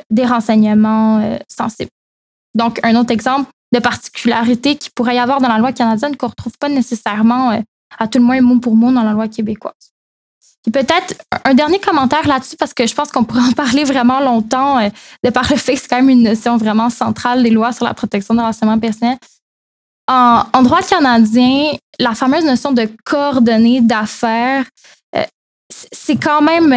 des 0.10 0.26
renseignements 0.26 1.38
sensibles. 1.50 1.92
Donc, 2.56 2.80
un 2.84 2.96
autre 2.96 3.12
exemple, 3.12 3.50
de 3.72 3.80
particularités 3.80 4.76
qui 4.76 4.90
pourrait 4.90 5.16
y 5.16 5.20
avoir 5.20 5.42
dans 5.42 5.48
la 5.48 5.58
loi 5.58 5.72
canadienne 5.72 6.16
qu'on 6.18 6.28
ne 6.28 6.32
retrouve 6.32 6.58
pas 6.58 6.70
nécessairement, 6.70 7.52
euh, 7.52 7.60
à 7.98 8.08
tout 8.08 8.20
le 8.20 8.24
moins 8.24 8.42
mot 8.42 8.60
pour 8.60 8.76
mot, 8.76 8.92
dans 8.92 9.04
la 9.04 9.12
loi 9.12 9.28
québécoise. 9.28 9.74
Et 10.68 10.72
peut-être 10.72 11.16
un 11.46 11.54
dernier 11.54 11.80
commentaire 11.80 12.28
là-dessus, 12.28 12.58
parce 12.58 12.74
que 12.74 12.86
je 12.86 12.94
pense 12.94 13.12
qu'on 13.12 13.24
pourrait 13.24 13.48
en 13.48 13.52
parler 13.54 13.84
vraiment 13.84 14.20
longtemps, 14.20 14.80
euh, 14.80 14.90
de 15.24 15.30
par 15.30 15.50
le 15.50 15.58
fait 15.58 15.76
que 15.76 15.82
c'est 15.82 15.88
quand 15.88 15.98
même 15.98 16.10
une 16.10 16.24
notion 16.24 16.58
vraiment 16.58 16.90
centrale 16.90 17.44
des 17.44 17.50
lois 17.50 17.72
sur 17.72 17.86
la 17.86 17.94
protection 17.94 18.34
des 18.34 18.42
renseignements 18.42 18.80
personnels. 18.80 19.18
En, 20.08 20.44
en, 20.54 20.64
droit 20.64 20.82
canadien, 20.82 21.72
la 22.00 22.16
fameuse 22.16 22.44
notion 22.44 22.72
de 22.72 22.90
coordonnées 23.06 23.82
d'affaires, 23.82 24.66
c'est 25.70 26.16
quand 26.16 26.42
même 26.42 26.74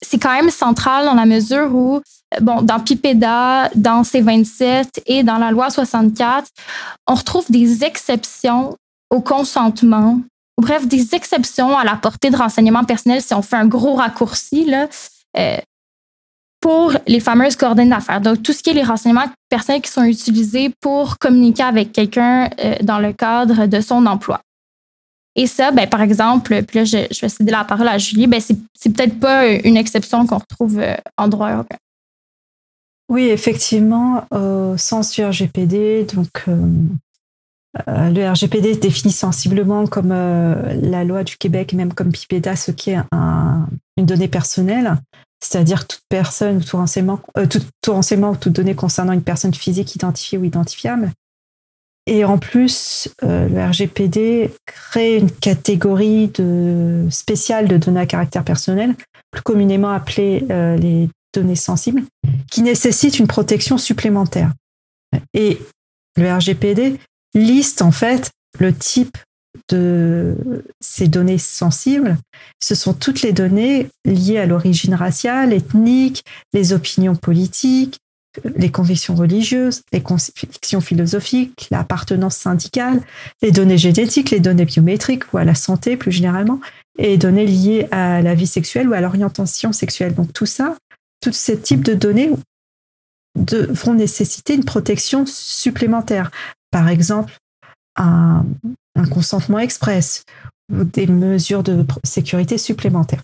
c'est 0.00 0.18
quand 0.18 0.32
même 0.34 0.50
central 0.50 1.04
dans 1.04 1.14
la 1.14 1.26
mesure 1.26 1.74
où 1.74 2.00
bon, 2.40 2.62
dans 2.62 2.80
PIPEDA, 2.80 3.70
dans 3.74 4.02
C27 4.02 4.86
et 5.06 5.22
dans 5.22 5.38
la 5.38 5.50
loi 5.50 5.70
64, 5.70 6.48
on 7.06 7.14
retrouve 7.14 7.50
des 7.50 7.84
exceptions 7.84 8.76
au 9.10 9.20
consentement, 9.20 10.20
bref, 10.58 10.86
des 10.86 11.14
exceptions 11.14 11.76
à 11.76 11.84
la 11.84 11.96
portée 11.96 12.30
de 12.30 12.36
renseignements 12.36 12.84
personnels 12.84 13.22
si 13.22 13.34
on 13.34 13.42
fait 13.42 13.56
un 13.56 13.66
gros 13.66 13.94
raccourci 13.94 14.64
là, 14.64 14.88
euh, 15.38 15.58
pour 16.60 16.92
les 17.06 17.20
fameuses 17.20 17.56
coordonnées 17.56 17.90
d'affaires. 17.90 18.20
Donc, 18.20 18.42
tout 18.42 18.52
ce 18.52 18.62
qui 18.62 18.70
est 18.70 18.74
les 18.74 18.84
renseignements 18.84 19.26
personnels 19.50 19.82
qui 19.82 19.90
sont 19.90 20.04
utilisés 20.04 20.72
pour 20.80 21.18
communiquer 21.18 21.64
avec 21.64 21.92
quelqu'un 21.92 22.48
euh, 22.60 22.76
dans 22.82 23.00
le 23.00 23.12
cadre 23.12 23.66
de 23.66 23.80
son 23.80 24.06
emploi. 24.06 24.40
Et 25.34 25.46
ça, 25.46 25.70
ben, 25.70 25.88
par 25.88 26.02
exemple, 26.02 26.62
puis 26.64 26.78
là, 26.78 26.84
je, 26.84 27.20
vais 27.20 27.28
céder 27.28 27.50
la 27.50 27.64
parole 27.64 27.88
à 27.88 27.98
Julie, 27.98 28.26
ben, 28.26 28.40
c'est 28.40 28.92
peut-être 28.92 29.18
pas 29.18 29.46
une 29.48 29.76
exception 29.76 30.26
qu'on 30.26 30.38
retrouve 30.38 30.78
euh, 30.78 30.94
en 31.16 31.28
droit 31.28 31.52
européen. 31.52 31.78
Oui, 33.12 33.28
effectivement, 33.28 34.24
au 34.30 34.78
sens 34.78 35.12
du 35.12 35.22
RGPD, 35.22 36.06
donc 36.14 36.44
euh, 36.48 36.56
euh, 37.86 38.08
le 38.08 38.30
RGPD 38.30 38.76
définit 38.76 39.12
sensiblement 39.12 39.86
comme 39.86 40.12
euh, 40.12 40.72
la 40.80 41.04
loi 41.04 41.22
du 41.22 41.36
Québec, 41.36 41.74
même 41.74 41.92
comme 41.92 42.10
PIPEDA, 42.10 42.56
ce 42.56 42.70
qui 42.70 42.90
est 42.90 42.98
une 43.98 44.06
donnée 44.06 44.28
personnelle, 44.28 44.96
c'est-à-dire 45.40 45.86
toute 45.86 46.00
personne 46.08 46.56
ou 46.56 46.60
tout 46.62 46.78
renseignement, 46.78 47.20
tout, 47.50 47.92
renseignement 47.92 48.30
ou 48.30 48.36
toute 48.36 48.54
donnée 48.54 48.74
concernant 48.74 49.12
une 49.12 49.22
personne 49.22 49.52
physique 49.52 49.94
identifiée 49.94 50.38
ou 50.38 50.44
identifiable. 50.44 51.10
Et 52.06 52.24
en 52.24 52.36
plus, 52.38 53.08
le 53.22 53.64
RGPD 53.64 54.50
crée 54.66 55.16
une 55.16 55.30
catégorie 55.30 56.28
de, 56.28 57.06
spéciale 57.10 57.68
de 57.68 57.76
données 57.76 58.00
à 58.00 58.06
caractère 58.06 58.44
personnel 58.44 58.94
plus 59.30 59.42
communément 59.42 59.90
appelées 59.90 60.44
les 60.48 61.08
données 61.32 61.56
sensibles, 61.56 62.02
qui 62.50 62.62
nécessitent 62.62 63.18
une 63.18 63.26
protection 63.26 63.78
supplémentaire. 63.78 64.52
Et 65.34 65.58
le 66.16 66.32
RGPD 66.32 66.98
liste 67.34 67.82
en 67.82 67.90
fait 67.90 68.30
le 68.58 68.74
type 68.74 69.16
de 69.68 70.36
ces 70.80 71.08
données 71.08 71.38
sensibles. 71.38 72.16
Ce 72.62 72.74
sont 72.74 72.94
toutes 72.94 73.22
les 73.22 73.32
données 73.32 73.88
liées 74.04 74.38
à 74.38 74.46
l'origine 74.46 74.94
raciale, 74.94 75.52
ethnique, 75.52 76.22
les 76.52 76.72
opinions 76.72 77.16
politiques, 77.16 77.98
les 78.56 78.70
convictions 78.70 79.14
religieuses, 79.14 79.82
les 79.92 80.02
convictions 80.02 80.80
philosophiques, 80.80 81.68
l'appartenance 81.70 82.36
syndicale, 82.36 83.00
les 83.42 83.50
données 83.50 83.78
génétiques, 83.78 84.30
les 84.30 84.40
données 84.40 84.64
biométriques 84.64 85.32
ou 85.32 85.38
à 85.38 85.44
la 85.44 85.54
santé 85.54 85.96
plus 85.96 86.12
généralement, 86.12 86.60
et 86.98 87.08
les 87.08 87.18
données 87.18 87.46
liées 87.46 87.88
à 87.90 88.22
la 88.22 88.34
vie 88.34 88.46
sexuelle 88.46 88.88
ou 88.88 88.94
à 88.94 89.00
l'orientation 89.00 89.72
sexuelle. 89.72 90.14
Donc 90.14 90.32
tout 90.32 90.46
ça, 90.46 90.76
tous 91.20 91.32
ces 91.32 91.58
types 91.58 91.84
de 91.84 91.94
données 91.94 92.30
devront 93.36 93.94
nécessiter 93.94 94.54
une 94.54 94.64
protection 94.64 95.24
supplémentaire. 95.26 96.30
Par 96.70 96.88
exemple, 96.88 97.34
un, 97.96 98.44
consentement 99.10 99.58
express 99.58 100.24
ou 100.72 100.84
des 100.84 101.06
mesures 101.06 101.62
de 101.62 101.84
sécurité 102.04 102.56
supplémentaires. 102.56 103.22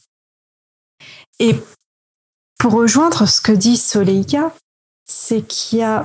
Et 1.39 1.55
pour 2.59 2.73
rejoindre 2.73 3.27
ce 3.29 3.41
que 3.41 3.53
dit 3.53 3.77
Soleika, 3.77 4.53
c'est 5.09 5.43
qu'il 5.43 5.81
y 5.81 5.83
a 5.83 6.05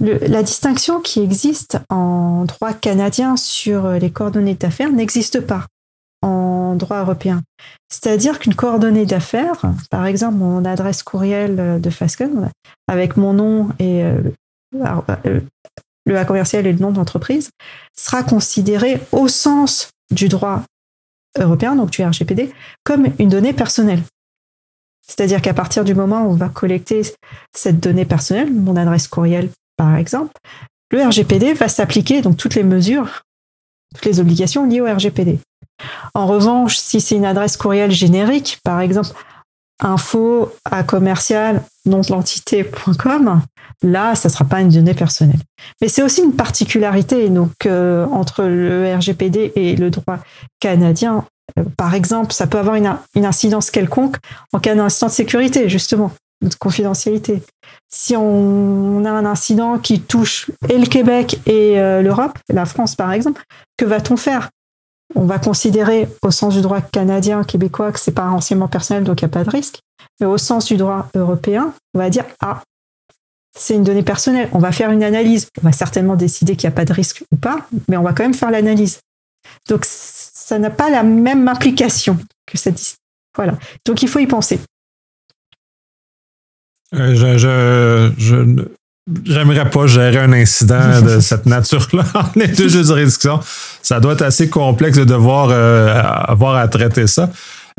la 0.00 0.42
distinction 0.42 1.00
qui 1.00 1.20
existe 1.20 1.78
en 1.88 2.44
droit 2.44 2.72
canadien 2.72 3.36
sur 3.36 3.90
les 3.90 4.10
coordonnées 4.10 4.54
d'affaires 4.54 4.92
n'existe 4.92 5.40
pas 5.40 5.66
en 6.22 6.74
droit 6.76 7.00
européen. 7.00 7.42
C'est-à-dire 7.88 8.38
qu'une 8.38 8.54
coordonnée 8.54 9.06
d'affaires, 9.06 9.60
par 9.90 10.06
exemple 10.06 10.36
mon 10.36 10.64
adresse 10.64 11.02
courriel 11.02 11.80
de 11.80 11.90
Fasken, 11.90 12.50
avec 12.86 13.16
mon 13.16 13.32
nom 13.32 13.70
et 13.78 14.04
euh, 14.04 14.20
euh, 14.74 15.40
le 16.06 16.18
A 16.18 16.24
commercial 16.24 16.66
et 16.66 16.72
le 16.72 16.78
nom 16.78 16.90
d'entreprise, 16.90 17.50
sera 17.96 18.22
considérée 18.22 19.00
au 19.12 19.28
sens 19.28 19.90
du 20.10 20.28
droit 20.28 20.62
européen, 21.38 21.76
donc 21.76 21.90
du 21.90 22.02
RGPD, 22.02 22.52
comme 22.84 23.08
une 23.18 23.28
donnée 23.28 23.52
personnelle. 23.52 24.02
C'est-à-dire 25.08 25.42
qu'à 25.42 25.54
partir 25.54 25.84
du 25.84 25.94
moment 25.94 26.22
où 26.22 26.30
on 26.30 26.36
va 26.36 26.48
collecter 26.48 27.02
cette 27.54 27.80
donnée 27.80 28.04
personnelle, 28.04 28.52
mon 28.52 28.76
adresse 28.76 29.08
courriel 29.08 29.48
par 29.76 29.96
exemple, 29.96 30.32
le 30.90 31.02
RGPD 31.02 31.54
va 31.54 31.68
s'appliquer, 31.68 32.20
donc 32.20 32.36
toutes 32.36 32.54
les 32.54 32.64
mesures, 32.64 33.22
toutes 33.94 34.04
les 34.04 34.20
obligations 34.20 34.66
liées 34.66 34.80
au 34.80 34.86
RGPD. 34.86 35.38
En 36.14 36.26
revanche, 36.26 36.76
si 36.76 37.00
c'est 37.00 37.16
une 37.16 37.24
adresse 37.24 37.56
courriel 37.56 37.90
générique, 37.90 38.58
par 38.64 38.80
exemple 38.80 39.10
info 39.80 40.52
à 40.64 40.82
commercial 40.82 41.62
l'entité.com, 41.86 43.40
là, 43.82 44.14
ça 44.14 44.28
ne 44.28 44.32
sera 44.32 44.44
pas 44.44 44.60
une 44.60 44.68
donnée 44.68 44.94
personnelle. 44.94 45.40
Mais 45.80 45.88
c'est 45.88 46.02
aussi 46.02 46.22
une 46.22 46.34
particularité 46.34 47.28
donc, 47.30 47.52
euh, 47.64 48.06
entre 48.06 48.42
le 48.44 48.94
RGPD 48.94 49.52
et 49.54 49.76
le 49.76 49.90
droit 49.90 50.18
canadien. 50.60 51.24
Par 51.76 51.94
exemple, 51.94 52.32
ça 52.32 52.46
peut 52.46 52.58
avoir 52.58 52.76
une, 52.76 52.96
incidence 53.16 53.70
quelconque 53.70 54.16
en 54.52 54.60
cas 54.60 54.74
d'incident 54.74 55.08
de 55.08 55.12
sécurité, 55.12 55.68
justement, 55.68 56.12
de 56.42 56.54
confidentialité. 56.54 57.42
Si 57.88 58.14
on, 58.16 59.04
a 59.04 59.10
un 59.10 59.24
incident 59.24 59.78
qui 59.78 60.00
touche 60.00 60.50
et 60.68 60.78
le 60.78 60.86
Québec 60.86 61.40
et 61.46 61.80
euh, 61.80 62.02
l'Europe, 62.02 62.38
la 62.48 62.66
France 62.66 62.94
par 62.94 63.12
exemple, 63.12 63.42
que 63.76 63.84
va-t-on 63.84 64.16
faire? 64.16 64.50
On 65.14 65.24
va 65.24 65.38
considérer 65.38 66.06
au 66.22 66.30
sens 66.30 66.54
du 66.54 66.60
droit 66.60 66.82
canadien, 66.82 67.42
québécois, 67.42 67.92
que 67.92 67.98
c'est 67.98 68.12
pas 68.12 68.22
un 68.22 68.30
renseignement 68.30 68.68
personnel, 68.68 69.04
donc 69.04 69.22
il 69.22 69.24
n'y 69.24 69.30
a 69.30 69.32
pas 69.32 69.44
de 69.44 69.50
risque. 69.50 69.80
Mais 70.20 70.26
au 70.26 70.36
sens 70.36 70.66
du 70.66 70.76
droit 70.76 71.08
européen, 71.14 71.72
on 71.94 71.98
va 71.98 72.10
dire, 72.10 72.24
ah, 72.40 72.62
c'est 73.56 73.74
une 73.74 73.84
donnée 73.84 74.02
personnelle. 74.02 74.48
On 74.52 74.58
va 74.58 74.72
faire 74.72 74.90
une 74.90 75.02
analyse. 75.02 75.48
On 75.60 75.66
va 75.66 75.72
certainement 75.72 76.16
décider 76.16 76.56
qu'il 76.56 76.68
n'y 76.68 76.74
a 76.74 76.76
pas 76.76 76.84
de 76.84 76.92
risque 76.92 77.24
ou 77.32 77.36
pas, 77.36 77.66
mais 77.88 77.96
on 77.96 78.02
va 78.02 78.12
quand 78.12 78.22
même 78.22 78.34
faire 78.34 78.50
l'analyse. 78.50 79.00
Donc, 79.68 79.84
ça 80.48 80.58
n'a 80.58 80.70
pas 80.70 80.88
la 80.88 81.02
même 81.02 81.46
implication 81.46 82.16
que 82.46 82.56
cette. 82.56 82.96
Voilà. 83.36 83.58
Donc, 83.84 84.02
il 84.02 84.08
faut 84.08 84.18
y 84.18 84.26
penser. 84.26 84.58
Euh, 86.94 87.14
je, 87.14 88.14
je, 88.16 88.66
J'aimerais 89.24 89.68
pas 89.68 89.86
gérer 89.86 90.18
un 90.18 90.32
incident 90.32 91.02
de 91.02 91.20
cette 91.20 91.44
nature-là 91.44 92.04
en 92.14 92.24
les 92.34 92.48
deux 92.48 92.68
juridictions. 92.68 93.40
Ça 93.82 94.00
doit 94.00 94.14
être 94.14 94.22
assez 94.22 94.48
complexe 94.48 94.96
de 94.96 95.04
devoir 95.04 95.48
euh, 95.50 95.94
avoir 96.02 96.56
à 96.56 96.66
traiter 96.68 97.06
ça. 97.06 97.30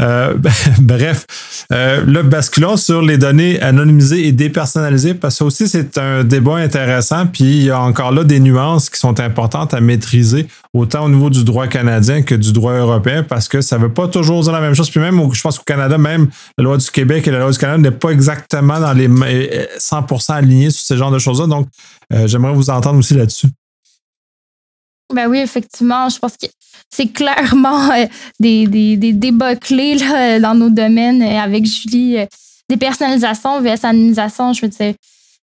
Euh, 0.02 0.36
bref, 0.82 1.26
euh, 1.72 2.04
le 2.06 2.24
basculons 2.24 2.78
sur 2.78 3.02
les 3.02 3.18
données 3.18 3.62
anonymisées 3.62 4.28
et 4.28 4.32
dépersonnalisées 4.32 5.14
parce 5.14 5.40
que 5.40 5.44
aussi 5.44 5.68
c'est 5.68 5.98
un 5.98 6.24
débat 6.24 6.56
intéressant. 6.56 7.28
Puis 7.28 7.44
il 7.44 7.64
y 7.64 7.72
a 7.72 7.82
encore 7.82 8.12
là 8.12 8.24
des 8.24 8.40
nuances 8.40 8.90
qui 8.90 9.00
sont 9.00 9.20
importantes 9.20 9.74
à 9.74 9.82
maîtriser 9.82 10.48
autant 10.74 11.06
au 11.06 11.10
niveau 11.10 11.30
du 11.30 11.44
droit 11.44 11.68
canadien 11.68 12.22
que 12.22 12.36
du 12.36 12.54
droit 12.54 12.74
européen 12.74 13.24
parce 13.24 13.48
que 13.48 13.62
ça 13.62 13.78
ne 13.78 13.84
veut 13.84 13.94
pas 13.94 14.08
toujours 14.08 14.44
dire 14.44 14.54
la 14.54 14.62
même 14.62 14.76
chose. 14.76 14.90
Puis 14.90 15.00
même, 15.00 15.22
je 15.34 15.42
pense 15.42 15.58
qu'au 15.58 15.64
Canada, 15.66 15.98
même 15.98 16.28
la 16.58 16.64
loi 16.64 16.78
du 16.78 16.90
Québec 16.90 17.28
et 17.28 17.32
la 17.32 17.40
loi 17.40 17.52
du 17.52 17.58
Canada 17.58 17.80
n'est 17.80 17.96
pas 17.96 18.10
exactement 18.10 18.80
dans 18.80 18.94
les 18.94 19.08
100% 19.08 20.34
alignés 20.34 20.70
sur 20.70 20.82
ce 20.82 20.98
genre 20.98 21.12
de 21.12 21.20
choses-là. 21.20 21.48
Donc, 21.48 21.68
euh, 22.14 22.28
j'aimerais 22.28 22.54
vous 22.54 22.70
entendre 22.70 23.00
aussi 23.00 23.14
là-dessus. 23.14 23.48
Ben 25.14 25.28
oui, 25.28 25.40
effectivement, 25.40 26.08
je 26.10 26.20
pense 26.20 26.38
que 26.38 26.46
c'est 26.90 27.08
clairement 27.08 27.92
euh, 27.92 28.06
des, 28.40 28.68
des, 28.68 28.98
des, 28.98 29.14
débats 29.14 29.56
clés 29.56 29.96
là, 29.96 30.40
dans 30.40 30.56
nos 30.56 30.70
domaines 30.70 31.22
euh, 31.22 31.40
avec 31.40 31.66
Julie. 31.66 32.18
Euh, 32.20 32.26
des 32.68 32.78
personnalisations 32.78 33.60
vs 33.62 33.84
anonymisation, 33.84 34.54
je 34.54 34.62
veux 34.62 34.68
dire. 34.68 34.94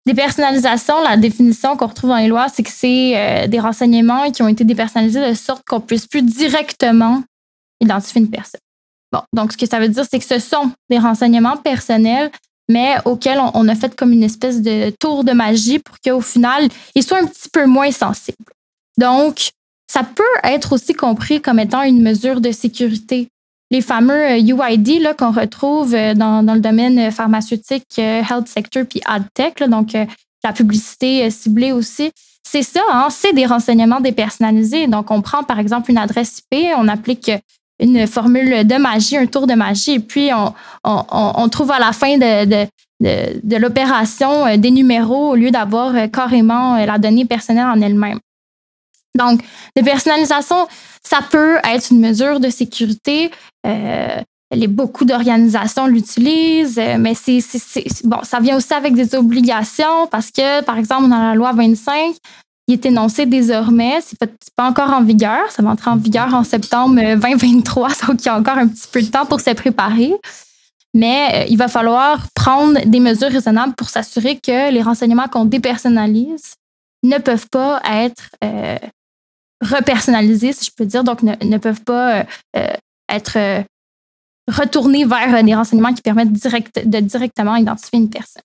Des 0.06 0.14
personnalisations, 0.14 1.02
la 1.02 1.18
définition 1.18 1.76
qu'on 1.76 1.88
retrouve 1.88 2.12
dans 2.12 2.18
les 2.18 2.28
lois, 2.28 2.46
c'est 2.54 2.62
que 2.62 2.70
c'est 2.72 3.48
des 3.48 3.60
renseignements 3.60 4.30
qui 4.30 4.44
ont 4.44 4.48
été 4.48 4.64
dépersonnalisés 4.64 5.28
de 5.32 5.34
sorte 5.34 5.64
qu'on 5.68 5.82
puisse 5.82 6.06
plus 6.06 6.22
directement 6.22 7.24
identifier 7.82 8.22
une 8.22 8.30
personne. 8.30 8.62
Bon, 9.12 9.22
donc 9.34 9.54
ce 9.54 9.58
que 9.58 9.66
ça 9.66 9.80
veut 9.80 9.90
dire, 9.90 10.06
c'est 10.08 10.20
que 10.20 10.26
ce 10.26 10.38
sont 10.38 10.72
des 10.92 11.00
renseignements 11.00 11.58
personnels, 11.58 12.30
mais 12.70 12.94
auxquels 13.06 13.40
on, 13.40 13.50
on 13.56 13.68
a 13.68 13.74
fait 13.74 13.96
comme 13.96 14.12
une 14.12 14.22
espèce 14.22 14.62
de 14.62 14.92
tour 15.00 15.24
de 15.24 15.32
magie 15.32 15.80
pour 15.80 15.96
qu'au 16.00 16.22
final, 16.22 16.70
ils 16.94 17.02
soient 17.02 17.24
un 17.24 17.26
petit 17.26 17.50
peu 17.52 17.66
moins 17.66 17.90
sensibles. 17.92 18.38
Donc, 18.98 19.52
ça 19.88 20.04
peut 20.04 20.24
être 20.44 20.74
aussi 20.74 20.94
compris 20.94 21.42
comme 21.42 21.60
étant 21.60 21.84
une 21.84 22.02
mesure 22.02 22.42
de 22.42 22.52
sécurité. 22.52 23.28
Les 23.72 23.82
fameux 23.82 24.40
UID 24.40 25.06
euh, 25.06 25.14
qu'on 25.14 25.32
retrouve 25.32 25.94
euh, 25.96 26.14
dans, 26.14 26.42
le 26.54 26.60
domaine 26.60 27.12
pharmaceutique, 27.12 27.86
euh, 28.00 28.22
health 28.22 28.48
sector 28.48 28.84
puis 28.88 29.02
AdTech, 29.06 29.64
donc 29.64 29.94
la 30.44 30.54
publicité 30.54 31.30
ciblée 31.32 31.72
aussi, 31.72 32.12
c'est 32.44 32.62
ça, 32.62 32.82
hein, 32.92 33.08
c'est 33.10 33.34
des 33.34 33.48
renseignements 33.48 34.00
dépersonnalisés. 34.00 34.88
Donc, 34.88 35.10
on 35.10 35.22
prend 35.22 35.44
par 35.44 35.60
exemple 35.60 35.90
une 35.90 35.98
adresse 35.98 36.44
IP, 36.52 36.68
on 36.78 36.88
applique 36.88 37.32
une 37.80 38.06
formule 38.06 38.66
de 38.66 38.76
magie, 38.76 39.18
un 39.18 39.26
tour 39.26 39.48
de 39.48 39.56
magie, 39.56 39.94
et 39.94 40.00
puis 40.00 40.30
on, 40.84 41.50
trouve 41.50 41.72
à 41.72 41.80
la 41.80 41.92
fin 41.92 42.18
de, 42.18 42.68
de 43.02 43.58
l'opération 43.58 44.56
des 44.58 44.72
numéros 44.72 45.32
au 45.32 45.36
lieu 45.36 45.50
d'avoir 45.50 46.10
carrément 46.12 46.78
la 46.78 47.00
donnée 47.00 47.26
personnelle 47.26 47.66
en 47.66 47.82
elle-même. 47.82 48.20
Donc, 49.16 49.42
la 49.76 49.84
personnalisation, 49.84 50.68
ça 51.02 51.20
peut 51.30 51.58
être 51.64 51.92
une 51.92 52.00
mesure 52.00 52.40
de 52.40 52.50
sécurité. 52.50 53.32
Euh, 53.66 54.22
beaucoup 54.70 55.06
d'organisations 55.06 55.88
l'utilisent, 55.88 56.78
euh, 56.78 56.98
mais 57.00 57.14
c'est, 57.14 57.42
bon, 58.04 58.20
ça 58.24 58.40
vient 58.40 58.56
aussi 58.56 58.74
avec 58.74 58.94
des 58.94 59.16
obligations 59.16 60.08
parce 60.12 60.32
que, 60.32 60.62
par 60.62 60.78
exemple, 60.78 61.10
dans 61.10 61.22
la 61.22 61.36
loi 61.36 61.52
25, 61.52 62.16
il 62.68 62.74
est 62.74 62.86
énoncé 62.86 63.26
désormais, 63.26 64.00
c'est 64.02 64.18
pas, 64.18 64.28
pas 64.56 64.70
encore 64.70 64.92
en 64.92 65.04
vigueur, 65.04 65.52
ça 65.52 65.62
va 65.62 65.70
entrer 65.70 65.92
en 65.92 65.98
vigueur 65.98 66.34
en 66.34 66.44
septembre 66.44 66.96
2023, 66.96 67.90
donc 68.08 68.22
il 68.22 68.26
y 68.26 68.30
a 68.30 68.38
encore 68.38 68.58
un 68.58 68.68
petit 68.68 68.88
peu 68.92 69.02
de 69.02 69.08
temps 69.08 69.26
pour 69.26 69.42
se 69.42 69.52
préparer. 69.52 70.14
Mais 70.96 71.30
euh, 71.34 71.46
il 71.50 71.58
va 71.58 71.68
falloir 71.68 72.26
prendre 72.34 72.80
des 72.86 73.02
mesures 73.02 73.30
raisonnables 73.30 73.76
pour 73.76 73.90
s'assurer 73.90 74.38
que 74.38 74.72
les 74.72 74.82
renseignements 74.82 75.28
qu'on 75.28 75.44
dépersonnalise 75.44 76.54
ne 77.04 77.18
peuvent 77.18 77.50
pas 77.52 77.82
être 77.86 78.30
euh, 78.44 78.78
repersonnalisés, 79.62 80.54
si 80.54 80.66
je 80.66 80.72
peux 80.76 80.86
dire, 80.86 81.04
donc 81.04 81.22
ne, 81.24 81.58
peuvent 81.58 81.84
pas 81.84 82.20
euh, 82.20 82.24
euh, 82.58 82.74
être 83.10 83.38
euh, 83.38 83.64
retournés 84.52 85.06
vers 85.06 85.44
des 85.44 85.56
renseignements 85.56 85.94
qui 85.94 86.02
permettent 86.02 86.32
de 86.32 87.00
directement 87.00 87.56
identifier 87.56 88.00
une 88.00 88.10
personne. 88.10 88.44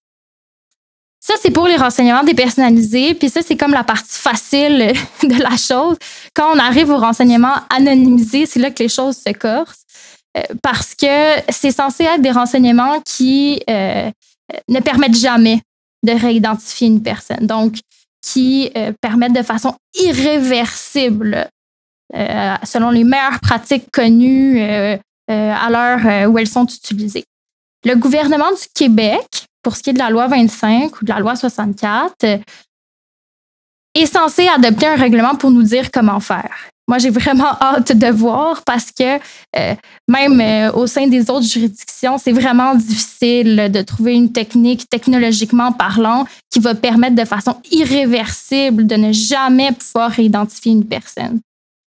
Ça, 1.22 1.34
c'est 1.42 1.50
pour 1.50 1.66
les 1.66 1.76
renseignements 1.76 2.22
dépersonnalisés. 2.22 3.14
Puis 3.14 3.28
ça, 3.28 3.42
c'est 3.42 3.56
comme 3.56 3.72
la 3.72 3.84
partie 3.84 4.18
facile 4.18 4.94
de 5.22 5.42
la 5.42 5.56
chose. 5.56 5.98
Quand 6.34 6.50
on 6.54 6.58
arrive 6.58 6.88
aux 6.90 6.96
renseignements 6.96 7.56
anonymisés, 7.68 8.46
c'est 8.46 8.60
là 8.60 8.70
que 8.70 8.82
les 8.82 8.88
choses 8.88 9.18
se 9.18 9.32
corsent. 9.32 9.82
Parce 10.62 10.94
que 10.94 11.34
c'est 11.50 11.72
censé 11.72 12.04
être 12.04 12.22
des 12.22 12.30
renseignements 12.30 13.00
qui 13.04 13.60
ne 13.68 14.80
permettent 14.80 15.18
jamais 15.18 15.60
de 16.02 16.12
réidentifier 16.12 16.86
une 16.86 17.02
personne. 17.02 17.46
Donc, 17.46 17.74
qui 18.22 18.70
euh, 18.76 18.92
permettent 19.00 19.34
de 19.34 19.42
façon 19.42 19.74
irréversible, 19.94 21.48
euh, 22.14 22.54
selon 22.64 22.90
les 22.90 23.04
meilleures 23.04 23.40
pratiques 23.40 23.90
connues, 23.92 24.60
euh, 24.60 24.96
à 25.28 25.70
l'heure 25.70 26.28
où 26.28 26.38
elles 26.38 26.48
sont 26.48 26.66
utilisées. 26.66 27.24
Le 27.84 27.94
gouvernement 27.94 28.50
du 28.50 28.66
Québec, 28.74 29.46
pour 29.62 29.76
ce 29.76 29.82
qui 29.82 29.90
est 29.90 29.92
de 29.92 29.98
la 29.98 30.10
loi 30.10 30.26
25 30.26 31.00
ou 31.00 31.04
de 31.04 31.10
la 31.10 31.20
loi 31.20 31.36
64, 31.36 32.40
est 33.94 34.06
censé 34.06 34.48
adopter 34.48 34.86
un 34.86 34.96
règlement 34.96 35.36
pour 35.36 35.52
nous 35.52 35.62
dire 35.62 35.90
comment 35.92 36.18
faire. 36.18 36.68
Moi, 36.90 36.98
j'ai 36.98 37.10
vraiment 37.10 37.52
hâte 37.60 37.96
de 37.96 38.08
voir 38.08 38.62
parce 38.64 38.90
que 38.90 39.20
euh, 39.56 39.74
même 40.08 40.40
euh, 40.40 40.72
au 40.72 40.88
sein 40.88 41.06
des 41.06 41.30
autres 41.30 41.46
juridictions, 41.46 42.18
c'est 42.18 42.32
vraiment 42.32 42.74
difficile 42.74 43.70
de 43.70 43.82
trouver 43.82 44.14
une 44.14 44.32
technique 44.32 44.88
technologiquement 44.88 45.70
parlant 45.70 46.26
qui 46.50 46.58
va 46.58 46.74
permettre 46.74 47.14
de 47.14 47.24
façon 47.24 47.58
irréversible 47.70 48.88
de 48.88 48.96
ne 48.96 49.12
jamais 49.12 49.70
pouvoir 49.70 50.18
identifier 50.18 50.72
une 50.72 50.84
personne. 50.84 51.38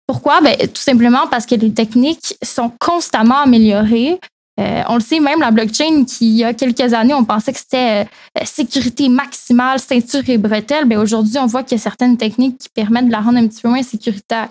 Pourquoi? 0.08 0.40
Ben, 0.40 0.56
tout 0.58 0.82
simplement 0.82 1.28
parce 1.30 1.46
que 1.46 1.56
les 1.56 1.74
techniques 1.74 2.38
sont 2.42 2.72
constamment 2.80 3.40
améliorées. 3.40 4.18
Euh, 4.58 4.84
on 4.88 4.96
le 4.96 5.02
sait, 5.02 5.20
même 5.20 5.42
la 5.42 5.52
blockchain, 5.52 6.06
qui 6.06 6.28
il 6.28 6.36
y 6.38 6.44
a 6.44 6.54
quelques 6.54 6.94
années, 6.94 7.14
on 7.14 7.26
pensait 7.26 7.52
que 7.52 7.60
c'était 7.60 8.08
euh, 8.38 8.46
sécurité 8.46 9.10
maximale, 9.10 9.80
ceinture 9.80 10.24
et 10.28 10.38
bretelles. 10.38 10.86
Ben, 10.86 10.98
aujourd'hui, 10.98 11.38
on 11.40 11.46
voit 11.46 11.64
qu'il 11.64 11.78
y 11.78 11.82
a 11.82 11.84
certaines 11.84 12.16
techniques 12.16 12.58
qui 12.58 12.70
permettent 12.70 13.08
de 13.08 13.12
la 13.12 13.20
rendre 13.20 13.38
un 13.38 13.48
petit 13.48 13.62
peu 13.62 13.68
moins 13.68 13.84
sécuritaire. 13.84 14.48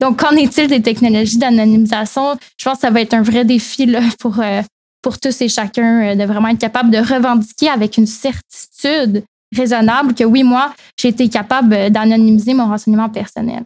Donc, 0.00 0.18
qu'en 0.18 0.34
est-il 0.36 0.66
des 0.66 0.82
technologies 0.82 1.38
d'anonymisation? 1.38 2.36
Je 2.56 2.64
pense 2.64 2.74
que 2.74 2.80
ça 2.80 2.90
va 2.90 3.00
être 3.00 3.14
un 3.14 3.22
vrai 3.22 3.44
défi 3.44 3.94
pour, 4.18 4.40
euh, 4.40 4.62
pour 5.02 5.20
tous 5.20 5.40
et 5.40 5.48
chacun 5.48 6.16
de 6.16 6.24
vraiment 6.24 6.48
être 6.48 6.58
capable 6.58 6.90
de 6.90 6.98
revendiquer 6.98 7.68
avec 7.68 7.96
une 7.96 8.06
certitude 8.06 9.24
raisonnable 9.56 10.14
que 10.14 10.24
oui, 10.24 10.42
moi, 10.42 10.74
j'ai 10.98 11.08
été 11.08 11.28
capable 11.28 11.90
d'anonymiser 11.90 12.54
mon 12.54 12.66
renseignement 12.66 13.08
personnel. 13.08 13.62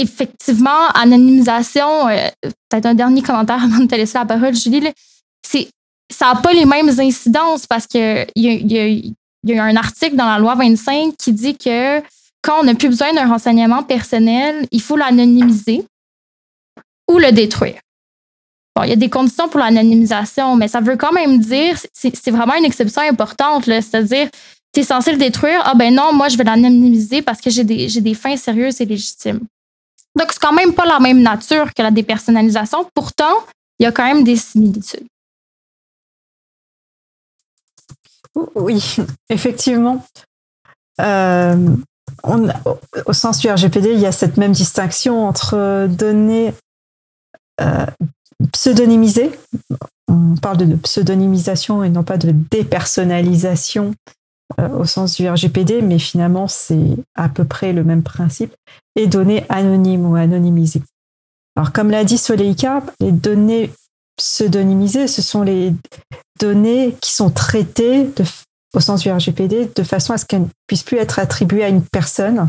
Effectivement, 0.00 0.88
anonymisation, 0.94 2.08
euh, 2.08 2.28
peut-être 2.68 2.86
un 2.86 2.94
dernier 2.94 3.22
commentaire 3.22 3.62
avant 3.62 3.78
de 3.78 3.86
te 3.86 3.94
laisser 3.94 4.18
la 4.18 4.24
parole, 4.24 4.54
Julie, 4.54 4.92
c'est, 5.46 5.68
ça 6.10 6.32
n'a 6.32 6.40
pas 6.40 6.52
les 6.52 6.64
mêmes 6.64 6.90
incidences 6.98 7.66
parce 7.66 7.86
qu'il 7.86 8.26
y, 8.36 9.14
y 9.44 9.58
a 9.58 9.64
un 9.64 9.76
article 9.76 10.16
dans 10.16 10.26
la 10.26 10.38
loi 10.38 10.54
25 10.54 11.16
qui 11.16 11.32
dit 11.32 11.56
que 11.56 12.00
quand 12.42 12.60
on 12.60 12.64
n'a 12.64 12.74
plus 12.74 12.88
besoin 12.88 13.12
d'un 13.12 13.28
renseignement 13.28 13.82
personnel, 13.82 14.66
il 14.70 14.80
faut 14.80 14.96
l'anonymiser 14.96 15.84
ou 17.10 17.18
le 17.18 17.32
détruire. 17.32 17.80
Bon, 18.76 18.84
il 18.84 18.90
y 18.90 18.92
a 18.92 18.96
des 18.96 19.10
conditions 19.10 19.48
pour 19.48 19.60
l'anonymisation, 19.60 20.56
mais 20.56 20.68
ça 20.68 20.80
veut 20.80 20.96
quand 20.96 21.12
même 21.12 21.38
dire, 21.38 21.76
c'est 21.92 22.30
vraiment 22.30 22.54
une 22.54 22.64
exception 22.64 23.02
importante, 23.02 23.64
c'est-à-dire, 23.64 24.28
tu 24.72 24.80
es 24.80 24.84
censé 24.84 25.10
le 25.10 25.18
détruire, 25.18 25.60
ah 25.64 25.74
ben 25.74 25.92
non, 25.92 26.12
moi 26.12 26.28
je 26.28 26.36
vais 26.36 26.44
l'anonymiser 26.44 27.22
parce 27.22 27.40
que 27.40 27.50
j'ai 27.50 27.64
des, 27.64 27.88
des 27.88 28.14
fins 28.14 28.36
sérieuses 28.36 28.80
et 28.80 28.86
légitimes. 28.86 29.40
Donc, 30.16 30.32
c'est 30.32 30.40
quand 30.40 30.52
même 30.52 30.74
pas 30.74 30.86
la 30.86 30.98
même 30.98 31.22
nature 31.22 31.72
que 31.72 31.82
la 31.82 31.90
dépersonnalisation. 31.90 32.88
Pourtant, 32.94 33.44
il 33.78 33.84
y 33.84 33.86
a 33.86 33.92
quand 33.92 34.04
même 34.04 34.24
des 34.24 34.36
similitudes. 34.36 35.06
Oui, 38.54 38.96
effectivement. 39.28 40.04
Euh, 41.00 41.76
au 43.06 43.12
sens 43.12 43.38
du 43.38 43.48
RGPD, 43.48 43.92
il 43.92 44.00
y 44.00 44.06
a 44.06 44.12
cette 44.12 44.36
même 44.36 44.52
distinction 44.52 45.26
entre 45.26 45.86
données 45.88 46.52
euh, 47.60 47.86
pseudonymisées, 48.52 49.30
on 50.08 50.34
parle 50.36 50.58
de 50.58 50.76
pseudonymisation 50.76 51.84
et 51.84 51.90
non 51.90 52.02
pas 52.02 52.16
de 52.16 52.32
dépersonnalisation 52.32 53.94
au 54.58 54.84
sens 54.84 55.14
du 55.14 55.28
RGPD, 55.28 55.82
mais 55.82 55.98
finalement 55.98 56.48
c'est 56.48 56.96
à 57.14 57.28
peu 57.28 57.44
près 57.44 57.72
le 57.72 57.84
même 57.84 58.02
principe, 58.02 58.54
et 58.96 59.06
données 59.06 59.44
anonymes 59.48 60.06
ou 60.06 60.16
anonymisées. 60.16 60.82
Alors 61.56 61.72
comme 61.72 61.90
l'a 61.90 62.04
dit 62.04 62.18
Soleika, 62.18 62.82
les 63.00 63.12
données 63.12 63.72
pseudonymisées, 64.16 65.06
ce 65.06 65.22
sont 65.22 65.42
les 65.42 65.72
données 66.38 66.96
qui 67.00 67.12
sont 67.12 67.30
traitées 67.30 68.10
au 68.74 68.80
sens 68.80 69.02
du 69.02 69.10
RGPD 69.10 69.70
de 69.74 69.82
façon 69.82 70.12
à 70.12 70.18
ce 70.18 70.24
qu'elles 70.24 70.42
ne 70.42 70.48
puissent 70.66 70.82
plus 70.82 70.98
être 70.98 71.18
attribuées 71.18 71.64
à 71.64 71.68
une 71.68 71.84
personne 71.84 72.48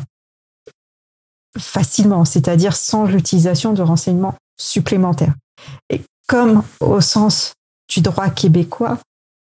facilement, 1.58 2.26
c'est-à-dire 2.26 2.76
sans 2.76 3.06
l'utilisation 3.06 3.74
de 3.74 3.82
renseignements 3.82 4.36
supplémentaires. 4.58 5.34
Et 5.90 6.02
comme 6.28 6.64
au 6.80 7.02
sens 7.02 7.54
du 7.90 8.02
droit 8.02 8.30
québécois, 8.30 8.98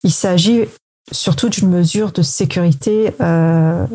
il 0.02 0.12
s'agit 0.12 0.66
surtout 1.12 1.48
d'une 1.48 1.68
mesure 1.68 2.12
de 2.12 2.22
sécurité, 2.22 3.14
euh, 3.20 3.86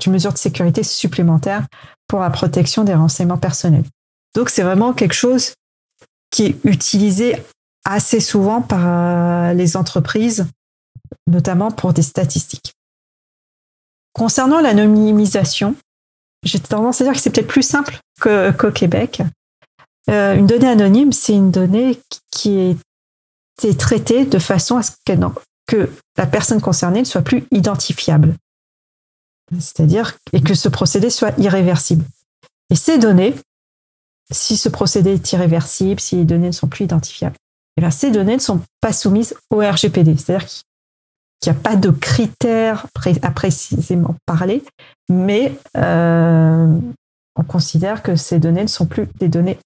d'une 0.00 0.12
mesure 0.12 0.32
de 0.32 0.38
sécurité 0.38 0.82
supplémentaire 0.82 1.66
pour 2.06 2.20
la 2.20 2.30
protection 2.30 2.84
des 2.84 2.94
renseignements 2.94 3.38
personnels. 3.38 3.84
Donc 4.34 4.48
c'est 4.48 4.62
vraiment 4.62 4.92
quelque 4.92 5.14
chose 5.14 5.54
qui 6.30 6.46
est 6.46 6.56
utilisé 6.64 7.36
assez 7.84 8.20
souvent 8.20 8.62
par 8.62 8.80
euh, 8.84 9.52
les 9.52 9.76
entreprises, 9.76 10.46
notamment 11.26 11.70
pour 11.70 11.92
des 11.92 12.02
statistiques. 12.02 12.72
Concernant 14.12 14.60
l'anonymisation, 14.60 15.74
j'ai 16.42 16.60
tendance 16.60 17.00
à 17.00 17.04
dire 17.04 17.12
que 17.12 17.18
c'est 17.18 17.30
peut-être 17.30 17.46
plus 17.46 17.62
simple 17.62 17.98
qu'au 18.20 18.70
Québec. 18.70 19.22
Euh, 20.08 20.34
une 20.34 20.46
donnée 20.46 20.68
anonyme, 20.68 21.12
c'est 21.12 21.34
une 21.34 21.50
donnée 21.50 22.00
qui 22.30 22.76
est 23.62 23.78
traitée 23.78 24.24
de 24.24 24.38
façon 24.38 24.78
à 24.78 24.82
ce 24.82 24.92
qu'elle 25.04 25.20
que 25.70 25.88
la 26.18 26.26
personne 26.26 26.60
concernée 26.60 27.00
ne 27.00 27.04
soit 27.04 27.22
plus 27.22 27.44
identifiable. 27.52 28.34
C'est-à-dire, 29.52 30.16
et 30.32 30.42
que 30.42 30.54
ce 30.54 30.68
procédé 30.68 31.10
soit 31.10 31.38
irréversible. 31.38 32.04
Et 32.70 32.74
ces 32.74 32.98
données, 32.98 33.34
si 34.32 34.56
ce 34.56 34.68
procédé 34.68 35.14
est 35.14 35.32
irréversible, 35.32 36.00
si 36.00 36.16
les 36.16 36.24
données 36.24 36.48
ne 36.48 36.52
sont 36.52 36.66
plus 36.66 36.84
identifiables, 36.84 37.36
et 37.76 37.82
eh 37.84 37.90
ces 37.92 38.10
données 38.10 38.34
ne 38.34 38.40
sont 38.40 38.60
pas 38.80 38.92
soumises 38.92 39.34
au 39.48 39.58
RGPD. 39.58 40.16
C'est-à-dire 40.16 40.48
qu'il 40.48 41.52
n'y 41.52 41.56
a 41.56 41.60
pas 41.60 41.76
de 41.76 41.90
critères 41.90 42.86
à 43.22 43.30
précisément 43.30 44.16
parler, 44.26 44.64
mais 45.08 45.54
euh, 45.76 46.76
on 47.36 47.44
considère 47.44 48.02
que 48.02 48.16
ces 48.16 48.40
données 48.40 48.62
ne 48.62 48.68
sont 48.68 48.86
plus 48.86 49.06
des 49.20 49.28
données 49.28 49.58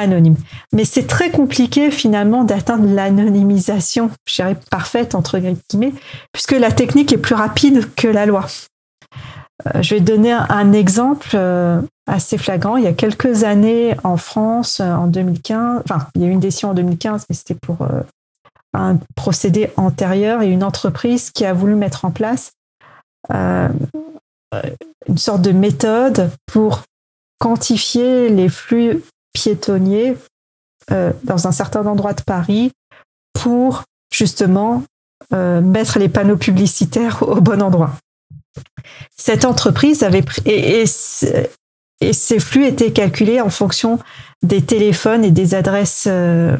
anonyme. 0.00 0.36
Mais 0.72 0.84
c'est 0.84 1.06
très 1.06 1.30
compliqué 1.30 1.90
finalement 1.90 2.44
d'atteindre 2.44 2.92
l'anonymisation, 2.92 4.10
je 4.26 4.34
dirais 4.36 4.56
parfaite 4.70 5.14
entre 5.14 5.38
guillemets, 5.38 5.92
puisque 6.32 6.52
la 6.52 6.72
technique 6.72 7.12
est 7.12 7.18
plus 7.18 7.34
rapide 7.34 7.94
que 7.94 8.08
la 8.08 8.26
loi. 8.26 8.46
Euh, 9.66 9.82
je 9.82 9.94
vais 9.94 10.00
donner 10.00 10.32
un 10.32 10.72
exemple 10.72 11.30
euh, 11.34 11.80
assez 12.06 12.38
flagrant. 12.38 12.76
Il 12.76 12.84
y 12.84 12.88
a 12.88 12.92
quelques 12.92 13.44
années 13.44 13.94
en 14.04 14.16
France, 14.16 14.80
euh, 14.80 14.92
en 14.92 15.06
2015, 15.06 15.82
enfin, 15.84 16.06
il 16.14 16.22
y 16.22 16.24
a 16.24 16.28
eu 16.28 16.30
une 16.30 16.40
décision 16.40 16.70
en 16.70 16.74
2015, 16.74 17.26
mais 17.28 17.34
c'était 17.34 17.54
pour 17.54 17.86
un 18.72 18.98
procédé 19.16 19.70
antérieur 19.76 20.42
et 20.42 20.48
une 20.48 20.64
entreprise 20.64 21.30
qui 21.30 21.44
a 21.44 21.52
voulu 21.52 21.74
mettre 21.74 22.04
en 22.04 22.10
place 22.10 22.52
une 25.08 25.18
sorte 25.18 25.42
de 25.42 25.52
méthode 25.52 26.30
pour 26.46 26.82
quantifier 27.38 28.28
les 28.28 28.48
flux 28.48 29.02
piétonniers 29.32 30.16
euh, 30.90 31.12
dans 31.24 31.46
un 31.46 31.52
certain 31.52 31.86
endroit 31.86 32.14
de 32.14 32.22
Paris 32.22 32.72
pour 33.32 33.84
justement 34.12 34.82
euh, 35.32 35.60
mettre 35.60 35.98
les 35.98 36.08
panneaux 36.08 36.36
publicitaires 36.36 37.22
au, 37.22 37.40
bon 37.40 37.62
endroit. 37.62 37.92
Cette 39.16 39.44
entreprise 39.44 40.02
avait 40.02 40.22
pris, 40.22 40.42
et, 40.46 40.82
et, 40.82 42.12
ces 42.12 42.40
flux 42.40 42.66
étaient 42.66 42.92
calculés 42.92 43.40
en 43.40 43.50
fonction 43.50 43.98
des 44.42 44.62
téléphones 44.62 45.24
et 45.24 45.30
des 45.30 45.54
adresses 45.54 46.04
euh, 46.08 46.56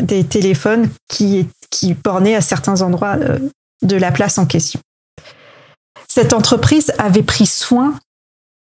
des 0.00 0.24
téléphones 0.24 0.90
qui, 1.08 1.48
qui 1.70 1.94
bornaient 1.94 2.36
à 2.36 2.42
certains 2.42 2.82
endroits 2.82 3.16
de 3.82 3.96
la 3.96 4.12
place 4.12 4.36
en 4.36 4.44
question. 4.46 4.78
Cette 6.06 6.34
entreprise 6.34 6.92
avait 6.98 7.22
pris 7.22 7.46
soin 7.46 7.98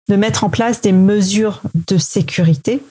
de 0.10 0.16
mettre 0.16 0.44
en 0.44 0.50
place 0.50 0.82
des 0.82 0.92
mesures 0.92 1.62
de 1.88 1.98
sécurité 1.98 2.84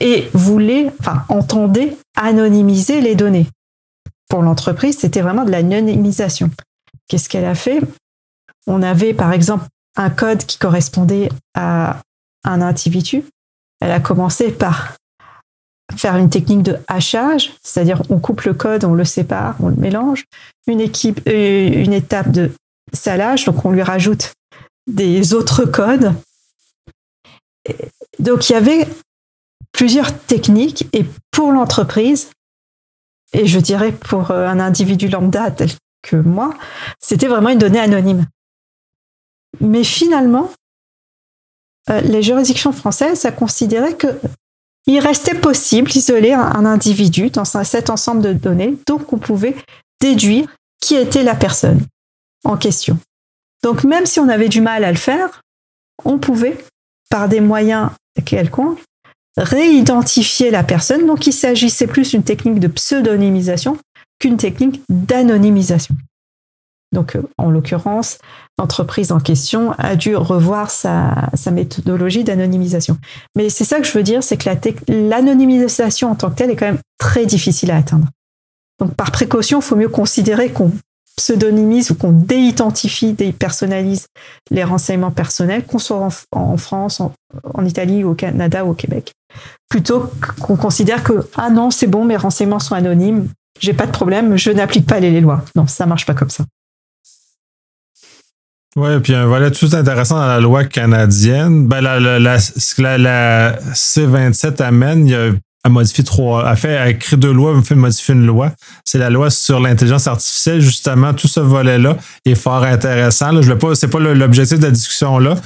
et 0.00 0.28
voulait, 0.34 0.92
enfin, 1.00 1.24
entendait 1.28 1.96
anonymiser 2.16 3.00
les 3.00 3.14
données. 3.14 3.46
Pour 4.28 4.42
l'entreprise, 4.42 4.98
c'était 4.98 5.20
vraiment 5.20 5.44
de 5.44 5.50
l'anonymisation. 5.50 6.50
Qu'est-ce 7.08 7.28
qu'elle 7.28 7.44
a 7.44 7.54
fait? 7.54 7.80
On 8.66 8.82
avait, 8.82 9.14
par 9.14 9.32
exemple, 9.32 9.66
un 9.96 10.10
code 10.10 10.44
qui 10.44 10.58
correspondait 10.58 11.28
à 11.54 12.00
un 12.44 12.60
individu. 12.60 13.24
Elle 13.80 13.92
a 13.92 14.00
commencé 14.00 14.50
par 14.50 14.94
faire 15.94 16.16
une 16.16 16.30
technique 16.30 16.62
de 16.62 16.76
hachage, 16.88 17.52
c'est-à-dire 17.62 18.02
on 18.10 18.18
coupe 18.18 18.42
le 18.42 18.54
code, 18.54 18.84
on 18.84 18.94
le 18.94 19.04
sépare, 19.04 19.56
on 19.60 19.68
le 19.68 19.76
mélange. 19.76 20.24
Une, 20.66 20.80
équipe, 20.80 21.20
euh, 21.28 21.82
une 21.84 21.92
étape 21.92 22.30
de 22.30 22.50
salage, 22.92 23.44
donc 23.44 23.64
on 23.64 23.70
lui 23.70 23.82
rajoute 23.82 24.32
des 24.86 25.32
autres 25.32 25.64
codes. 25.64 26.12
Donc 28.18 28.48
il 28.48 28.52
y 28.52 28.56
avait 28.56 28.86
plusieurs 29.76 30.18
techniques 30.18 30.88
et 30.94 31.04
pour 31.30 31.52
l'entreprise, 31.52 32.30
et 33.34 33.46
je 33.46 33.60
dirais 33.60 33.92
pour 33.92 34.30
euh, 34.30 34.48
un 34.48 34.58
individu 34.58 35.08
lambda 35.08 35.50
tel 35.50 35.68
que 36.02 36.16
moi, 36.16 36.54
c'était 36.98 37.26
vraiment 37.26 37.50
une 37.50 37.58
donnée 37.58 37.80
anonyme. 37.80 38.26
Mais 39.60 39.84
finalement, 39.84 40.50
euh, 41.90 42.00
les 42.00 42.22
juridictions 42.22 42.72
françaises 42.72 43.26
a 43.26 43.32
considéré 43.32 43.94
que 43.94 44.18
il 44.86 44.98
restait 45.00 45.34
possible 45.34 45.90
d'isoler 45.90 46.32
un, 46.32 46.64
individu 46.64 47.28
dans 47.30 47.44
cet 47.44 47.90
ensemble 47.90 48.22
de 48.22 48.32
données, 48.32 48.78
donc 48.86 49.12
on 49.12 49.18
pouvait 49.18 49.56
déduire 50.00 50.48
qui 50.80 50.94
était 50.94 51.24
la 51.24 51.34
personne 51.34 51.84
en 52.44 52.56
question. 52.56 52.98
Donc 53.62 53.84
même 53.84 54.06
si 54.06 54.20
on 54.20 54.28
avait 54.28 54.48
du 54.48 54.60
mal 54.60 54.84
à 54.84 54.92
le 54.92 54.96
faire, 54.96 55.42
on 56.04 56.18
pouvait, 56.18 56.56
par 57.10 57.28
des 57.28 57.40
moyens 57.40 57.90
quelconques, 58.24 58.78
réidentifier 59.36 60.50
la 60.50 60.64
personne. 60.64 61.06
Donc 61.06 61.26
il 61.26 61.32
s'agissait 61.32 61.86
plus 61.86 62.10
d'une 62.10 62.22
technique 62.22 62.60
de 62.60 62.68
pseudonymisation 62.68 63.78
qu'une 64.18 64.36
technique 64.36 64.82
d'anonymisation. 64.88 65.94
Donc, 66.92 67.16
euh, 67.16 67.22
en 67.36 67.50
l'occurrence, 67.50 68.18
l'entreprise 68.58 69.12
en 69.12 69.20
question 69.20 69.72
a 69.72 69.96
dû 69.96 70.16
revoir 70.16 70.70
sa, 70.70 71.30
méthodologie 71.52 72.24
d'anonymisation. 72.24 72.96
Mais 73.36 73.50
c'est 73.50 73.64
ça 73.64 73.80
que 73.80 73.86
je 73.86 73.92
veux 73.92 74.02
dire, 74.02 74.22
c'est 74.22 74.36
que 74.36 74.48
l'anonymisation 74.88 76.10
en 76.10 76.14
tant 76.14 76.30
que 76.30 76.36
telle 76.36 76.50
est 76.50 76.56
quand 76.56 76.66
même 76.66 76.80
très 76.98 77.26
difficile 77.26 77.70
à 77.70 77.76
atteindre. 77.76 78.06
Donc, 78.80 78.94
par 78.94 79.10
précaution, 79.10 79.58
il 79.58 79.62
faut 79.62 79.76
mieux 79.76 79.88
considérer 79.88 80.50
qu'on 80.50 80.70
pseudonymise 81.16 81.90
ou 81.90 81.94
qu'on 81.94 82.12
déidentifie, 82.12 83.14
dépersonnalise 83.14 84.06
les 84.50 84.64
renseignements 84.64 85.10
personnels, 85.10 85.64
qu'on 85.64 85.78
soit 85.78 86.08
en, 86.32 86.56
France, 86.58 87.00
en, 87.00 87.64
Italie, 87.64 88.04
au 88.04 88.14
Canada 88.14 88.64
ou 88.64 88.70
au 88.70 88.74
Québec, 88.74 89.12
plutôt 89.68 90.10
qu'on 90.40 90.56
considère 90.56 91.02
que 91.02 91.28
ah 91.36 91.50
non 91.50 91.70
c'est 91.70 91.86
bon, 91.86 92.04
mes 92.04 92.16
renseignements 92.16 92.58
sont 92.58 92.74
anonymes, 92.74 93.28
j'ai 93.60 93.72
pas 93.72 93.86
de 93.86 93.92
problème, 93.92 94.36
je 94.36 94.50
n'applique 94.50 94.86
pas 94.86 95.00
les 95.00 95.20
lois. 95.20 95.44
Non, 95.54 95.66
ça 95.66 95.86
marche 95.86 96.06
pas 96.06 96.14
comme 96.14 96.30
ça. 96.30 96.44
Oui, 98.76 99.00
puis 99.02 99.14
un 99.14 99.24
volet 99.24 99.50
tout 99.50 99.70
intéressant 99.72 100.16
dans 100.18 100.26
la 100.26 100.38
loi 100.38 100.64
canadienne, 100.64 101.66
ben 101.66 101.80
la, 101.80 101.98
la, 101.98 102.18
la, 102.18 102.38
la 102.98 103.52
C27 103.72 104.62
amène, 104.62 105.06
il 105.06 105.14
a, 105.14 105.30
a 105.64 105.68
modifié 105.70 106.04
trois, 106.04 106.46
a 106.46 106.56
fait, 106.56 106.76
a 106.76 106.90
écrit 106.90 107.16
deux 107.16 107.32
lois, 107.32 107.56
a 107.56 107.62
fait 107.62 107.74
modifier 107.74 108.14
une 108.14 108.26
loi. 108.26 108.52
C'est 108.84 108.98
la 108.98 109.08
loi 109.08 109.30
sur 109.30 109.60
l'intelligence 109.60 110.06
artificielle, 110.06 110.60
justement, 110.60 111.14
tout 111.14 111.26
ce 111.26 111.40
volet-là 111.40 111.96
est 112.26 112.34
fort 112.34 112.64
intéressant. 112.64 113.32
Là. 113.32 113.40
Je 113.40 113.50
veux 113.50 113.58
pas, 113.58 113.74
c'est 113.74 113.88
pas 113.88 113.98
l'objectif 113.98 114.58
de 114.58 114.64
la 114.64 114.70
discussion 114.70 115.18
là, 115.18 115.36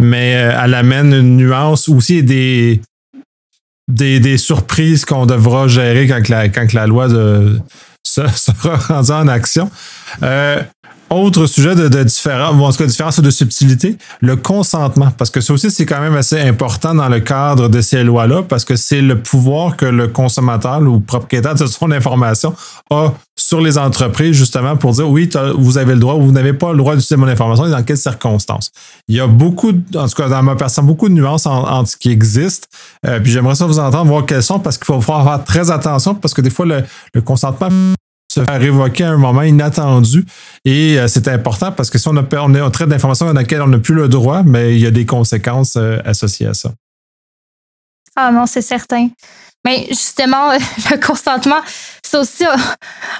mais 0.00 0.34
euh, 0.34 0.60
elle 0.64 0.74
amène 0.74 1.14
une 1.14 1.36
nuance 1.36 1.88
aussi 1.88 2.24
des, 2.24 2.80
des, 3.90 4.20
des 4.20 4.38
surprises 4.38 5.04
qu'on 5.04 5.26
devra 5.26 5.68
gérer 5.68 6.06
quand 6.06 6.28
la, 6.28 6.48
quand 6.48 6.72
la 6.72 6.86
loi 6.86 7.08
de, 7.08 7.60
sera 8.02 8.76
rendue 8.76 9.10
en 9.10 9.28
action. 9.28 9.70
Euh, 10.22 10.62
autre 11.10 11.46
sujet 11.46 11.74
de, 11.74 11.88
de 11.88 12.02
différence, 12.04 12.54
bon, 12.56 12.66
en 12.66 12.72
tout 12.72 12.78
cas, 12.78 12.86
différence 12.86 13.20
de 13.20 13.30
subtilité, 13.30 13.96
le 14.20 14.36
consentement. 14.36 15.10
Parce 15.16 15.30
que 15.30 15.40
ça 15.40 15.52
aussi, 15.52 15.70
c'est 15.70 15.86
quand 15.86 16.00
même 16.00 16.16
assez 16.16 16.40
important 16.40 16.94
dans 16.94 17.08
le 17.08 17.20
cadre 17.20 17.68
de 17.68 17.80
ces 17.80 18.04
lois-là, 18.04 18.42
parce 18.42 18.64
que 18.64 18.76
c'est 18.76 19.02
le 19.02 19.20
pouvoir 19.20 19.76
que 19.76 19.86
le 19.86 20.08
consommateur 20.08 20.80
ou 20.82 21.00
propriétaire 21.00 21.54
de 21.54 21.66
son 21.66 21.90
information 21.90 22.54
a 22.90 23.12
sur 23.36 23.60
les 23.60 23.78
entreprises, 23.78 24.36
justement, 24.36 24.76
pour 24.76 24.92
dire 24.92 25.08
oui, 25.08 25.28
vous 25.56 25.78
avez 25.78 25.94
le 25.94 26.00
droit 26.00 26.14
ou 26.14 26.22
vous 26.22 26.32
n'avez 26.32 26.52
pas 26.52 26.72
le 26.72 26.78
droit 26.78 26.94
d'utiliser 26.94 27.16
mon 27.16 27.26
information 27.28 27.66
et 27.66 27.70
dans 27.70 27.82
quelles 27.82 27.96
circonstances. 27.96 28.70
Il 29.08 29.16
y 29.16 29.20
a 29.20 29.26
beaucoup, 29.26 29.72
en 29.94 30.08
tout 30.08 30.14
cas, 30.14 30.28
dans 30.28 30.42
ma 30.42 30.56
personne, 30.56 30.86
beaucoup 30.86 31.08
de 31.08 31.14
nuances 31.14 31.46
entre 31.46 31.88
ce 31.88 31.96
qui 31.96 32.10
existe. 32.10 32.68
Euh, 33.06 33.18
puis 33.18 33.32
j'aimerais 33.32 33.54
ça 33.54 33.66
vous 33.66 33.78
entendre, 33.78 34.06
voir 34.06 34.26
quelles 34.26 34.42
sont, 34.42 34.58
parce 34.58 34.76
qu'il 34.76 34.84
faut 34.84 35.00
faire 35.00 35.40
très 35.44 35.70
attention, 35.70 36.14
parce 36.14 36.34
que 36.34 36.42
des 36.42 36.50
fois, 36.50 36.66
le, 36.66 36.84
le 37.14 37.22
consentement 37.22 37.68
se 38.30 38.44
faire 38.44 38.60
révoquer 38.60 39.04
à 39.04 39.10
un 39.10 39.16
moment 39.16 39.42
inattendu. 39.42 40.24
Et 40.64 40.98
euh, 40.98 41.08
c'est 41.08 41.26
important 41.28 41.72
parce 41.72 41.90
que 41.90 41.98
si 41.98 42.08
on, 42.08 42.16
a, 42.16 42.24
on, 42.36 42.54
a, 42.54 42.70
traite 42.70 42.88
d'informations 42.88 43.26
dans 43.26 43.38
lesquelles 43.38 43.62
on 43.62 43.68
n'a 43.68 43.78
plus 43.78 43.94
le 43.94 44.08
droit, 44.08 44.42
mais 44.44 44.76
il 44.76 44.80
y 44.80 44.86
a 44.86 44.90
des 44.90 45.04
conséquences 45.04 45.76
euh, 45.76 45.98
associées 46.04 46.46
à 46.46 46.54
ça. 46.54 46.72
Ah 48.14 48.30
non, 48.30 48.46
c'est 48.46 48.62
certain. 48.62 49.08
Mais 49.64 49.86
justement, 49.88 50.52
le 50.90 50.96
consentement, 51.06 51.60
ça 52.02 52.20
aussi, 52.20 52.44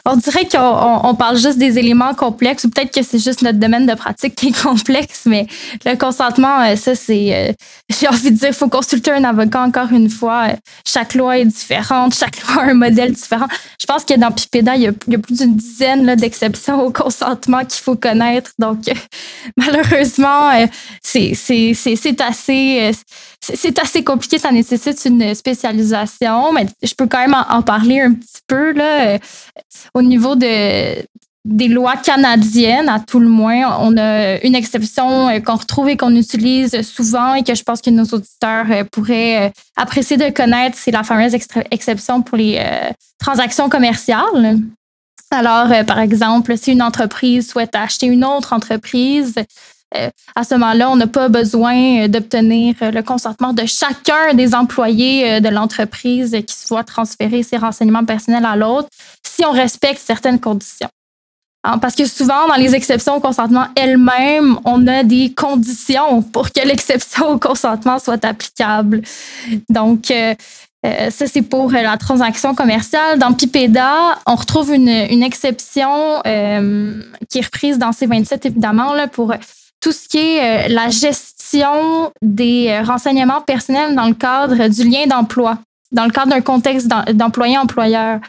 on 0.04 0.16
dirait 0.16 0.46
qu'on 0.46 1.14
parle 1.14 1.36
juste 1.36 1.58
des 1.58 1.78
éléments 1.78 2.14
complexes 2.14 2.64
ou 2.64 2.70
peut-être 2.70 2.92
que 2.92 3.04
c'est 3.04 3.18
juste 3.18 3.42
notre 3.42 3.58
domaine 3.58 3.86
de 3.86 3.94
pratique 3.94 4.34
qui 4.34 4.48
est 4.48 4.62
complexe, 4.62 5.22
mais 5.26 5.46
le 5.84 5.94
consentement, 5.96 6.60
euh, 6.62 6.74
ça, 6.74 6.96
c'est, 6.96 7.34
euh, 7.34 7.52
j'ai 7.88 8.08
envie 8.08 8.32
de 8.32 8.36
dire, 8.36 8.48
il 8.48 8.54
faut 8.54 8.68
consulter 8.68 9.12
un 9.12 9.22
avocat 9.22 9.62
encore 9.62 9.92
une 9.92 10.10
fois. 10.10 10.48
Chaque 10.84 11.14
loi 11.14 11.38
est 11.38 11.44
différente, 11.44 12.14
chaque 12.14 12.40
loi 12.48 12.62
a 12.62 12.66
un 12.66 12.74
modèle 12.74 13.12
différent. 13.12 13.46
Je 13.80 13.86
pense 13.86 14.04
que 14.04 14.14
dans 14.14 14.32
Pipeda, 14.32 14.74
il 14.74 14.82
y 14.82 14.86
a, 14.88 14.92
plus 14.92 15.36
d'une 15.36 15.56
dizaine 15.56 16.16
d'exceptions 16.16 16.82
au 16.82 16.90
consentement 16.90 17.64
qu'il 17.64 17.82
faut 17.82 17.96
connaître. 17.96 18.50
Donc, 18.58 18.78
malheureusement, 19.56 20.50
euh, 20.50 20.66
c'est, 21.02 21.34
c'est, 21.34 21.74
c'est 21.74 22.20
assez 22.20 22.92
c'est 23.40 23.78
assez 23.78 24.04
compliqué, 24.04 24.38
ça 24.38 24.52
nécessite 24.52 25.02
une 25.06 25.34
spécialisation, 25.34 26.29
mais 26.52 26.66
je 26.82 26.94
peux 26.94 27.06
quand 27.06 27.18
même 27.18 27.36
en, 27.48 27.62
parler 27.62 28.00
un 28.00 28.14
petit 28.14 28.40
peu 28.46 28.72
là, 28.72 29.14
euh, 29.14 29.18
au 29.94 30.02
niveau 30.02 30.34
de, 30.34 31.02
des 31.44 31.68
lois 31.68 31.96
canadiennes, 31.96 32.88
à 32.88 33.00
tout 33.00 33.20
le 33.20 33.28
moins. 33.28 33.78
On 33.80 33.96
a 33.96 34.40
une 34.44 34.54
exception 34.54 35.28
euh, 35.28 35.40
qu'on 35.40 35.56
retrouve 35.56 35.88
et 35.88 35.96
qu'on 35.96 36.14
utilise 36.14 36.82
souvent 36.82 37.34
et 37.34 37.42
que 37.42 37.54
je 37.54 37.62
pense 37.62 37.80
que 37.80 37.90
nos 37.90 38.04
auditeurs 38.04 38.66
euh, 38.70 38.84
pourraient 38.84 39.52
apprécier 39.76 40.16
de 40.16 40.30
connaître, 40.30 40.76
c'est 40.78 40.90
la 40.90 41.02
fameuse 41.02 41.34
exception 41.70 42.22
pour 42.22 42.36
les 42.36 42.60
transactions 43.18 43.68
commerciales. 43.68 44.58
Alors, 45.30 45.68
par 45.86 46.00
exemple, 46.00 46.56
si 46.58 46.72
une 46.72 46.82
entreprise 46.82 47.48
souhaite 47.48 47.74
acheter 47.76 48.06
une 48.06 48.24
autre 48.24 48.52
entreprise, 48.52 49.34
à 50.36 50.44
ce 50.44 50.54
moment-là, 50.54 50.90
on 50.90 50.96
n'a 50.96 51.06
pas 51.06 51.28
besoin 51.28 52.06
d'obtenir 52.08 52.76
le 52.80 53.02
consentement 53.02 53.52
de 53.52 53.66
chacun 53.66 54.34
des 54.34 54.54
employés 54.54 55.32
euh, 55.32 55.40
de 55.40 55.48
l'entreprise 55.48 56.36
qui 56.46 56.54
soit 56.54 56.84
transférer 56.84 57.42
ses 57.42 57.56
renseignements 57.56 58.04
personnels 58.04 58.44
à 58.44 58.56
l'autre 58.56 58.88
si 59.26 59.44
on 59.44 59.50
respecte 59.50 60.00
certaines 60.00 60.38
conditions. 60.38 60.88
Hein, 61.64 61.78
parce 61.78 61.94
que 61.94 62.06
souvent, 62.06 62.46
dans 62.48 62.54
les 62.54 62.74
exceptions 62.74 63.16
au 63.16 63.20
consentement 63.20 63.66
elles-mêmes, 63.76 64.58
on 64.64 64.86
a 64.86 65.02
des 65.02 65.34
conditions 65.34 66.22
pour 66.22 66.52
que 66.52 66.60
l'exception 66.66 67.28
au 67.30 67.38
consentement 67.38 67.98
soit 67.98 68.24
applicable. 68.24 69.02
Donc, 69.68 70.10
euh, 70.10 70.34
ça, 70.82 71.26
c'est 71.26 71.42
pour 71.42 71.70
la 71.72 71.98
transaction 71.98 72.54
commerciale. 72.54 73.18
Dans 73.18 73.34
Pipeda, 73.34 74.18
on 74.24 74.34
retrouve 74.34 74.72
une, 74.72 74.88
exception 74.88 76.22
qui 77.28 77.38
est 77.38 77.44
reprise 77.44 77.76
dans 77.76 77.90
C27, 77.90 78.46
évidemment, 78.46 78.94
là, 78.94 79.06
pour 79.06 79.34
tout 79.80 79.92
ce 79.92 80.08
qui 80.08 80.18
est 80.18 80.66
euh, 80.66 80.68
la 80.68 80.90
gestion 80.90 82.12
des 82.22 82.68
euh, 82.68 82.82
renseignements 82.82 83.40
personnels 83.40 83.94
dans 83.94 84.06
le 84.06 84.14
cadre 84.14 84.68
du 84.68 84.88
lien 84.88 85.06
d'emploi, 85.06 85.58
dans 85.90 86.04
le 86.04 86.10
cadre 86.10 86.28
d'un 86.28 86.42
contexte 86.42 86.86
d'employé-employeur. 86.86 88.20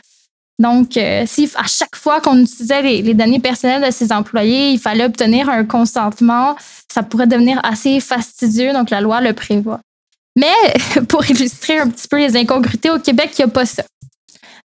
Donc, 0.59 0.95
euh, 0.95 1.23
si 1.25 1.51
à 1.55 1.67
chaque 1.67 1.95
fois 1.95 2.21
qu'on 2.21 2.39
utilisait 2.39 2.81
les, 2.81 3.13
données 3.13 3.39
personnelles 3.39 3.83
de 3.83 3.91
ses 3.91 4.11
employés, 4.11 4.71
il 4.71 4.79
fallait 4.79 5.05
obtenir 5.05 5.49
un 5.49 5.65
consentement, 5.65 6.55
ça 6.87 7.03
pourrait 7.03 7.27
devenir 7.27 7.59
assez 7.63 7.99
fastidieux, 7.99 8.71
donc 8.71 8.89
la 8.89 9.01
loi 9.01 9.21
le 9.21 9.33
prévoit. 9.33 9.79
Mais 10.37 10.53
pour 11.09 11.29
illustrer 11.29 11.79
un 11.79 11.89
petit 11.89 12.07
peu 12.07 12.17
les 12.17 12.37
incongruités, 12.37 12.91
au 12.91 12.99
Québec, 12.99 13.31
il 13.37 13.41
n'y 13.41 13.51
a 13.51 13.53
pas 13.53 13.65
ça. 13.65 13.83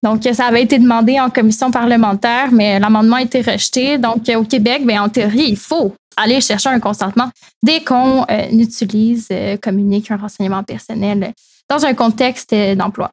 Donc, 0.02 0.26
ça 0.32 0.46
avait 0.46 0.62
été 0.62 0.78
demandé 0.78 1.20
en 1.20 1.28
commission 1.28 1.70
parlementaire, 1.70 2.52
mais 2.52 2.78
l'amendement 2.78 3.16
a 3.16 3.22
été 3.22 3.42
rejeté. 3.42 3.98
Donc, 3.98 4.30
au 4.34 4.44
Québec, 4.44 4.86
bien, 4.86 5.02
en 5.02 5.10
théorie, 5.10 5.48
il 5.48 5.58
faut 5.58 5.94
aller 6.20 6.40
chercher 6.40 6.68
un 6.68 6.80
consentement 6.80 7.30
dès 7.62 7.82
qu'on 7.82 8.24
euh, 8.30 8.48
utilise, 8.52 9.28
euh, 9.32 9.56
communique 9.56 10.10
un 10.10 10.16
renseignement 10.16 10.62
personnel 10.62 11.32
dans 11.68 11.84
un 11.84 11.94
contexte 11.94 12.52
euh, 12.52 12.74
d'emploi. 12.74 13.10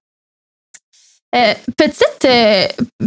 petite, 1.32 2.28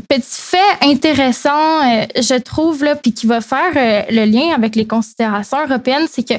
petit 0.09 0.41
fait 0.41 0.77
intéressant, 0.83 1.83
je 2.17 2.39
trouve, 2.39 2.85
là, 2.85 2.95
puis 2.95 3.13
qui 3.13 3.27
va 3.27 3.41
faire 3.41 3.73
le 4.09 4.25
lien 4.25 4.55
avec 4.55 4.77
les 4.77 4.87
considérations 4.87 5.59
européennes, 5.65 6.07
c'est 6.09 6.23
que 6.23 6.39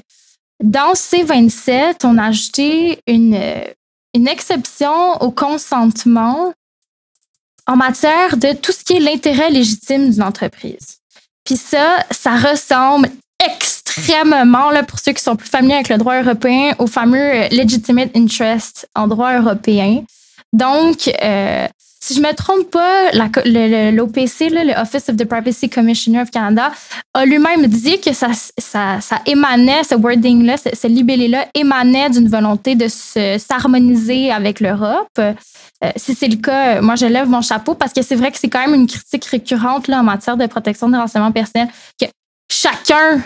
dans 0.64 0.94
C27, 0.94 2.06
on 2.06 2.18
a 2.18 2.28
ajouté 2.28 3.02
une, 3.08 3.38
une 4.14 4.28
exception 4.28 5.22
au 5.22 5.32
consentement 5.32 6.54
en 7.68 7.76
matière 7.76 8.38
de 8.38 8.54
tout 8.54 8.72
ce 8.72 8.84
qui 8.84 8.94
est 8.94 9.00
l'intérêt 9.00 9.50
légitime 9.50 10.12
d'une 10.12 10.24
entreprise. 10.24 11.00
Puis 11.44 11.58
ça, 11.58 12.06
ça 12.12 12.36
ressemble 12.36 13.10
extrêmement, 13.46 14.72
là, 14.72 14.84
pour 14.84 15.00
ceux 15.00 15.14
qui 15.14 15.24
sont 15.24 15.36
plus 15.36 15.50
familiers 15.50 15.76
avec 15.76 15.90
le 15.90 15.98
droit 15.98 16.22
européen, 16.22 16.74
au 16.80 16.88
fameux 16.88 17.20
euh, 17.20 17.48
legitimate 17.52 18.10
interest 18.16 18.88
en 18.96 19.08
droit 19.08 19.34
européen. 19.38 20.04
Donc, 20.54 21.10
euh, 21.24 21.68
si 22.04 22.16
je 22.16 22.22
me 22.22 22.34
trompe 22.34 22.72
pas, 22.72 23.12
l'OPC, 23.14 24.50
le, 24.50 24.82
Office 24.82 25.08
of 25.10 25.18
the 25.18 25.26
Privacy 25.26 25.70
Commissioner 25.70 26.22
of 26.22 26.32
Canada, 26.32 26.72
a 27.14 27.26
lui-même 27.26 27.68
dit 27.68 28.02
que 28.02 28.12
ça, 28.12 28.30
ça, 28.58 29.00
émanait, 29.28 29.84
ce 29.84 29.96
wording-là, 29.96 30.58
ce, 30.58 30.88
libellé-là, 30.88 31.46
émanait 31.54 32.10
d'une 32.10 32.28
volonté 32.28 32.76
de 32.76 32.88
s'harmoniser 32.88 34.32
avec 34.32 34.60
l'Europe. 34.60 35.10
Euh, 35.20 35.34
si 35.96 36.16
c'est 36.16 36.28
le 36.28 36.38
cas, 36.38 36.82
moi, 36.82 36.96
je 36.96 37.06
lève 37.06 37.30
mon 37.30 37.42
chapeau 37.42 37.76
parce 37.76 37.94
que 37.94 38.02
c'est 38.02 38.16
vrai 38.16 38.32
que 38.32 38.40
c'est 38.40 38.50
quand 38.50 38.66
même 38.66 38.76
une 38.76 38.88
critique 38.88 39.26
récurrente 39.26 39.88
là, 39.88 40.00
en 40.00 40.04
matière 40.04 40.38
de 40.38 40.46
protection 40.48 40.90
des 40.90 40.98
renseignements 40.98 41.32
personnels 41.32 41.70
chacun 42.52 43.22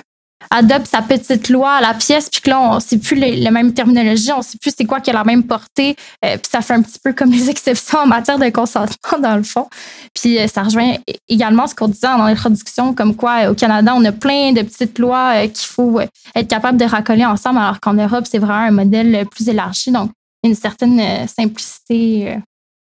adopte 0.52 0.88
sa 0.88 1.02
petite 1.02 1.50
loi 1.50 1.76
à 1.76 1.82
la 1.82 1.94
pièce, 1.94 2.30
puis 2.30 2.42
que 2.42 2.50
là, 2.50 2.62
on 2.62 2.80
sait 2.80 2.98
plus 2.98 3.16
les, 3.16 3.50
même 3.50 3.74
terminologie, 3.74 4.32
on 4.32 4.40
ne 4.40 4.44
sait 4.44 4.58
plus 4.58 4.74
c'est 4.78 4.86
quoi 4.86 5.00
qui 5.00 5.10
a 5.10 5.14
la 5.14 5.24
même 5.24 5.44
portée, 5.44 5.96
euh, 6.24 6.38
puis 6.38 6.50
ça 6.52 6.62
fait 6.62 6.74
un 6.74 6.82
petit 6.82 7.00
peu 7.04 7.14
comme 7.14 7.32
les 7.32 7.50
exceptions 7.50 8.00
en 8.00 8.08
matière 8.08 8.38
de 8.38 8.50
consentement, 8.50 9.20
dans 9.20 9.38
le 9.38 9.44
fond. 9.44 9.68
Puis 10.14 10.38
euh, 10.38 10.48
ça 10.48 10.64
rejoint 10.64 10.96
également 11.28 11.68
ce 11.68 11.74
qu'on 11.74 11.88
disait 11.88 12.08
dans 12.08 12.26
l'introduction, 12.26 12.94
comme 12.94 13.16
quoi 13.16 13.50
au 13.50 13.56
Canada, 13.56 13.94
on 13.96 14.06
a 14.06 14.12
plein 14.12 14.52
de 14.52 14.62
petites 14.62 15.00
lois 15.00 15.48
qu'il 15.48 15.68
faut 15.68 16.00
être 16.00 16.48
capable 16.48 16.78
de 16.78 16.86
racoler 16.86 17.26
ensemble, 17.26 17.60
alors 17.60 17.80
qu'en 17.80 17.94
Europe, 17.94 18.26
c'est 18.30 18.40
vraiment 18.40 18.68
un 18.68 18.72
modèle 18.72 19.26
plus 19.28 19.50
élargi, 19.50 19.92
donc 19.92 20.12
une 20.44 20.56
certaine 20.56 21.28
simplicité 21.28 22.38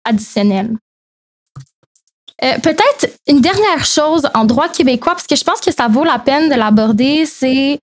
additionnelle. 0.03 0.75
Euh, 2.43 2.59
peut-être 2.59 3.11
une 3.27 3.41
dernière 3.41 3.83
chose 3.85 4.29
en 4.33 4.45
droit 4.45 4.69
québécois, 4.69 5.13
parce 5.13 5.25
que 5.27 5.35
je 5.35 5.43
pense 5.43 5.59
que 5.59 5.73
ça 5.73 5.88
vaut 5.88 6.03
la 6.03 6.19
peine 6.19 6.49
de 6.49 6.55
l'aborder, 6.55 7.25
c'est 7.25 7.79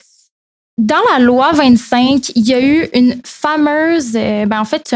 dans 0.79 1.03
la 1.13 1.19
loi 1.19 1.53
25, 1.53 2.33
il 2.35 2.49
y 2.49 2.55
a 2.55 2.61
eu 2.61 2.89
une 2.95 3.21
fameuse, 3.25 4.13
euh, 4.15 4.47
ben 4.47 4.61
en 4.61 4.65
fait, 4.65 4.95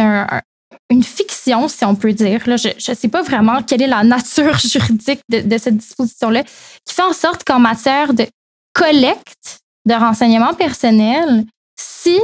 une 0.91 1.03
fiction, 1.03 1.69
si 1.69 1.85
on 1.85 1.95
peut 1.95 2.13
dire. 2.13 2.41
Je 2.45 2.91
ne 2.91 2.97
sais 2.97 3.09
pas 3.09 3.23
vraiment 3.23 3.63
quelle 3.63 3.83
est 3.83 3.89
la 3.89 4.05
nature 4.05 4.59
juridique 4.67 5.21
de, 5.29 5.59
cette 5.59 5.77
disposition-là, 5.77 6.43
qui 6.85 6.95
fait 6.95 7.03
en 7.03 7.13
sorte 7.13 7.45
qu'en 7.45 7.59
matière 7.59 8.15
de 8.15 8.27
collecte 8.73 9.61
de 9.87 9.95
renseignements 9.95 10.55
personnels, 10.55 11.45
si 11.79 12.19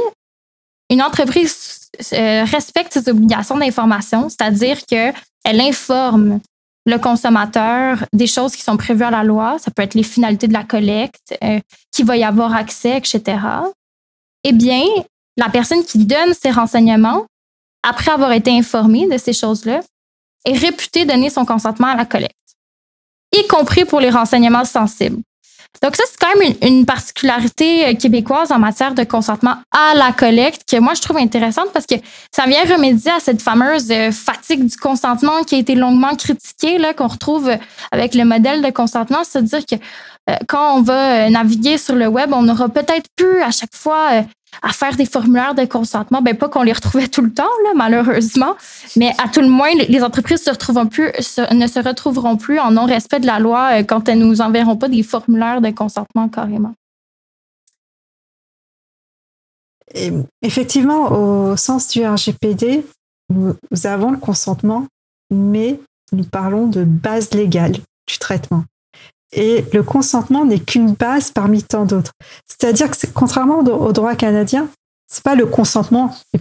une 0.89 1.01
entreprise 1.01 1.89
euh, 2.13 2.43
respecte 2.45 2.93
ses 2.93 3.09
obligations 3.09 3.57
d'information, 3.57 4.29
c'est-à-dire 4.29 4.77
qu'elle 4.85 5.13
informe 5.61 6.39
le 6.85 6.97
consommateur 6.97 8.05
des 8.13 8.27
choses 8.27 8.55
qui 8.55 8.61
sont 8.61 8.77
prévues 8.77 9.03
à 9.03 9.11
la 9.11 9.23
loi. 9.23 9.57
Ça 9.59 9.71
peut 9.71 9.81
être 9.81 9.95
les 9.95 10.03
finalités 10.03 10.47
de 10.47 10.53
la 10.53 10.63
collecte, 10.63 11.35
euh, 11.43 11.59
qui 11.91 12.03
va 12.03 12.17
y 12.17 12.23
avoir 12.23 12.53
accès, 12.53 12.97
etc. 12.97 13.39
Eh 14.43 14.53
bien, 14.53 14.83
la 15.37 15.49
personne 15.49 15.83
qui 15.83 15.99
donne 15.99 16.33
ces 16.33 16.51
renseignements, 16.51 17.25
après 17.83 18.11
avoir 18.11 18.31
été 18.31 18.51
informée 18.51 19.07
de 19.07 19.17
ces 19.17 19.33
choses-là, 19.33 19.81
est 20.45 20.57
réputée 20.57 21.05
donner 21.05 21.29
son 21.29 21.45
consentement 21.45 21.87
à 21.87 21.95
la 21.95 22.05
collecte, 22.05 22.35
y 23.31 23.47
compris 23.47 23.85
pour 23.85 23.99
les 23.99 24.11
renseignements 24.11 24.65
sensibles. 24.65 25.21
Donc 25.81 25.95
ça, 25.95 26.03
c'est 26.09 26.19
quand 26.19 26.39
même 26.39 26.53
une, 26.61 26.85
particularité 26.85 27.87
euh, 27.87 27.93
québécoise 27.93 28.51
en 28.51 28.59
matière 28.59 28.93
de 28.93 29.03
consentement 29.03 29.55
à 29.71 29.95
la 29.95 30.11
collecte 30.11 30.61
que 30.69 30.79
moi, 30.79 30.93
je 30.93 31.01
trouve 31.01 31.17
intéressante 31.17 31.71
parce 31.73 31.85
que 31.85 31.95
ça 32.31 32.45
vient 32.45 32.63
remédier 32.63 33.11
à 33.11 33.19
cette 33.19 33.41
fameuse 33.41 33.89
euh, 33.91 34.11
fatigue 34.11 34.65
du 34.65 34.77
consentement 34.77 35.43
qui 35.43 35.55
a 35.55 35.57
été 35.57 35.75
longuement 35.75 36.15
critiquée, 36.15 36.77
là, 36.77 36.93
qu'on 36.93 37.07
retrouve 37.07 37.49
euh, 37.49 37.57
avec 37.91 38.15
le 38.15 38.25
modèle 38.25 38.61
de 38.61 38.69
consentement, 38.69 39.23
c'est-à-dire 39.23 39.65
que 39.65 39.75
quand 40.47 40.77
on 40.77 40.81
va 40.81 41.29
naviguer 41.29 41.77
sur 41.77 41.95
le 41.95 42.07
web, 42.07 42.31
on 42.33 42.43
n'aura 42.43 42.69
peut-être 42.69 43.07
plus 43.15 43.41
à 43.41 43.51
chaque 43.51 43.75
fois 43.75 44.23
à 44.61 44.69
faire 44.69 44.95
des 44.95 45.05
formulaires 45.05 45.55
de 45.55 45.65
consentement. 45.65 46.21
Ben, 46.21 46.35
pas 46.35 46.49
qu'on 46.49 46.63
les 46.63 46.73
retrouvait 46.73 47.07
tout 47.07 47.21
le 47.21 47.31
temps, 47.31 47.43
malheureusement, 47.75 48.55
mais 48.95 49.11
à 49.23 49.29
tout 49.29 49.41
le 49.41 49.49
moins, 49.49 49.73
les 49.75 50.03
entreprises 50.03 50.45
ne 50.47 50.53
se 51.67 51.79
retrouveront 51.79 52.37
plus 52.37 52.59
en 52.59 52.71
non-respect 52.71 53.19
de 53.19 53.27
la 53.27 53.39
loi 53.39 53.79
euh, 53.79 53.83
quand 53.83 54.07
elles 54.09 54.19
nous 54.19 54.41
enverront 54.41 54.77
pas 54.77 54.87
des 54.87 55.03
formulaires 55.03 55.61
de 55.61 55.69
consentement 55.71 56.29
carrément. 56.29 56.73
effectivement, 60.41 61.11
au 61.11 61.55
sens 61.55 61.87
du 61.87 62.05
RGPD, 62.05 62.85
nous 63.29 63.55
avons 63.85 64.11
le 64.11 64.17
consentement, 64.17 64.87
mais 65.31 65.79
nous 66.11 66.25
parlons 66.25 66.67
de 66.67 66.83
base 66.83 67.31
légale 67.33 67.77
du 68.07 68.17
traitement. 68.19 68.65
Et 69.31 69.65
le 69.73 69.83
consentement 69.83 70.45
n'est 70.45 70.59
qu'une 70.59 70.93
base 70.93 71.31
parmi 71.31 71.63
tant 71.63 71.85
d'autres. 71.85 72.11
C'est-à-dire 72.47 72.89
que 72.89 73.07
contrairement 73.07 73.59
au 73.59 73.91
droit 73.91 74.15
canadien, 74.15 74.69
c'est 75.07 75.23
pas 75.23 75.35
le 75.35 75.45
consentement 75.45 76.15
et 76.33 76.39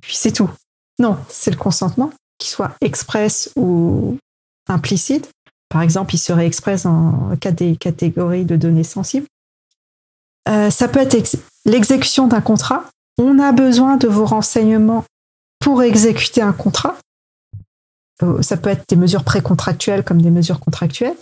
puis 0.00 0.14
c'est 0.14 0.32
tout. 0.32 0.50
Non, 0.98 1.18
c'est 1.28 1.50
le 1.50 1.56
consentement, 1.56 2.12
qu'il 2.38 2.50
soit 2.50 2.72
express 2.80 3.50
ou 3.56 4.18
implicite. 4.68 5.30
Par 5.68 5.82
exemple, 5.82 6.14
il 6.14 6.18
serait 6.18 6.46
express 6.46 6.86
en 6.86 7.36
cas 7.40 7.50
des 7.50 7.76
catégories 7.76 8.44
de 8.44 8.56
données 8.56 8.84
sensibles. 8.84 9.26
Euh, 10.48 10.70
ça 10.70 10.88
peut 10.88 11.00
être 11.00 11.36
l'exécution 11.64 12.28
d'un 12.28 12.40
contrat. 12.40 12.84
On 13.18 13.38
a 13.38 13.52
besoin 13.52 13.96
de 13.96 14.06
vos 14.06 14.26
renseignements 14.26 15.04
pour 15.60 15.82
exécuter 15.82 16.42
un 16.42 16.52
contrat. 16.52 16.96
Euh, 18.22 18.42
ça 18.42 18.56
peut 18.56 18.70
être 18.70 18.84
des 18.88 18.96
mesures 18.96 19.24
précontractuelles 19.24 20.04
comme 20.04 20.22
des 20.22 20.30
mesures 20.30 20.60
contractuelles. 20.60 21.16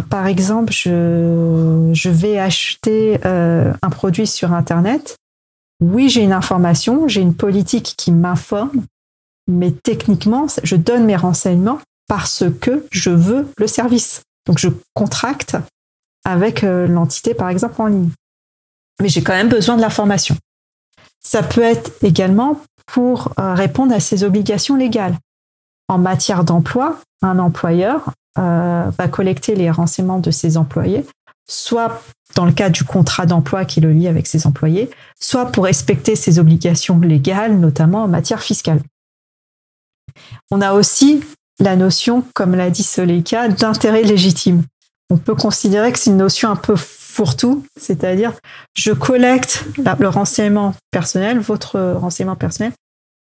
Par 0.00 0.26
exemple, 0.26 0.72
je, 0.72 2.08
vais 2.08 2.38
acheter 2.38 3.20
euh, 3.24 3.72
un 3.82 3.90
produit 3.90 4.26
sur 4.26 4.52
Internet. 4.52 5.16
Oui, 5.80 6.08
j'ai 6.08 6.22
une 6.22 6.32
information, 6.32 7.08
j'ai 7.08 7.20
une 7.20 7.34
politique 7.34 7.94
qui 7.98 8.12
m'informe, 8.12 8.84
mais 9.48 9.72
techniquement, 9.72 10.46
je 10.62 10.76
donne 10.76 11.04
mes 11.04 11.16
renseignements 11.16 11.80
parce 12.08 12.44
que 12.60 12.86
je 12.90 13.10
veux 13.10 13.48
le 13.58 13.66
service. 13.66 14.22
Donc, 14.46 14.58
je 14.58 14.68
contracte 14.94 15.56
avec 16.24 16.64
euh, 16.64 16.86
l'entité, 16.86 17.34
par 17.34 17.48
exemple, 17.48 17.82
en 17.82 17.86
ligne. 17.86 18.10
Mais 19.00 19.08
j'ai 19.08 19.22
quand 19.22 19.32
même 19.32 19.48
besoin 19.48 19.76
de 19.76 19.80
l'information. 19.80 20.36
Ça 21.20 21.42
peut 21.42 21.62
être 21.62 21.92
également 22.02 22.60
pour 22.86 23.32
euh, 23.38 23.54
répondre 23.54 23.92
à 23.92 24.00
ses 24.00 24.24
obligations 24.24 24.76
légales. 24.76 25.16
En 25.88 25.98
matière 25.98 26.44
d'emploi, 26.44 26.98
un 27.22 27.38
employeur 27.38 28.12
euh, 28.38 28.90
va 28.96 29.08
collecter 29.08 29.54
les 29.54 29.70
renseignements 29.70 30.18
de 30.18 30.30
ses 30.30 30.56
employés, 30.56 31.04
soit 31.48 32.02
dans 32.34 32.46
le 32.46 32.52
cas 32.52 32.70
du 32.70 32.84
contrat 32.84 33.26
d'emploi 33.26 33.64
qui 33.64 33.80
le 33.80 33.92
lie 33.92 34.08
avec 34.08 34.26
ses 34.26 34.46
employés, 34.46 34.90
soit 35.20 35.46
pour 35.46 35.64
respecter 35.64 36.16
ses 36.16 36.38
obligations 36.38 36.98
légales, 36.98 37.58
notamment 37.58 38.04
en 38.04 38.08
matière 38.08 38.42
fiscale. 38.42 38.80
On 40.50 40.60
a 40.60 40.72
aussi 40.72 41.22
la 41.58 41.76
notion, 41.76 42.24
comme 42.34 42.54
l'a 42.54 42.70
dit 42.70 42.82
Soleika, 42.82 43.48
d'intérêt 43.48 44.02
légitime. 44.02 44.62
On 45.10 45.18
peut 45.18 45.34
considérer 45.34 45.92
que 45.92 45.98
c'est 45.98 46.10
une 46.10 46.16
notion 46.16 46.50
un 46.50 46.56
peu 46.56 46.74
fourre-tout, 46.74 47.66
c'est-à-dire 47.78 48.32
je 48.74 48.92
collecte 48.92 49.66
le 49.76 50.08
renseignement 50.08 50.74
personnel, 50.90 51.38
votre 51.38 51.78
renseignement 51.78 52.36
personnel, 52.36 52.72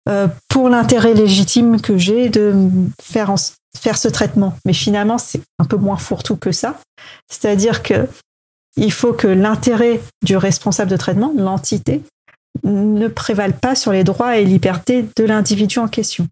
euh, 0.09 0.29
pour 0.49 0.69
l'intérêt 0.69 1.15
légitime 1.15 1.81
que 1.81 1.97
j'ai 1.97 2.29
de 2.29 2.69
faire, 3.01 3.35
faire 3.77 3.97
ce 3.97 4.09
traitement. 4.09 4.57
Mais 4.65 4.73
finalement, 4.73 5.19
c'est 5.19 5.41
un 5.59 5.65
peu 5.65 5.77
moins 5.77 5.97
fourre-tout 5.97 6.37
que 6.37 6.53
ça. 6.53 6.79
C'est-à-dire 7.31 7.83
que 7.83 8.07
il 8.77 8.93
faut 8.93 9.13
que 9.13 9.29
l'intérêt 9.29 10.01
du 10.25 10.37
responsable 10.37 10.91
de 10.91 10.97
traitement, 10.97 11.33
l'entité, 11.37 12.03
ne 12.65 13.09
prévale 13.09 13.55
pas 13.57 13.75
sur 13.75 13.93
les 13.93 14.05
droits 14.05 14.37
et 14.37 14.45
libertés 14.45 15.07
de 15.17 15.25
l'individu 15.25 15.79
en 15.79 15.89
question. 15.89 16.27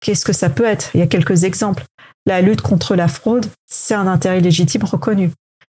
Qu'est-ce 0.00 0.24
que 0.24 0.32
ça 0.32 0.50
peut 0.50 0.64
être? 0.64 0.90
Il 0.94 1.00
y 1.00 1.02
a 1.02 1.06
quelques 1.06 1.44
exemples. 1.44 1.84
La 2.26 2.40
lutte 2.40 2.60
contre 2.60 2.94
la 2.94 3.08
fraude, 3.08 3.46
c'est 3.66 3.94
un 3.94 4.06
intérêt 4.06 4.40
légitime 4.40 4.84
reconnu. 4.84 5.30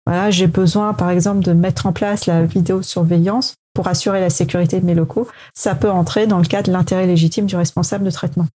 Voilà, 0.05 0.31
j'ai 0.31 0.47
besoin, 0.47 0.93
par 0.93 1.09
exemple, 1.09 1.43
de 1.43 1.53
mettre 1.53 1.85
en 1.85 1.93
place 1.93 2.25
la 2.25 2.43
vidéosurveillance 2.45 3.55
pour 3.73 3.87
assurer 3.87 4.19
la 4.19 4.29
sécurité 4.29 4.79
de 4.79 4.85
mes 4.85 4.93
locaux, 4.93 5.27
ça 5.55 5.75
peut 5.75 5.89
entrer 5.89 6.27
dans 6.27 6.37
le 6.37 6.45
cadre 6.45 6.67
de 6.67 6.73
l'intérêt 6.73 7.07
légitime 7.07 7.45
du 7.45 7.55
responsable 7.55 8.05
de 8.05 8.11
traitement. 8.11 8.47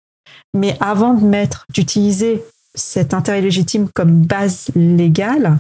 Mais 0.53 0.77
avant 0.79 1.13
de 1.13 1.25
mettre, 1.25 1.65
d'utiliser 1.73 2.43
cet 2.75 3.13
intérêt 3.13 3.41
légitime 3.41 3.89
comme 3.93 4.21
base 4.21 4.69
légale, 4.75 5.57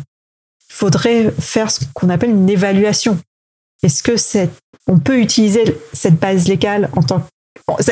il 0.69 0.73
faudrait 0.73 1.31
faire 1.39 1.71
ce 1.71 1.81
qu'on 1.93 2.09
appelle 2.09 2.29
une 2.29 2.49
évaluation. 2.49 3.17
Est-ce 3.81 4.03
que 4.03 4.15
on 4.87 4.99
peut 4.99 5.19
utiliser 5.19 5.77
cette 5.93 6.19
base 6.19 6.47
légale 6.47 6.89
en 6.95 7.03
tant 7.03 7.25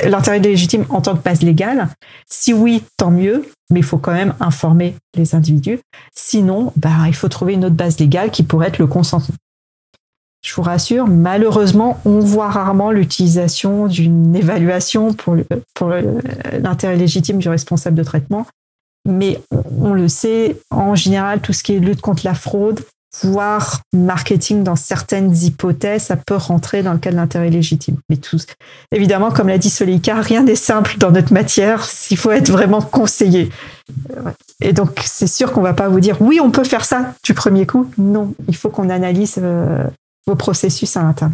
l'intérêt 0.06 0.40
légitime 0.40 0.86
en 0.90 1.02
tant 1.02 1.16
que 1.16 1.24
base 1.24 1.42
légale? 1.42 1.90
Si 2.30 2.54
oui, 2.54 2.84
tant 2.98 3.12
mieux, 3.12 3.46
mais 3.72 3.80
il 3.80 3.86
faut 3.86 3.98
quand 3.98 4.14
même 4.14 4.36
informer 4.40 4.96
les 5.16 5.36
individus. 5.36 5.80
Sinon, 6.16 6.72
bah, 6.76 7.08
il 7.08 7.16
faut 7.16 7.30
trouver 7.30 7.54
une 7.54 7.66
autre 7.66 7.76
base 7.76 8.00
légale 8.00 8.32
qui 8.32 8.44
pourrait 8.44 8.68
être 8.68 8.80
le 8.80 8.88
consentement 8.88 9.36
je 10.46 10.54
vous 10.54 10.62
rassure, 10.62 11.08
malheureusement, 11.08 12.00
on 12.06 12.20
voit 12.20 12.52
rarement 12.52 12.92
l'utilisation 12.92 13.88
d'une 13.88 14.36
évaluation 14.36 15.12
pour, 15.16 15.36
l'intérêt 16.62 16.98
légitime 16.98 17.40
du 17.40 17.50
responsable 17.50 17.98
de 17.98 18.04
traitement. 18.04 18.46
Mais 19.10 19.40
on 19.80 19.94
le 19.94 20.08
sait, 20.08 20.58
en 20.70 20.94
général, 20.94 21.42
tout 21.42 21.52
ce 21.52 21.64
qui 21.64 21.74
est 21.74 21.80
lutte 21.80 22.02
contre 22.02 22.26
la 22.26 22.36
fraude, 22.36 22.82
voire 23.24 23.82
marketing 23.94 24.64
dans 24.64 24.76
certaines 24.76 25.36
hypothèses, 25.36 26.04
ça 26.04 26.16
peut 26.16 26.36
rentrer 26.36 26.84
dans 26.84 26.94
le 26.94 27.00
cas 27.00 27.12
de 27.12 27.16
l'intérêt 27.16 27.50
légitime. 27.50 27.98
Mais 28.10 28.18
tout, 28.18 28.38
évidemment, 28.92 29.32
comme 29.32 29.48
l'a 29.48 29.58
dit 29.58 29.70
Solika, 29.70 30.22
rien 30.22 30.44
n'est 30.44 30.56
simple 30.56 30.98
dans 30.98 31.12
notre 31.12 31.34
matière 31.34 31.84
s'il 31.86 32.18
faut 32.18 32.32
être 32.32 32.52
vraiment 32.52 32.82
conseillé. 32.82 33.50
Et 34.62 34.74
donc, 34.74 35.02
c'est 35.06 35.28
sûr 35.28 35.52
qu'on 35.52 35.62
va 35.62 35.74
pas 35.74 35.90
vous 35.90 36.00
dire 36.00 36.18
oui, 36.22 36.40
on 36.42 36.52
peut 36.52 36.64
faire 36.64 36.86
ça 36.86 37.14
du 37.24 37.34
premier 37.34 37.66
coup. 37.66 37.90
Non, 37.98 38.34
il 38.48 38.56
faut 38.56 38.70
qu'on 38.70 38.90
analyse 38.90 39.36
euh, 39.38 39.84
vos 40.28 40.36
processus 40.36 40.98
à 40.98 41.04
l'interne. 41.04 41.34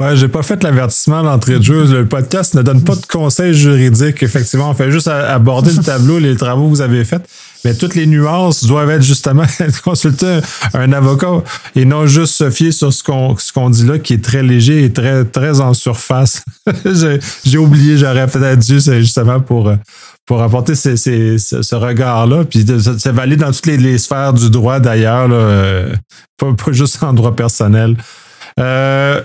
Ouais, 0.00 0.16
j'ai 0.16 0.28
pas 0.28 0.42
fait 0.42 0.60
l'avertissement 0.64 1.22
d'entrée 1.22 1.58
de 1.58 1.62
jeu. 1.62 1.84
Le 1.84 2.08
podcast 2.08 2.54
ne 2.54 2.62
donne 2.62 2.82
pas 2.82 2.96
de 2.96 3.06
conseils 3.06 3.54
juridiques. 3.54 4.22
Effectivement, 4.22 4.70
on 4.70 4.74
fait 4.74 4.90
juste 4.90 5.06
aborder 5.06 5.70
le 5.70 5.82
tableau, 5.82 6.18
les 6.18 6.36
travaux 6.36 6.64
que 6.64 6.70
vous 6.70 6.80
avez 6.80 7.04
faits. 7.04 7.22
Mais 7.64 7.74
toutes 7.74 7.94
les 7.94 8.06
nuances 8.06 8.64
doivent 8.64 8.90
être 8.90 9.02
justement 9.02 9.44
consulter 9.84 10.40
un 10.74 10.92
avocat 10.92 11.42
et 11.76 11.84
non 11.84 12.06
juste 12.06 12.34
se 12.34 12.50
fier 12.50 12.72
sur 12.72 12.92
ce 12.92 13.02
qu'on 13.02 13.36
ce 13.36 13.70
dit 13.70 13.86
là, 13.86 13.98
qui 13.98 14.14
est 14.14 14.24
très 14.24 14.42
léger 14.42 14.84
et 14.84 14.92
très, 14.92 15.24
très 15.24 15.60
en 15.60 15.74
surface. 15.74 16.42
J'ai 17.44 17.58
oublié, 17.58 17.96
j'aurais 17.98 18.26
peut-être 18.26 18.60
dû, 18.60 18.80
c'est 18.80 19.00
justement 19.00 19.40
pour 19.40 19.72
pour 20.26 20.42
apporter 20.42 20.74
ce 20.74 21.74
regard-là. 21.74 22.44
Puis 22.44 22.64
c'est 22.98 23.12
valide 23.12 23.40
dans 23.40 23.52
toutes 23.52 23.66
les, 23.66 23.98
sphères 23.98 24.32
du 24.32 24.50
droit 24.50 24.80
d'ailleurs, 24.80 25.28
euh, 25.30 25.94
pas, 26.38 26.52
pas, 26.54 26.72
juste 26.72 27.02
en 27.02 27.12
droit 27.12 27.34
personnel. 27.34 27.96
Euh, 28.58 29.20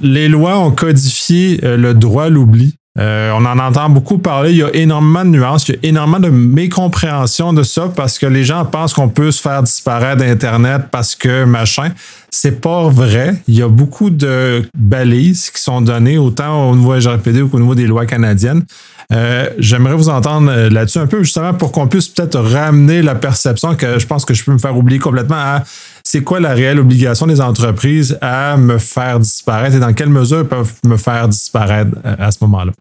les 0.00 0.28
lois 0.28 0.58
ont 0.58 0.70
codifié 0.70 1.60
euh, 1.64 1.76
le 1.76 1.94
droit 1.94 2.24
à 2.24 2.28
l'oubli. 2.28 2.74
Euh, 2.96 3.32
on 3.34 3.44
en 3.44 3.58
entend 3.58 3.88
beaucoup 3.88 4.18
parler. 4.18 4.52
Il 4.52 4.58
y 4.58 4.62
a 4.62 4.72
énormément 4.74 5.24
de 5.24 5.30
nuances, 5.30 5.68
il 5.68 5.74
y 5.74 5.78
a 5.78 5.88
énormément 5.88 6.20
de 6.20 6.28
mécompréhension 6.28 7.52
de 7.52 7.64
ça 7.64 7.90
parce 7.94 8.20
que 8.20 8.26
les 8.26 8.44
gens 8.44 8.64
pensent 8.64 8.92
qu'on 8.92 9.08
peut 9.08 9.32
se 9.32 9.42
faire 9.42 9.64
disparaître 9.64 10.18
d'Internet 10.22 10.82
parce 10.90 11.16
que 11.16 11.44
machin. 11.44 11.90
C'est 12.30 12.60
pas 12.60 12.88
vrai. 12.88 13.36
Il 13.46 13.54
y 13.54 13.62
a 13.62 13.68
beaucoup 13.68 14.10
de 14.10 14.68
balises 14.76 15.50
qui 15.50 15.62
sont 15.62 15.80
données 15.80 16.18
autant 16.18 16.70
au 16.70 16.76
niveau 16.76 16.90
RGPD 16.90 17.48
qu'au 17.48 17.60
niveau 17.60 17.76
des 17.76 17.86
lois 17.86 18.06
canadiennes. 18.06 18.64
Euh, 19.12 19.48
j'aimerais 19.58 19.94
vous 19.94 20.08
entendre 20.08 20.50
euh, 20.50 20.68
là-dessus 20.68 20.98
un 20.98 21.06
peu, 21.06 21.22
justement, 21.22 21.54
pour 21.54 21.70
qu'on 21.70 21.86
puisse 21.86 22.08
peut-être 22.08 22.40
ramener 22.40 23.02
la 23.02 23.14
perception 23.14 23.76
que 23.76 24.00
je 24.00 24.06
pense 24.06 24.24
que 24.24 24.34
je 24.34 24.44
peux 24.44 24.52
me 24.52 24.58
faire 24.58 24.76
oublier 24.76 24.98
complètement 24.98 25.36
à 25.36 25.62
c'est 26.02 26.22
quoi 26.22 26.40
la 26.40 26.54
réelle 26.54 26.80
obligation 26.80 27.26
des 27.26 27.40
entreprises 27.40 28.18
à 28.20 28.56
me 28.56 28.78
faire 28.78 29.20
disparaître 29.20 29.76
et 29.76 29.80
dans 29.80 29.92
quelle 29.92 30.10
mesure 30.10 30.40
ils 30.40 30.48
peuvent 30.48 30.72
me 30.84 30.96
faire 30.96 31.28
disparaître 31.28 31.96
à 32.04 32.32
ce 32.32 32.38
moment-là. 32.42 32.72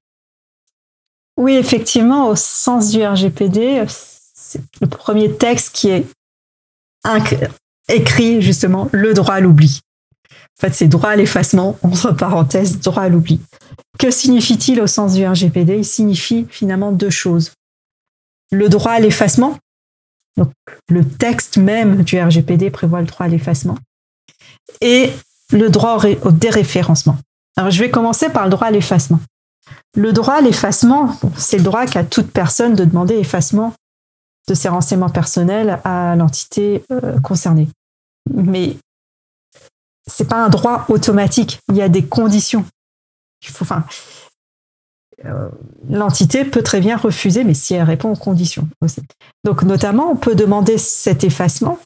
Oui, 1.38 1.54
effectivement, 1.54 2.28
au 2.30 2.36
sens 2.36 2.92
du 2.92 3.04
RGPD, 3.04 3.84
c'est 4.34 4.62
le 4.82 4.88
premier 4.88 5.34
texte 5.36 5.76
qui 5.76 5.90
est 5.90 6.06
écrit 7.90 8.42
justement 8.42 8.90
le 8.92 9.14
droit 9.14 9.36
à 9.36 9.40
l'oubli. 9.40 9.82
En 10.32 10.62
fait, 10.62 10.74
c'est 10.74 10.88
droit 10.88 11.10
à 11.10 11.16
l'effacement, 11.16 11.78
entre 11.84 12.12
parenthèses, 12.12 12.80
droit 12.80 13.04
à 13.04 13.10
l'oubli. 13.10 13.42
Que 13.98 14.12
signifie-t-il 14.12 14.82
au 14.82 14.88
sens 14.88 15.14
du 15.14 15.26
RGPD 15.26 15.78
Il 15.78 15.86
signifie 15.86 16.46
finalement 16.50 16.92
deux 16.92 17.10
choses. 17.10 17.52
Le 18.52 18.70
droit 18.70 18.92
à 18.92 19.00
l'effacement, 19.00 19.58
donc 20.38 20.52
le 20.90 21.08
texte 21.08 21.58
même 21.58 22.04
du 22.04 22.20
RGPD 22.22 22.70
prévoit 22.70 23.02
le 23.02 23.08
droit 23.08 23.26
à 23.26 23.30
l'effacement, 23.30 23.78
et 24.82 25.12
le 25.52 25.70
droit 25.70 26.04
au 26.24 26.32
déréférencement. 26.32 27.18
Alors 27.58 27.72
je 27.72 27.80
vais 27.80 27.90
commencer 27.90 28.30
par 28.30 28.44
le 28.46 28.52
droit 28.52 28.68
à 28.68 28.72
l'effacement. 28.72 29.20
Le 29.96 30.12
droit 30.12 30.36
à 30.36 30.42
l'effacement, 30.42 31.16
c'est 31.38 31.58
le 31.58 31.64
droit 31.64 31.86
qu'a 31.86 32.04
toute 32.04 32.32
personne 32.32 32.76
de 32.76 32.86
demander 32.86 33.16
effacement 33.16 33.74
de 34.48 34.54
ses 34.54 34.70
renseignements 34.70 35.10
personnels 35.10 35.80
à 35.84 36.16
l'entité 36.16 36.84
euh, 36.92 37.20
concernée. 37.22 37.70
Mais 38.34 38.78
c'est 40.08 40.28
pas 40.28 40.44
un 40.44 40.50
droit 40.50 40.86
automatique. 40.90 41.60
Il 41.70 41.78
y 41.78 41.82
a 41.82 41.90
des 41.90 42.06
conditions. 42.06 42.66
Euh, 45.26 45.50
l'entité 45.90 46.44
peut 46.44 46.64
très 46.64 46.82
bien 46.82 46.98
refuser, 46.98 47.44
mais 47.44 47.54
si 47.54 47.74
elle 47.74 47.84
répond 47.84 48.12
aux 48.12 48.18
conditions 48.18 48.68
aussi. 48.82 49.02
Donc, 49.44 49.64
notamment, 49.64 50.12
on 50.12 50.16
peut 50.16 50.36
demander 50.36 50.78
cet 50.78 51.24
effacement 51.24 51.80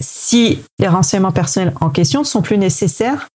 si 0.00 0.62
les 0.78 0.88
renseignements 0.88 1.32
personnels 1.32 1.74
en 1.80 1.90
question 1.90 2.24
sont 2.24 2.42
plus 2.42 2.58
nécessaires 2.58 3.28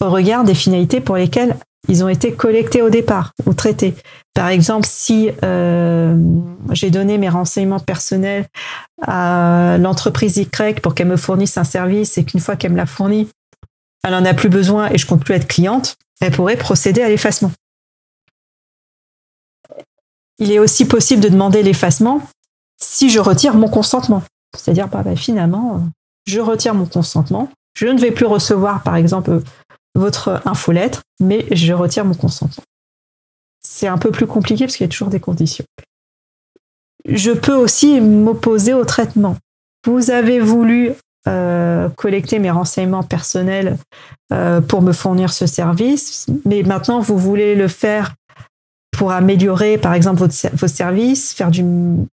au 0.00 0.10
regard 0.10 0.44
des 0.44 0.54
finalités 0.54 1.00
pour 1.00 1.16
lesquelles 1.16 1.56
ils 1.88 2.04
ont 2.04 2.08
été 2.08 2.32
collectés 2.32 2.82
au 2.82 2.90
départ 2.90 3.32
ou 3.46 3.54
traités. 3.54 3.94
Par 4.34 4.48
exemple, 4.48 4.86
si 4.88 5.30
euh, 5.42 6.16
j'ai 6.70 6.90
donné 6.90 7.18
mes 7.18 7.28
renseignements 7.28 7.80
personnels 7.80 8.46
à 9.02 9.76
l'entreprise 9.78 10.36
Y 10.36 10.80
pour 10.80 10.94
qu'elle 10.94 11.08
me 11.08 11.16
fournisse 11.16 11.56
un 11.58 11.64
service 11.64 12.16
et 12.18 12.24
qu'une 12.24 12.40
fois 12.40 12.56
qu'elle 12.56 12.72
me 12.72 12.76
l'a 12.76 12.86
fourni, 12.86 13.28
elle 14.04 14.12
n'en 14.12 14.24
a 14.24 14.34
plus 14.34 14.48
besoin 14.48 14.90
et 14.90 14.98
je 14.98 15.06
compte 15.06 15.24
plus 15.24 15.34
être 15.34 15.48
cliente, 15.48 15.96
elle 16.20 16.32
pourrait 16.32 16.56
procéder 16.56 17.02
à 17.02 17.08
l'effacement. 17.08 17.52
Il 20.38 20.50
est 20.50 20.58
aussi 20.58 20.86
possible 20.86 21.22
de 21.22 21.28
demander 21.28 21.62
l'effacement 21.62 22.20
si 22.80 23.10
je 23.10 23.20
retire 23.20 23.54
mon 23.54 23.68
consentement. 23.68 24.22
C'est-à-dire, 24.56 24.88
bah, 24.88 25.02
bah, 25.04 25.16
finalement, 25.16 25.86
je 26.26 26.40
retire 26.40 26.74
mon 26.74 26.86
consentement. 26.86 27.48
Je 27.74 27.86
ne 27.86 27.98
vais 27.98 28.10
plus 28.10 28.26
recevoir, 28.26 28.82
par 28.82 28.96
exemple, 28.96 29.40
votre 29.94 30.42
infolettre, 30.44 31.02
mais 31.20 31.46
je 31.52 31.72
retire 31.72 32.04
mon 32.04 32.14
consentement. 32.14 32.64
C'est 33.62 33.86
un 33.86 33.98
peu 33.98 34.10
plus 34.10 34.26
compliqué 34.26 34.64
parce 34.64 34.76
qu'il 34.76 34.84
y 34.84 34.88
a 34.88 34.90
toujours 34.90 35.08
des 35.08 35.20
conditions. 35.20 35.64
Je 37.06 37.32
peux 37.32 37.54
aussi 37.54 38.00
m'opposer 38.00 38.74
au 38.74 38.84
traitement. 38.84 39.36
Vous 39.86 40.10
avez 40.10 40.40
voulu 40.40 40.92
euh, 41.28 41.88
collecter 41.90 42.38
mes 42.38 42.50
renseignements 42.50 43.02
personnels 43.02 43.76
euh, 44.32 44.60
pour 44.60 44.82
me 44.82 44.92
fournir 44.92 45.32
ce 45.32 45.46
service, 45.46 46.26
mais 46.44 46.62
maintenant 46.62 47.00
vous 47.00 47.18
voulez 47.18 47.54
le 47.54 47.68
faire 47.68 48.14
pour 48.96 49.12
améliorer, 49.12 49.78
par 49.78 49.94
exemple, 49.94 50.18
votre, 50.18 50.34
vos 50.54 50.68
services, 50.68 51.32
faire 51.32 51.50
du 51.50 51.62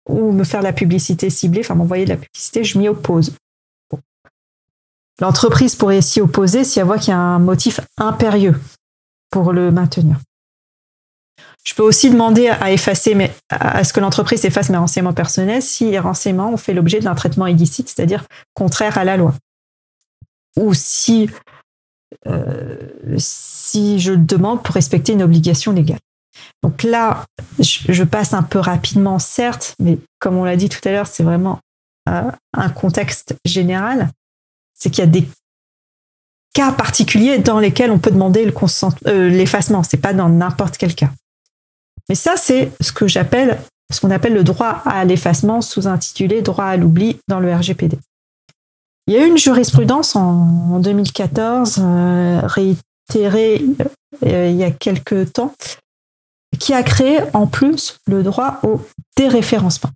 ou 0.08 0.32
me 0.32 0.44
faire 0.44 0.62
la 0.62 0.72
publicité 0.72 1.30
ciblée, 1.30 1.60
enfin 1.60 1.74
m'envoyer 1.74 2.04
de 2.04 2.10
la 2.10 2.16
publicité, 2.16 2.64
je 2.64 2.78
m'y 2.78 2.88
oppose. 2.88 3.34
L'entreprise 5.22 5.76
pourrait 5.76 6.00
s'y 6.00 6.20
opposer 6.20 6.64
si 6.64 6.80
elle 6.80 6.84
voit 6.84 6.98
qu'il 6.98 7.10
y 7.10 7.12
a 7.12 7.18
un 7.18 7.38
motif 7.38 7.78
impérieux 7.96 8.60
pour 9.30 9.52
le 9.52 9.70
maintenir. 9.70 10.16
Je 11.62 11.74
peux 11.74 11.84
aussi 11.84 12.10
demander 12.10 12.48
à 12.48 12.72
effacer, 12.72 13.14
mais 13.14 13.32
à 13.48 13.84
ce 13.84 13.92
que 13.92 14.00
l'entreprise 14.00 14.44
efface 14.44 14.68
mes 14.68 14.78
renseignements 14.78 15.12
personnels 15.12 15.62
si 15.62 15.92
les 15.92 16.00
renseignements 16.00 16.52
ont 16.52 16.56
fait 16.56 16.74
l'objet 16.74 16.98
d'un 16.98 17.14
traitement 17.14 17.46
illicite, 17.46 17.88
c'est-à-dire 17.88 18.24
contraire 18.54 18.98
à 18.98 19.04
la 19.04 19.16
loi. 19.16 19.32
Ou 20.56 20.74
si, 20.74 21.30
euh, 22.26 22.76
je 23.06 24.14
demande 24.14 24.64
pour 24.64 24.74
respecter 24.74 25.12
une 25.12 25.22
obligation 25.22 25.70
légale. 25.70 26.00
Donc 26.64 26.82
là, 26.82 27.26
je, 27.60 28.02
passe 28.02 28.34
un 28.34 28.42
peu 28.42 28.58
rapidement, 28.58 29.20
certes, 29.20 29.76
mais 29.78 29.98
comme 30.18 30.36
on 30.36 30.42
l'a 30.42 30.56
dit 30.56 30.68
tout 30.68 30.80
à 30.84 30.90
l'heure, 30.90 31.06
c'est 31.06 31.22
vraiment 31.22 31.60
euh, 32.08 32.28
un 32.54 32.68
contexte 32.70 33.36
général 33.44 34.10
c'est 34.82 34.90
qu'il 34.90 35.04
y 35.04 35.06
a 35.06 35.10
des 35.10 35.28
cas 36.54 36.72
particuliers 36.72 37.38
dans 37.38 37.60
lesquels 37.60 37.92
on 37.92 38.00
peut 38.00 38.10
demander 38.10 38.44
le 38.44 38.52
euh, 39.06 39.28
l'effacement. 39.28 39.84
C'est 39.84 39.96
pas 39.96 40.12
dans 40.12 40.28
n'importe 40.28 40.76
quel 40.76 40.94
cas. 40.94 41.10
Mais 42.08 42.16
ça, 42.16 42.34
c'est 42.36 42.72
ce 42.80 42.90
que 42.90 43.06
j'appelle, 43.06 43.60
ce 43.92 44.00
qu'on 44.00 44.10
appelle 44.10 44.34
le 44.34 44.42
droit 44.42 44.82
à 44.84 45.04
l'effacement, 45.04 45.60
sous-intitulé 45.60 46.42
droit 46.42 46.64
à 46.64 46.76
l'oubli 46.76 47.20
dans 47.28 47.38
le 47.38 47.54
RGPD. 47.54 47.96
Il 49.06 49.14
y 49.14 49.16
a 49.16 49.24
eu 49.24 49.28
une 49.28 49.38
jurisprudence 49.38 50.16
en, 50.16 50.80
2014, 50.80 51.78
euh, 51.78 52.40
réitérée 52.42 53.64
euh, 54.26 54.48
il 54.50 54.56
y 54.56 54.64
a 54.64 54.72
quelques 54.72 55.32
temps, 55.32 55.54
qui 56.58 56.74
a 56.74 56.82
créé 56.82 57.20
en 57.34 57.46
plus 57.46 57.98
le 58.08 58.24
droit 58.24 58.58
au 58.64 58.80
déréférencement 59.16 59.90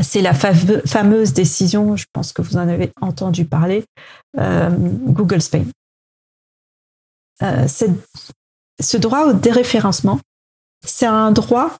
c'est 0.00 0.22
la 0.22 0.34
fameuse 0.34 1.32
décision, 1.32 1.96
je 1.96 2.06
pense 2.12 2.32
que 2.32 2.42
vous 2.42 2.56
en 2.56 2.68
avez 2.68 2.92
entendu 3.00 3.44
parler, 3.44 3.84
euh, 4.38 4.70
Google 4.70 5.42
Spain. 5.42 5.64
Euh, 7.42 7.66
ce 8.80 8.96
droit 8.96 9.26
au 9.26 9.32
déréférencement, 9.32 10.20
c'est 10.84 11.06
un 11.06 11.32
droit 11.32 11.76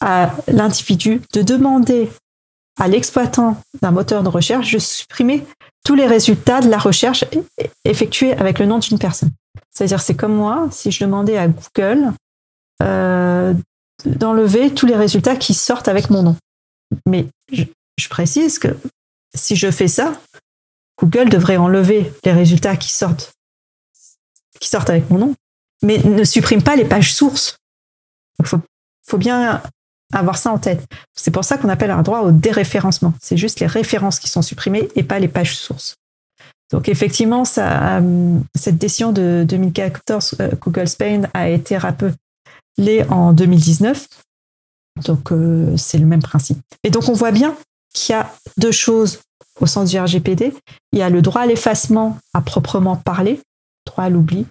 à 0.00 0.34
l'individu 0.48 1.22
de 1.32 1.42
demander 1.42 2.10
à 2.78 2.88
l'exploitant 2.88 3.56
d'un 3.80 3.90
moteur 3.90 4.22
de 4.22 4.28
recherche 4.28 4.72
de 4.72 4.78
supprimer 4.78 5.44
tous 5.84 5.94
les 5.94 6.06
résultats 6.06 6.60
de 6.60 6.68
la 6.68 6.78
recherche 6.78 7.24
effectuée 7.84 8.32
avec 8.34 8.58
le 8.58 8.66
nom 8.66 8.78
d'une 8.78 8.98
personne. 8.98 9.30
C'est-à-dire, 9.70 10.00
c'est 10.00 10.14
comme 10.14 10.34
moi, 10.34 10.68
si 10.70 10.90
je 10.90 11.04
demandais 11.04 11.38
à 11.38 11.48
Google 11.48 12.12
euh, 12.82 13.54
d'enlever 14.04 14.74
tous 14.74 14.86
les 14.86 14.96
résultats 14.96 15.36
qui 15.36 15.54
sortent 15.54 15.88
avec 15.88 16.10
mon 16.10 16.22
nom. 16.22 16.36
Mais 17.06 17.26
je, 17.52 18.08
précise 18.08 18.58
que 18.58 18.68
si 19.34 19.56
je 19.56 19.70
fais 19.70 19.88
ça, 19.88 20.20
Google 21.00 21.28
devrait 21.28 21.56
enlever 21.56 22.12
les 22.24 22.32
résultats 22.32 22.76
qui 22.76 22.90
sortent, 22.90 23.32
qui 24.60 24.68
sortent 24.68 24.90
avec 24.90 25.10
mon 25.10 25.18
nom, 25.18 25.34
mais 25.82 25.98
ne 25.98 26.24
supprime 26.24 26.62
pas 26.62 26.76
les 26.76 26.84
pages 26.84 27.12
sources. 27.12 27.56
Il 28.38 28.46
faut, 28.46 29.18
bien 29.18 29.62
avoir 30.12 30.36
ça 30.36 30.52
en 30.52 30.58
tête. 30.58 30.84
C'est 31.14 31.30
pour 31.30 31.44
ça 31.44 31.58
qu'on 31.58 31.68
appelle 31.68 31.90
un 31.90 32.02
droit 32.02 32.20
au 32.20 32.30
déréférencement. 32.30 33.14
C'est 33.20 33.36
juste 33.36 33.60
les 33.60 33.66
références 33.66 34.18
qui 34.18 34.28
sont 34.28 34.42
supprimées 34.42 34.88
et 34.94 35.02
pas 35.02 35.18
les 35.18 35.28
pages 35.28 35.56
sources. 35.56 35.96
Donc 36.70 36.88
effectivement, 36.88 37.44
euh, 37.58 38.38
cette 38.56 38.78
décision 38.78 39.12
de 39.12 39.44
2014, 39.48 40.36
euh, 40.40 40.50
Google 40.60 40.88
Spain 40.88 41.22
a 41.32 41.48
été 41.48 41.76
rappelée 41.76 42.14
en 43.08 43.32
2019 43.32 44.06
donc 45.04 45.32
euh, 45.32 45.76
c'est 45.76 45.98
le 45.98 46.06
même 46.06 46.22
principe. 46.22 46.58
Et 46.82 46.90
donc 46.90 47.08
on 47.08 47.12
voit 47.12 47.32
bien 47.32 47.54
qu'il 47.92 48.14
y 48.14 48.18
a 48.18 48.30
deux 48.56 48.72
choses 48.72 49.20
au 49.60 49.66
sens 49.66 49.90
du 49.90 49.98
RGPD. 49.98 50.54
Il 50.92 50.98
y 50.98 51.02
a 51.02 51.10
le 51.10 51.22
droit 51.22 51.42
à 51.42 51.46
l'effacement 51.46 52.18
à 52.34 52.40
proprement 52.40 52.96
parler, 52.96 53.40
droit 53.86 54.04
à 54.04 54.10
l'oubli, 54.10 54.46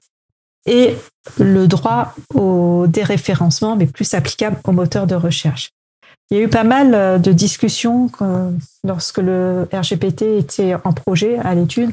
et 0.66 0.96
le 1.38 1.68
droit 1.68 2.16
au 2.34 2.86
déréférencement, 2.88 3.76
mais 3.76 3.86
plus 3.86 4.14
applicable 4.14 4.58
aux 4.64 4.72
moteurs 4.72 5.08
de 5.08 5.16
recherche. 5.16 5.72
Il 6.32 6.38
y 6.38 6.40
a 6.40 6.44
eu 6.44 6.50
pas 6.50 6.64
mal 6.64 7.22
de 7.22 7.32
discussions 7.32 8.10
lorsque 8.84 9.20
le 9.20 9.68
RGPT 9.72 10.40
était 10.40 10.76
en 10.84 10.92
projet 10.92 11.38
à 11.38 11.54
l'étude. 11.54 11.92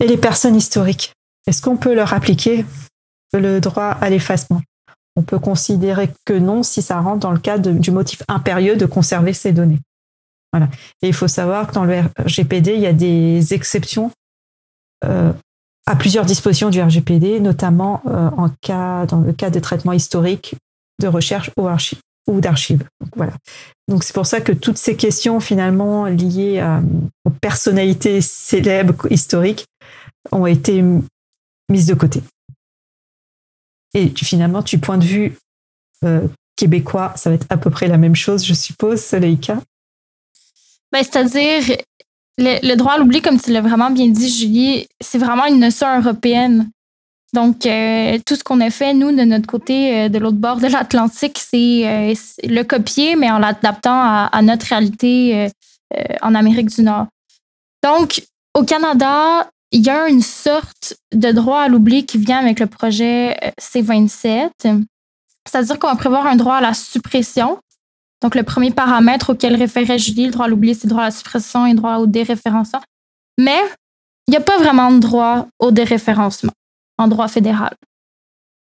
Et 0.00 0.06
les 0.06 0.16
personnes 0.16 0.54
historiques, 0.54 1.12
est-ce 1.48 1.60
qu'on 1.60 1.76
peut 1.76 1.92
leur 1.92 2.12
appliquer 2.12 2.64
le 3.32 3.60
droit 3.60 3.96
à 4.00 4.10
l'effacement? 4.10 4.60
On 5.18 5.22
peut 5.22 5.40
considérer 5.40 6.10
que 6.24 6.32
non 6.32 6.62
si 6.62 6.80
ça 6.80 7.00
rentre 7.00 7.18
dans 7.18 7.32
le 7.32 7.40
cadre 7.40 7.72
du 7.72 7.90
motif 7.90 8.22
impérieux 8.28 8.76
de 8.76 8.86
conserver 8.86 9.32
ces 9.32 9.50
données. 9.52 9.80
Et 11.02 11.08
il 11.08 11.12
faut 11.12 11.26
savoir 11.26 11.66
que 11.66 11.72
dans 11.72 11.84
le 11.84 12.02
RGPD, 12.20 12.74
il 12.74 12.80
y 12.80 12.86
a 12.86 12.92
des 12.92 13.52
exceptions 13.52 14.12
euh, 15.04 15.32
à 15.86 15.96
plusieurs 15.96 16.24
dispositions 16.24 16.70
du 16.70 16.80
RGPD, 16.80 17.40
notamment 17.40 18.00
euh, 18.06 18.30
dans 19.06 19.20
le 19.20 19.32
cas 19.32 19.50
de 19.50 19.58
traitement 19.58 19.92
historique, 19.92 20.54
de 21.02 21.08
recherche 21.08 21.50
ou, 21.56 22.40
d'archives. 22.40 22.84
C'est 24.00 24.14
pour 24.14 24.26
ça 24.26 24.40
que 24.40 24.52
toutes 24.52 24.78
ces 24.78 24.94
questions 24.94 25.40
finalement 25.40 26.04
liées 26.04 26.64
aux 27.24 27.30
personnalités 27.30 28.20
célèbres 28.20 29.10
historiques 29.10 29.66
ont 30.30 30.46
été 30.46 30.84
mises 31.68 31.86
de 31.86 31.94
côté. 31.94 32.22
Et 33.94 34.12
finalement, 34.14 34.62
du 34.62 34.78
point 34.78 34.98
de 34.98 35.04
vue 35.04 35.36
euh, 36.04 36.26
québécois, 36.56 37.12
ça 37.16 37.30
va 37.30 37.36
être 37.36 37.46
à 37.48 37.56
peu 37.56 37.70
près 37.70 37.88
la 37.88 37.96
même 37.96 38.16
chose, 38.16 38.44
je 38.44 38.54
suppose, 38.54 39.00
Soleika. 39.00 39.60
Ben, 40.92 41.02
C'est-à-dire, 41.02 41.76
le, 42.38 42.74
droit 42.74 42.94
à 42.94 42.98
l'oubli, 42.98 43.22
comme 43.22 43.40
tu 43.40 43.52
l'as 43.52 43.60
vraiment 43.60 43.90
bien 43.90 44.08
dit, 44.08 44.30
Julie, 44.30 44.86
c'est 45.00 45.18
vraiment 45.18 45.46
une 45.46 45.60
notion 45.60 45.86
européenne. 46.00 46.70
Donc, 47.34 47.66
euh, 47.66 48.18
tout 48.26 48.36
ce 48.36 48.44
qu'on 48.44 48.60
a 48.60 48.70
fait, 48.70 48.94
nous, 48.94 49.14
de 49.14 49.22
notre 49.22 49.46
côté, 49.46 49.98
euh, 49.98 50.08
de 50.08 50.18
l'autre 50.18 50.38
bord 50.38 50.56
de 50.56 50.66
l'Atlantique, 50.66 51.38
c'est 51.38 52.14
le 52.42 52.62
copier, 52.62 53.16
mais 53.16 53.30
en 53.30 53.38
l'adaptant 53.38 54.00
à, 54.32 54.42
notre 54.42 54.66
réalité 54.66 55.48
en 56.22 56.34
Amérique 56.34 56.68
du 56.68 56.82
Nord. 56.82 57.06
Donc, 57.82 58.22
au 58.54 58.64
Canada, 58.64 59.50
il 59.70 59.84
y 59.84 59.90
a 59.90 60.08
une 60.08 60.22
sorte 60.22 60.94
de 61.12 61.30
droit 61.30 61.60
à 61.60 61.68
l'oubli 61.68 62.06
qui 62.06 62.18
vient 62.18 62.38
avec 62.38 62.60
le 62.60 62.66
projet 62.66 63.36
euh, 63.44 63.50
C27. 63.60 64.50
C'est-à-dire 65.46 65.78
qu'on 65.78 65.88
va 65.88 65.96
prévoir 65.96 66.26
un 66.26 66.36
droit 66.36 66.56
à 66.56 66.60
la 66.60 66.74
suppression. 66.74 67.58
Donc, 68.22 68.34
le 68.34 68.42
premier 68.42 68.70
paramètre 68.70 69.30
auquel 69.30 69.54
référait 69.54 69.98
Julie, 69.98 70.26
le 70.26 70.32
droit 70.32 70.46
à 70.46 70.48
l'oubli, 70.48 70.74
c'est 70.74 70.84
le 70.84 70.90
droit 70.90 71.02
à 71.02 71.06
la 71.06 71.10
suppression 71.10 71.66
et 71.66 71.70
le 71.70 71.76
droit 71.76 71.96
au 71.96 72.06
déréférencement. 72.06 72.82
Mais 73.38 73.60
il 74.26 74.32
n'y 74.32 74.36
a 74.36 74.40
pas 74.40 74.58
vraiment 74.58 74.90
de 74.90 74.98
droit 74.98 75.46
au 75.58 75.70
déréférencement 75.70 76.52
en 76.98 77.06
droit 77.06 77.28
fédéral. 77.28 77.74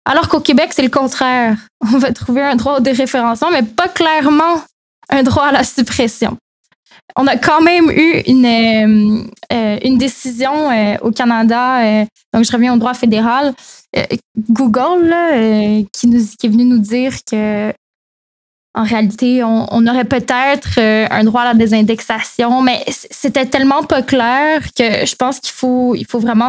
Alors 0.04 0.28
qu'au 0.28 0.40
Québec, 0.40 0.72
c'est 0.72 0.82
le 0.82 0.88
contraire. 0.88 1.56
On 1.80 1.98
va 1.98 2.12
trouver 2.12 2.42
un 2.42 2.56
droit 2.56 2.78
au 2.78 2.80
déréférencement, 2.80 3.50
mais 3.52 3.62
pas 3.62 3.88
clairement 3.88 4.62
un 5.10 5.22
droit 5.22 5.46
à 5.46 5.52
la 5.52 5.64
suppression 5.64 6.38
on 7.16 7.26
a 7.26 7.36
quand 7.36 7.60
même 7.60 7.90
eu 7.90 8.22
une, 8.26 8.46
euh, 8.46 9.24
euh, 9.52 9.96
décision 9.96 10.70
euh, 10.70 10.96
au 11.02 11.10
Canada, 11.10 12.04
donc 12.32 12.44
je 12.44 12.52
reviens 12.52 12.74
au 12.74 12.78
droit 12.78 12.94
fédéral, 12.94 13.54
Google, 14.50 15.14
qui, 15.92 16.06
est 16.06 16.48
venu 16.48 16.64
nous 16.64 16.78
dire 16.78 17.12
que 17.30 17.72
en 18.74 18.84
réalité, 18.84 19.44
on, 19.44 19.86
aurait 19.86 20.06
peut-être 20.06 20.78
un 20.78 21.24
droit 21.24 21.42
à 21.42 21.52
la 21.52 21.54
désindexation, 21.54 22.62
mais 22.62 22.82
c'était 22.88 23.44
tellement 23.44 23.82
pas 23.82 24.00
clair 24.00 24.62
que 24.72 25.04
je 25.04 25.14
pense 25.14 25.40
qu'il 25.40 25.52
faut, 25.52 25.94
vraiment 26.14 26.48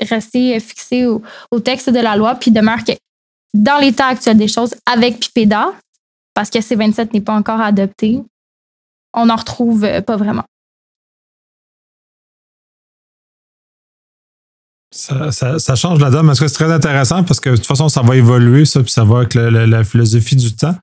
rester 0.00 0.60
fixé 0.60 1.06
au, 1.06 1.22
au, 1.50 1.60
texte 1.60 1.88
de 1.88 2.00
la 2.00 2.14
loi, 2.14 2.34
puis 2.34 2.50
demeure 2.50 2.84
que 2.84 2.92
dans 3.54 3.78
l'état 3.78 4.08
actuel 4.08 4.36
des 4.36 4.48
choses, 4.48 4.74
avec 4.84 5.18
PIPEDA, 5.18 5.72
parce 6.34 6.50
que 6.50 6.58
C27 6.58 7.14
n'est 7.14 7.22
pas 7.22 7.34
encore 7.34 7.62
adopté, 7.62 8.20
on 9.16 9.26
n'en 9.26 9.36
retrouve 9.36 9.84
euh, 9.84 10.00
pas 10.00 10.16
vraiment. 10.16 10.44
Ça, 14.92 15.74
change 15.74 16.00
la 16.00 16.10
donne, 16.10 16.26
parce 16.26 16.40
que 16.40 16.48
c'est 16.48 16.54
très 16.54 16.72
intéressant 16.72 17.22
parce 17.22 17.38
que 17.38 17.50
de 17.50 17.56
toute 17.56 17.66
façon, 17.66 17.88
ça 17.88 18.00
va 18.00 18.16
évoluer, 18.16 18.64
ça, 18.64 18.80
puis 18.80 18.90
ça 18.90 19.04
va 19.04 19.18
avec 19.18 19.34
la, 19.34 19.84
philosophie 19.84 20.36
du 20.36 20.54
temps. 20.54 20.74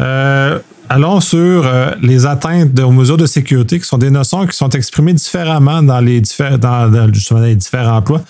Euh, 0.00 0.60
allons 0.88 1.20
sur 1.20 1.66
euh, 1.66 1.90
les 2.00 2.24
atteintes 2.24 2.78
aux 2.78 2.92
mesures 2.92 3.16
de 3.16 3.26
sécurité, 3.26 3.80
qui 3.80 3.86
sont 3.86 3.98
des 3.98 4.10
notions 4.10 4.46
qui 4.46 4.56
sont 4.56 4.70
exprimées 4.70 5.12
différemment 5.12 5.82
dans 5.82 5.98
les, 5.98 6.20
différents 6.20 6.54
emplois 7.96 8.22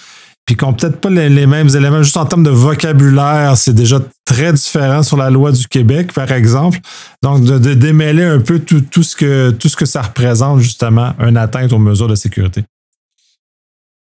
puis 0.49 0.57
qui 0.57 0.65
n'ont 0.65 0.73
peut-être 0.73 0.99
pas 0.99 1.11
les, 1.11 1.47
mêmes 1.47 1.69
éléments, 1.69 2.03
juste 2.03 2.17
en 2.17 2.25
termes 2.25 2.43
de 2.43 2.49
vocabulaire, 2.49 3.55
c'est 3.59 3.75
déjà 3.75 3.99
très 4.25 4.51
différent 4.51 5.03
sur 5.03 5.19
la 5.19 5.29
loi 5.29 5.53
du 5.53 5.69
Québec, 5.69 6.15
par 6.15 6.33
exemple. 6.33 6.79
Donc, 7.23 7.45
de, 7.45 7.75
démêler 7.75 8.25
un 8.25 8.41
peu 8.41 8.59
tout, 8.59 9.03
ce 9.03 9.15
que, 9.15 9.51
tout 9.51 9.69
ce 9.69 9.77
que 9.77 9.85
ça 9.85 10.01
représente, 10.01 10.61
justement, 10.61 11.13
une 11.21 11.37
atteinte 11.37 11.75
aux 11.75 11.79
mesures 11.79 12.09
de 12.09 12.15
sécurité. 12.15 12.65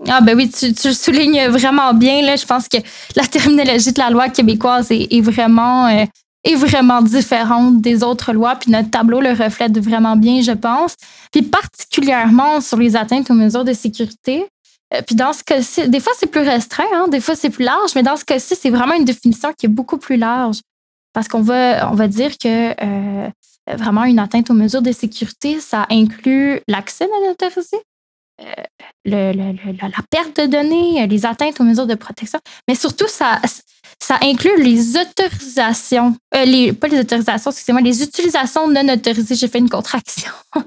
Ah 0.08 0.22
ben 0.22 0.34
oui, 0.38 0.50
tu, 0.50 0.94
soulignes 0.94 1.48
vraiment 1.48 1.92
bien. 1.92 2.22
Là. 2.22 2.36
Je 2.36 2.46
pense 2.46 2.66
que 2.66 2.78
la 3.14 3.26
terminologie 3.26 3.92
de 3.92 3.98
la 3.98 4.08
loi 4.08 4.30
québécoise 4.30 4.86
est, 4.90 5.20
vraiment, 5.20 5.86
euh, 5.88 6.06
est 6.44 6.54
vraiment 6.54 7.02
différente 7.02 7.82
des 7.82 8.02
autres 8.02 8.32
lois. 8.32 8.56
Puis 8.56 8.70
notre 8.70 8.88
tableau 8.88 9.20
le 9.20 9.32
reflète 9.32 9.78
vraiment 9.78 10.16
bien, 10.16 10.40
je 10.40 10.52
pense. 10.52 10.94
Puis 11.30 11.42
particulièrement 11.42 12.62
sur 12.62 12.78
les 12.78 12.96
atteintes 12.96 13.30
aux 13.30 13.34
mesures 13.34 13.64
de 13.64 13.74
sécurité. 13.74 14.46
Euh, 14.94 15.02
puis 15.02 15.14
dans 15.14 15.32
ce 15.32 15.44
cas-ci, 15.44 15.88
des 15.88 16.00
fois 16.00 16.12
c'est 16.16 16.26
plus 16.26 16.40
restreint, 16.40 16.84
hein, 16.94 17.08
des 17.08 17.20
fois 17.20 17.34
c'est 17.34 17.50
plus 17.50 17.64
large, 17.64 17.94
mais 17.94 18.02
dans 18.02 18.16
ce 18.16 18.24
cas-ci, 18.24 18.56
c'est 18.56 18.70
vraiment 18.70 18.94
une 18.94 19.04
définition 19.04 19.52
qui 19.52 19.66
est 19.66 19.70
beaucoup 19.70 19.98
plus 19.98 20.16
large. 20.16 20.60
Parce 21.12 21.28
qu'on 21.28 21.40
va, 21.40 21.90
on 21.90 21.94
va 21.94 22.08
dire 22.08 22.36
que 22.38 22.74
euh, 22.82 23.28
vraiment 23.74 24.04
une 24.04 24.18
atteinte 24.18 24.50
aux 24.50 24.54
mesures 24.54 24.82
de 24.82 24.92
sécurité, 24.92 25.60
ça 25.60 25.86
inclut 25.90 26.60
l'accès 26.68 27.06
non 27.06 27.30
autorisé, 27.30 27.76
euh, 28.40 28.52
la 29.04 30.02
perte 30.10 30.40
de 30.40 30.46
données, 30.46 31.06
les 31.06 31.26
atteintes 31.26 31.60
aux 31.60 31.64
mesures 31.64 31.86
de 31.86 31.94
protection, 31.94 32.38
mais 32.68 32.74
surtout, 32.74 33.08
ça, 33.08 33.40
ça 33.98 34.18
inclut 34.22 34.62
les 34.62 34.96
autorisations, 34.96 36.14
pas 36.30 36.44
les 36.44 37.00
autorisations, 37.00 37.50
excusez-moi, 37.50 37.82
les 37.82 38.02
utilisations 38.02 38.68
non 38.68 38.88
autorisées. 38.88 39.34
J'ai 39.34 39.48
fait 39.48 39.58
une 39.58 39.70
contraction. 39.70 40.30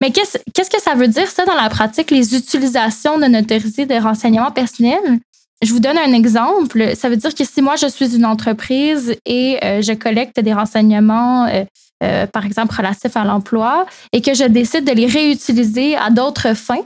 Mais 0.00 0.12
qu'est-ce 0.12 0.70
que 0.70 0.80
ça 0.80 0.94
veut 0.94 1.08
dire, 1.08 1.28
ça, 1.28 1.44
dans 1.44 1.54
la 1.54 1.68
pratique, 1.68 2.10
les 2.10 2.36
utilisations 2.36 3.18
non 3.18 3.34
autorisées 3.38 3.86
de 3.86 3.94
renseignements 3.94 4.52
personnels? 4.52 5.18
Je 5.60 5.72
vous 5.72 5.80
donne 5.80 5.98
un 5.98 6.12
exemple. 6.12 6.94
Ça 6.94 7.08
veut 7.08 7.16
dire 7.16 7.34
que 7.34 7.44
si 7.44 7.62
moi, 7.62 7.74
je 7.74 7.88
suis 7.88 8.14
une 8.14 8.24
entreprise 8.24 9.16
et 9.26 9.58
euh, 9.64 9.82
je 9.82 9.92
collecte 9.92 10.38
des 10.38 10.52
renseignements, 10.52 11.46
euh, 11.46 11.64
euh, 12.04 12.26
par 12.28 12.46
exemple, 12.46 12.76
relatifs 12.76 13.16
à 13.16 13.24
l'emploi, 13.24 13.86
et 14.12 14.22
que 14.22 14.34
je 14.34 14.44
décide 14.44 14.84
de 14.84 14.92
les 14.92 15.06
réutiliser 15.06 15.96
à 15.96 16.10
d'autres 16.10 16.54
fins, 16.54 16.84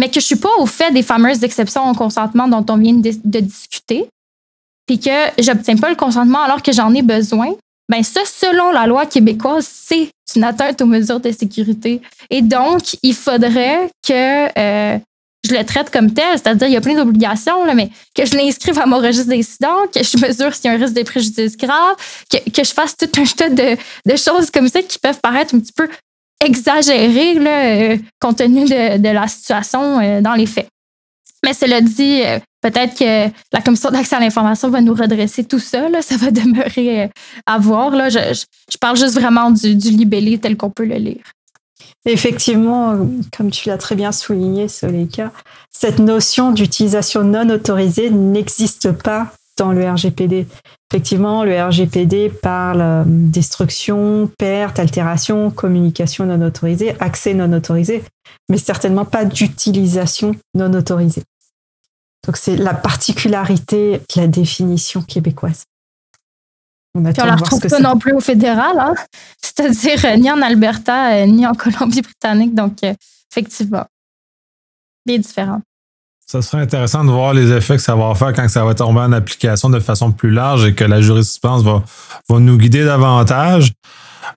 mais 0.00 0.06
que 0.06 0.14
je 0.14 0.20
ne 0.20 0.22
suis 0.22 0.36
pas 0.36 0.56
au 0.58 0.64
fait 0.64 0.90
des 0.90 1.02
fameuses 1.02 1.44
exceptions 1.44 1.90
au 1.90 1.94
consentement 1.94 2.48
dont 2.48 2.64
on 2.72 2.78
vient 2.78 2.94
de, 2.94 3.10
de 3.24 3.40
discuter, 3.40 4.08
puis 4.86 4.98
que 4.98 5.10
je 5.38 5.52
n'obtiens 5.52 5.76
pas 5.76 5.90
le 5.90 5.96
consentement 5.96 6.40
alors 6.40 6.62
que 6.62 6.72
j'en 6.72 6.94
ai 6.94 7.02
besoin, 7.02 7.52
ben 7.88 8.02
ça, 8.02 8.20
selon 8.24 8.70
la 8.70 8.86
loi 8.86 9.06
québécoise, 9.06 9.66
c'est 9.66 10.10
une 10.36 10.44
atteinte 10.44 10.80
aux 10.82 10.86
mesures 10.86 11.20
de 11.20 11.32
sécurité. 11.32 12.02
Et 12.28 12.42
donc, 12.42 12.96
il 13.02 13.14
faudrait 13.14 13.88
que 14.06 14.58
euh, 14.58 14.98
je 15.48 15.54
le 15.54 15.64
traite 15.64 15.90
comme 15.90 16.12
tel, 16.12 16.32
c'est-à-dire 16.32 16.68
il 16.68 16.74
y 16.74 16.76
a 16.76 16.80
plein 16.80 16.94
d'obligations, 16.94 17.64
mais 17.74 17.90
que 18.14 18.26
je 18.26 18.36
l'inscrive 18.36 18.78
à 18.78 18.86
mon 18.86 18.98
registre 18.98 19.30
d'incidents, 19.30 19.86
que 19.92 20.02
je 20.02 20.18
mesure 20.18 20.54
s'il 20.54 20.70
y 20.70 20.74
a 20.74 20.76
un 20.76 20.80
risque 20.80 20.94
de 20.94 21.02
préjudice 21.02 21.56
grave, 21.56 21.96
que, 22.30 22.50
que 22.50 22.64
je 22.64 22.72
fasse 22.72 22.96
tout 22.96 23.08
un 23.16 23.24
tas 23.24 23.48
de, 23.48 23.76
de, 24.04 24.16
choses 24.16 24.50
comme 24.50 24.68
ça 24.68 24.82
qui 24.82 24.98
peuvent 24.98 25.20
paraître 25.20 25.54
un 25.54 25.60
petit 25.60 25.72
peu 25.72 25.88
exagérées 26.44 27.34
là, 27.34 27.64
euh, 27.64 27.96
compte 28.20 28.38
tenu 28.38 28.64
de, 28.64 28.98
de, 28.98 29.08
la 29.08 29.26
situation 29.28 30.00
euh, 30.00 30.20
dans 30.20 30.34
les 30.34 30.46
faits. 30.46 30.68
Mais 31.44 31.54
cela 31.54 31.80
dit, 31.80 32.22
Peut-être 32.70 32.98
que 32.98 33.32
la 33.52 33.62
Commission 33.62 33.90
d'accès 33.90 34.16
à 34.16 34.20
l'information 34.20 34.68
va 34.68 34.82
nous 34.82 34.92
redresser 34.92 35.44
tout 35.44 35.58
ça. 35.58 35.88
Ça 36.02 36.16
va 36.16 36.30
demeurer 36.30 37.04
euh, 37.04 37.08
à 37.46 37.58
voir. 37.58 37.92
Je, 38.10 38.78
parle 38.78 38.96
juste 38.96 39.14
vraiment 39.18 39.50
du, 39.50 39.74
libellé 39.74 40.38
tel 40.38 40.56
qu'on 40.56 40.70
peut 40.70 40.84
le 40.84 40.96
lire. 40.96 41.22
Effectivement, 42.04 42.94
comme 43.36 43.50
tu 43.50 43.68
l'as 43.68 43.78
très 43.78 43.94
bien 43.94 44.12
souligné, 44.12 44.68
Soleika, 44.68 45.32
cette 45.70 45.98
notion 45.98 46.52
d'utilisation 46.52 47.24
non 47.24 47.48
autorisée 47.48 48.10
n'existe 48.10 48.92
pas 48.92 49.32
dans 49.56 49.72
le 49.72 49.88
RGPD. 49.90 50.46
Effectivement, 50.90 51.44
le 51.44 51.60
RGPD 51.60 52.30
parle 52.30 52.80
euh, 52.80 53.02
destruction, 53.06 54.30
perte, 54.38 54.78
altération, 54.78 55.50
communication 55.50 56.26
non 56.26 56.46
autorisée, 56.46 56.94
accès 57.00 57.34
non 57.34 57.52
autorisé, 57.52 58.02
mais 58.48 58.58
certainement 58.58 59.04
pas 59.04 59.24
d'utilisation 59.24 60.34
non 60.54 60.72
autorisée. 60.74 61.22
Donc 62.28 62.36
c'est 62.36 62.56
la 62.56 62.74
particularité 62.74 64.02
de 64.14 64.20
la 64.20 64.26
définition 64.26 65.00
québécoise. 65.00 65.64
On, 66.94 67.00
ne 67.00 67.10
la 67.10 67.36
retrouve 67.36 67.60
pas 67.60 67.80
non 67.80 67.96
plus 67.96 68.12
au 68.12 68.20
fédéral, 68.20 68.78
hein. 68.78 68.92
c'est-à-dire 69.40 70.04
euh, 70.04 70.16
ni 70.16 70.30
en 70.30 70.42
Alberta 70.42 71.14
euh, 71.14 71.26
ni 71.26 71.46
en 71.46 71.54
Colombie-Britannique. 71.54 72.54
Donc 72.54 72.84
euh, 72.84 72.92
effectivement, 73.32 73.86
les 75.06 75.18
différents. 75.18 75.62
Ça 76.26 76.42
serait 76.42 76.60
intéressant 76.60 77.02
de 77.02 77.10
voir 77.10 77.32
les 77.32 77.50
effets 77.50 77.76
que 77.76 77.82
ça 77.82 77.96
va 77.96 78.14
faire 78.14 78.34
quand 78.34 78.46
ça 78.46 78.62
va 78.62 78.74
tomber 78.74 79.00
en 79.00 79.12
application 79.12 79.70
de 79.70 79.80
façon 79.80 80.12
plus 80.12 80.30
large 80.30 80.66
et 80.66 80.74
que 80.74 80.84
la 80.84 81.00
jurisprudence 81.00 81.62
va, 81.62 81.82
va 82.28 82.38
nous 82.40 82.58
guider 82.58 82.84
davantage. 82.84 83.72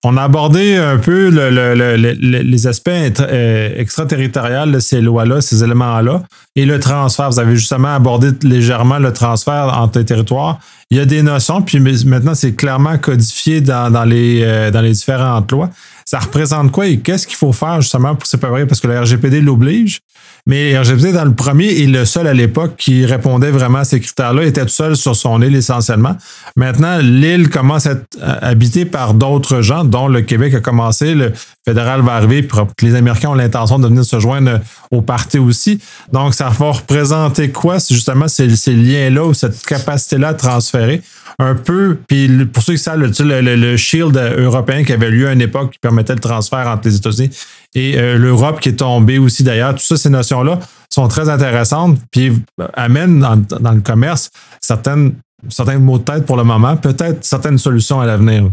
On 0.04 0.18
a 0.18 0.24
abordé 0.24 0.76
un 0.76 0.98
peu 0.98 1.30
les 1.30 2.68
aspects 2.68 2.90
euh, 2.90 3.70
extraterritoriaux 3.78 4.72
de 4.72 4.80
ces 4.80 5.02
lois-là, 5.02 5.42
ces 5.42 5.64
éléments-là, 5.64 6.24
et 6.56 6.66
le 6.66 6.80
transfert. 6.80 7.30
Vous 7.30 7.40
avez 7.40 7.56
justement 7.56 7.96
abordé 7.96 8.30
légèrement 8.44 9.00
le 9.00 9.14
transfert 9.14 9.78
entre 9.78 10.00
les 10.00 10.06
territoires. 10.06 10.60
Il 10.90 10.98
y 10.98 11.00
a 11.00 11.06
des 11.06 11.22
notions, 11.22 11.62
puis 11.62 11.80
maintenant, 11.80 12.36
c'est 12.36 12.54
clairement 12.54 12.98
codifié 12.98 13.62
dans, 13.62 14.06
les, 14.06 14.42
euh, 14.44 14.72
dans 14.72 14.82
les 14.82 14.92
différentes 14.92 15.52
lois. 15.52 15.70
Ça 16.12 16.20
représente 16.20 16.74
quoi 16.74 16.88
et 16.88 17.00
qu'est-ce 17.00 17.26
qu'il 17.26 17.38
faut 17.38 17.54
faire 17.54 17.80
justement 17.80 18.16
pour 18.16 18.28
séparer? 18.28 18.66
Parce 18.66 18.82
que 18.82 18.88
le 18.88 19.00
RGPD 19.00 19.40
l'oblige, 19.40 20.02
mais 20.46 20.78
RGPD, 20.78 21.14
dans 21.14 21.24
le 21.24 21.34
premier, 21.34 21.84
est 21.84 21.88
le 21.88 22.04
seul 22.04 22.28
à 22.28 22.34
l'époque 22.34 22.76
qui 22.78 23.06
répondait 23.06 23.50
vraiment 23.50 23.78
à 23.78 23.84
ces 23.86 24.02
critères-là, 24.02 24.44
était 24.44 24.64
tout 24.64 24.74
seul 24.74 24.98
sur 24.98 25.16
son 25.16 25.42
île 25.42 25.56
essentiellement. 25.56 26.18
Maintenant, 26.58 26.98
l'île 26.98 27.50
commence 27.50 27.86
à 27.86 27.92
être 27.92 28.18
euh, 28.22 28.36
habitée 28.42 28.84
par 28.84 29.14
d'autres 29.14 29.62
gens, 29.62 29.86
dont 29.86 30.10
le 30.10 30.22
Québec 30.22 30.54
a 30.54 30.60
commencé, 30.60 31.16
le 31.16 31.32
fédéral 31.64 32.02
va 32.02 32.16
arriver, 32.16 32.44
puis 32.44 32.88
les 32.88 32.96
Américains 32.96 33.30
ont 33.30 33.36
l'intention 33.36 33.80
de 33.80 33.88
venir 33.88 34.04
se 34.04 34.20
joindre 34.20 34.60
au 34.92 35.02
parti 35.02 35.40
aussi. 35.40 35.80
Donc, 36.12 36.34
ça 36.34 36.50
va 36.50 36.72
représenter 36.72 37.52
quoi? 37.52 37.78
Justement 37.90 38.28
ces, 38.28 38.48
liens-là 38.48 39.24
ou 39.24 39.34
cette 39.34 39.66
capacité-là 39.66 40.30
à 40.30 40.34
transférer? 40.34 41.02
Un 41.40 41.56
peu, 41.56 41.98
puis 42.08 42.46
pour 42.46 42.64
ceux 42.64 42.74
qui 42.74 42.80
savent, 42.80 43.00
le, 43.00 43.78
shield 43.78 44.18
européen 44.18 44.84
qui 44.84 44.94
avait 44.94 45.10
lieu 45.10 45.28
à 45.28 45.34
une 45.34 45.42
époque 45.42 45.72
qui 45.72 45.80
permettait 45.80 46.14
le 46.14 46.20
transfert 46.20 46.68
entre 46.68 46.88
les 46.88 46.96
États-Unis 46.96 47.30
et 47.74 47.98
euh, 47.98 48.18
l'Europe 48.18 48.60
qui 48.60 48.70
est 48.70 48.76
tombée 48.76 49.18
aussi 49.18 49.44
d'ailleurs, 49.44 49.74
tout 49.76 49.84
ça, 49.84 49.98
ces 49.98 50.10
notions-là 50.10 50.60
sont 50.90 51.08
très 51.08 51.30
intéressantes, 51.30 51.98
puis 52.12 52.34
amènent 52.74 53.20
dans, 53.20 53.72
le 53.72 53.82
commerce 53.82 54.30
certaines, 54.60 55.16
certains 55.50 55.80
mots 55.80 55.98
de 55.98 56.04
tête 56.04 56.26
pour 56.26 56.38
le 56.38 56.44
moment, 56.44 56.76
peut-être 56.78 57.24
certaines 57.24 57.58
solutions 57.58 58.02
à 58.02 58.06
l'avenir. 58.06 58.50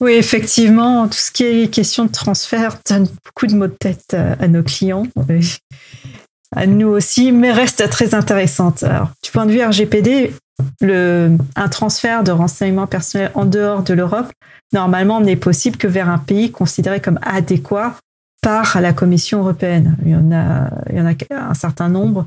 Oui, 0.00 0.12
effectivement, 0.12 1.06
tout 1.06 1.18
ce 1.18 1.30
qui 1.30 1.44
est 1.44 1.68
question 1.68 2.06
de 2.06 2.10
transfert 2.10 2.76
donne 2.88 3.06
beaucoup 3.24 3.46
de 3.46 3.54
mots 3.54 3.68
de 3.68 3.76
tête 3.78 4.14
à 4.14 4.48
nos 4.48 4.62
clients, 4.62 5.06
à 6.54 6.66
nous 6.66 6.88
aussi, 6.88 7.32
mais 7.32 7.52
reste 7.52 7.88
très 7.88 8.14
intéressante. 8.14 8.82
Alors, 8.82 9.10
du 9.22 9.30
point 9.30 9.46
de 9.46 9.52
vue 9.52 9.62
RGPD, 9.62 10.34
un 10.82 11.68
transfert 11.68 12.22
de 12.22 12.30
renseignements 12.30 12.86
personnels 12.86 13.32
en 13.34 13.44
dehors 13.44 13.82
de 13.82 13.94
l'Europe, 13.94 14.32
normalement, 14.72 15.20
n'est 15.20 15.36
possible 15.36 15.76
que 15.76 15.86
vers 15.86 16.08
un 16.08 16.18
pays 16.18 16.50
considéré 16.50 17.00
comme 17.00 17.18
adéquat 17.22 17.96
par 18.42 18.80
la 18.80 18.92
Commission 18.92 19.40
européenne. 19.40 19.96
Il 20.04 20.10
y 20.10 20.16
en 20.16 20.32
a, 20.32 20.70
un 21.30 21.54
certain 21.54 21.88
nombre. 21.88 22.26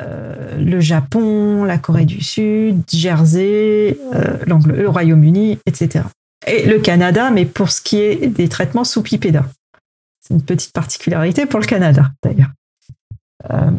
Euh, 0.00 0.56
le 0.58 0.80
Japon, 0.80 1.64
la 1.64 1.78
Corée 1.78 2.06
du 2.06 2.22
Sud, 2.22 2.82
Jersey, 2.88 3.98
euh, 4.14 4.38
le 4.46 4.88
Royaume-Uni, 4.88 5.58
etc 5.66 6.04
et 6.46 6.66
le 6.66 6.78
Canada, 6.78 7.30
mais 7.30 7.44
pour 7.44 7.70
ce 7.70 7.80
qui 7.80 7.98
est 7.98 8.26
des 8.26 8.48
traitements 8.48 8.84
sous 8.84 9.02
pipéda. 9.02 9.44
C'est 10.20 10.34
une 10.34 10.42
petite 10.42 10.72
particularité 10.72 11.46
pour 11.46 11.60
le 11.60 11.66
Canada, 11.66 12.10
d'ailleurs. 12.22 12.50
Euh, 13.50 13.70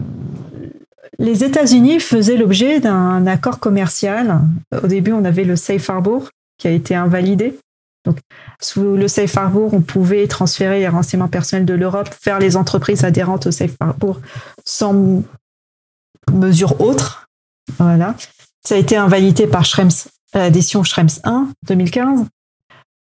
les 1.19 1.43
États-Unis 1.43 1.99
faisaient 1.99 2.37
l'objet 2.37 2.79
d'un 2.79 3.27
accord 3.27 3.59
commercial. 3.59 4.41
Au 4.83 4.87
début, 4.87 5.11
on 5.11 5.25
avait 5.25 5.43
le 5.43 5.55
Safe 5.55 5.89
Harbor 5.89 6.29
qui 6.57 6.67
a 6.67 6.71
été 6.71 6.95
invalidé. 6.95 7.57
Donc, 8.05 8.17
sous 8.59 8.95
le 8.95 9.07
Safe 9.07 9.35
Harbor, 9.37 9.73
on 9.73 9.81
pouvait 9.81 10.27
transférer 10.27 10.79
les 10.79 10.87
renseignements 10.87 11.27
personnels 11.27 11.65
de 11.65 11.73
l'Europe 11.73 12.09
vers 12.23 12.39
les 12.39 12.57
entreprises 12.57 13.03
adhérentes 13.03 13.47
au 13.47 13.51
Safe 13.51 13.75
Harbor 13.79 14.19
sans 14.65 15.23
mesure 16.31 16.81
autre. 16.81 17.27
Voilà. 17.77 18.15
Ça 18.65 18.75
a 18.75 18.77
été 18.77 18.95
invalidé 18.95 19.47
par 19.47 19.65
Schrems, 19.65 19.91
l'addition 20.33 20.83
Schrems 20.83 21.19
1 21.23 21.49
2015. 21.67 22.25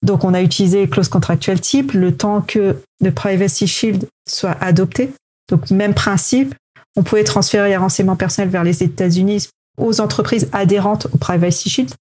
Donc, 0.03 0.23
on 0.23 0.33
a 0.33 0.41
utilisé 0.41 0.87
clause 0.87 1.09
contractuelle 1.09 1.61
type 1.61 1.93
le 1.93 2.15
temps 2.15 2.41
que 2.41 2.77
le 2.99 3.11
Privacy 3.11 3.67
Shield 3.67 4.07
soit 4.27 4.57
adopté. 4.59 5.11
Donc, 5.49 5.69
même 5.69 5.93
principe, 5.93 6.55
on 6.95 7.03
pouvait 7.03 7.23
transférer 7.23 7.69
les 7.69 7.77
renseignements 7.77 8.15
personnels 8.15 8.49
vers 8.49 8.63
les 8.63 8.83
États-Unis 8.83 9.49
aux 9.77 10.01
entreprises 10.01 10.49
adhérentes 10.51 11.07
au 11.13 11.17
Privacy 11.17 11.69
Shield. 11.69 11.91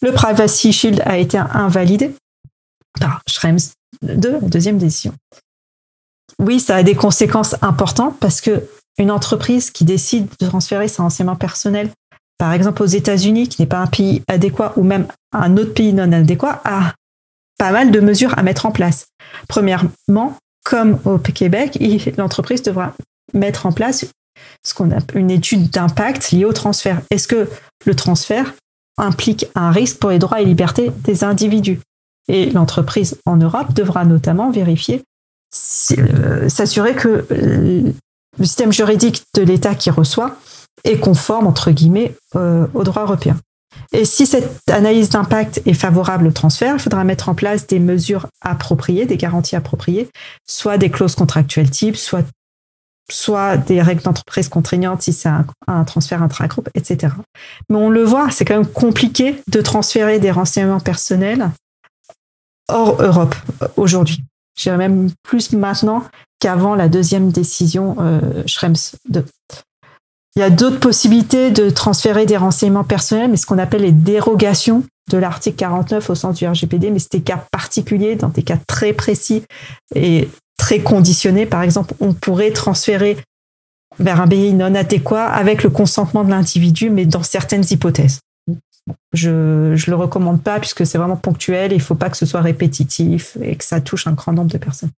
Le 0.00 0.12
Privacy 0.12 0.72
Shield 0.72 1.02
a 1.04 1.18
été 1.18 1.38
invalidé 1.38 2.14
par 2.98 3.22
Schrems 3.28 3.58
2, 4.02 4.32
la 4.32 4.40
deuxième 4.40 4.78
décision. 4.78 5.14
Oui, 6.38 6.60
ça 6.60 6.76
a 6.76 6.82
des 6.82 6.94
conséquences 6.94 7.54
importantes 7.62 8.18
parce 8.18 8.40
que 8.40 8.68
une 8.98 9.10
entreprise 9.10 9.70
qui 9.70 9.84
décide 9.84 10.28
de 10.40 10.46
transférer 10.46 10.88
ses 10.88 11.00
renseignements 11.00 11.36
personnels, 11.36 11.90
par 12.36 12.52
exemple 12.52 12.82
aux 12.82 12.86
États-Unis, 12.86 13.48
qui 13.48 13.62
n'est 13.62 13.68
pas 13.68 13.78
un 13.78 13.86
pays 13.86 14.22
adéquat, 14.28 14.72
ou 14.76 14.82
même 14.82 15.06
un 15.32 15.56
autre 15.56 15.72
pays 15.72 15.92
non 15.92 16.12
adéquat, 16.12 16.60
a 16.64 16.92
pas 17.58 17.70
mal 17.70 17.90
de 17.90 18.00
mesures 18.00 18.36
à 18.38 18.42
mettre 18.42 18.66
en 18.66 18.72
place. 18.72 19.06
Premièrement, 19.48 20.36
comme 20.64 20.98
au 21.04 21.18
Québec, 21.18 21.78
l'entreprise 22.18 22.62
devra 22.62 22.94
mettre 23.32 23.66
en 23.66 23.72
place 23.72 24.06
ce 24.64 24.74
qu'on 24.74 24.90
appelle 24.90 25.18
une 25.18 25.30
étude 25.30 25.70
d'impact 25.70 26.30
liée 26.30 26.44
au 26.44 26.52
transfert. 26.52 27.00
Est-ce 27.10 27.28
que 27.28 27.48
le 27.84 27.94
transfert 27.94 28.54
implique 28.98 29.46
un 29.54 29.70
risque 29.70 29.98
pour 29.98 30.10
les 30.10 30.18
droits 30.18 30.40
et 30.40 30.44
libertés 30.44 30.90
des 31.04 31.24
individus? 31.24 31.80
Et 32.28 32.50
l'entreprise 32.50 33.18
en 33.26 33.36
Europe 33.36 33.72
devra 33.74 34.04
notamment 34.04 34.50
vérifier, 34.50 35.02
euh, 35.98 36.48
s'assurer 36.48 36.94
que 36.94 37.26
le 37.30 38.44
système 38.44 38.72
juridique 38.72 39.24
de 39.34 39.42
l'État 39.42 39.74
qui 39.74 39.90
reçoit 39.90 40.36
est 40.84 40.98
conforme, 40.98 41.46
entre 41.46 41.70
guillemets, 41.70 42.14
euh, 42.36 42.66
au 42.74 42.84
droit 42.84 43.02
européen. 43.02 43.36
Et 43.92 44.04
si 44.04 44.26
cette 44.26 44.60
analyse 44.70 45.10
d'impact 45.10 45.62
est 45.66 45.74
favorable 45.74 46.26
au 46.26 46.30
transfert, 46.30 46.74
il 46.74 46.80
faudra 46.80 47.04
mettre 47.04 47.28
en 47.28 47.34
place 47.34 47.66
des 47.66 47.78
mesures 47.78 48.26
appropriées, 48.40 49.06
des 49.06 49.16
garanties 49.16 49.56
appropriées, 49.56 50.08
soit 50.46 50.78
des 50.78 50.90
clauses 50.90 51.14
contractuelles 51.14 51.70
types, 51.70 51.96
soit, 51.96 52.24
soit 53.10 53.56
des 53.56 53.82
règles 53.82 54.02
d'entreprise 54.02 54.48
contraignantes 54.48 55.02
si 55.02 55.12
c'est 55.12 55.28
un, 55.28 55.84
transfert 55.84 56.22
intra-groupe, 56.22 56.68
etc. 56.74 57.14
Mais 57.68 57.76
on 57.76 57.90
le 57.90 58.04
voit, 58.04 58.30
c'est 58.30 58.44
quand 58.44 58.56
même 58.56 58.66
compliqué 58.66 59.42
de 59.48 59.60
transférer 59.60 60.18
des 60.18 60.30
renseignements 60.30 60.80
personnels 60.80 61.50
hors 62.68 63.00
Europe 63.02 63.34
aujourd'hui. 63.76 64.22
Je 64.56 64.64
dirais 64.64 64.78
même 64.78 65.10
plus 65.22 65.52
maintenant 65.52 66.04
qu'avant 66.40 66.74
la 66.74 66.88
deuxième 66.88 67.30
décision 67.30 67.96
euh, 68.00 68.42
Schrems 68.46 68.96
2. 69.08 69.24
Il 70.36 70.40
y 70.40 70.42
a 70.42 70.50
d'autres 70.50 70.80
possibilités 70.80 71.50
de 71.50 71.68
transférer 71.68 72.24
des 72.24 72.38
renseignements 72.38 72.84
personnels, 72.84 73.30
mais 73.30 73.36
ce 73.36 73.44
qu'on 73.44 73.58
appelle 73.58 73.82
les 73.82 73.92
dérogations 73.92 74.84
de 75.10 75.18
l'article 75.18 75.56
49 75.56 76.10
au 76.10 76.14
sens 76.14 76.38
du 76.38 76.46
RGPD, 76.46 76.90
mais 76.90 76.98
c'est 76.98 77.12
des 77.12 77.22
cas 77.22 77.44
particuliers, 77.50 78.16
dans 78.16 78.28
des 78.28 78.42
cas 78.42 78.58
très 78.66 78.92
précis 78.92 79.42
et 79.94 80.28
très 80.62 80.78
conditionnés. 80.78 81.44
Par 81.44 81.62
exemple, 81.62 81.92
on 81.98 82.14
pourrait 82.14 82.52
transférer 82.52 83.16
vers 83.98 84.20
un 84.20 84.28
pays 84.28 84.54
non 84.54 84.76
adéquat 84.76 85.26
avec 85.26 85.64
le 85.64 85.70
consentement 85.70 86.22
de 86.22 86.30
l'individu, 86.30 86.88
mais 86.88 87.04
dans 87.04 87.24
certaines 87.24 87.64
hypothèses. 87.68 88.20
Je 89.12 89.30
ne 89.30 89.90
le 89.90 89.96
recommande 89.96 90.40
pas 90.40 90.60
puisque 90.60 90.86
c'est 90.86 90.98
vraiment 90.98 91.16
ponctuel, 91.16 91.72
il 91.72 91.78
ne 91.78 91.82
faut 91.82 91.96
pas 91.96 92.10
que 92.10 92.16
ce 92.16 92.26
soit 92.26 92.40
répétitif 92.40 93.36
et 93.42 93.56
que 93.56 93.64
ça 93.64 93.80
touche 93.80 94.06
un 94.06 94.12
grand 94.12 94.32
nombre 94.32 94.52
de 94.52 94.58
personnes. 94.58 94.90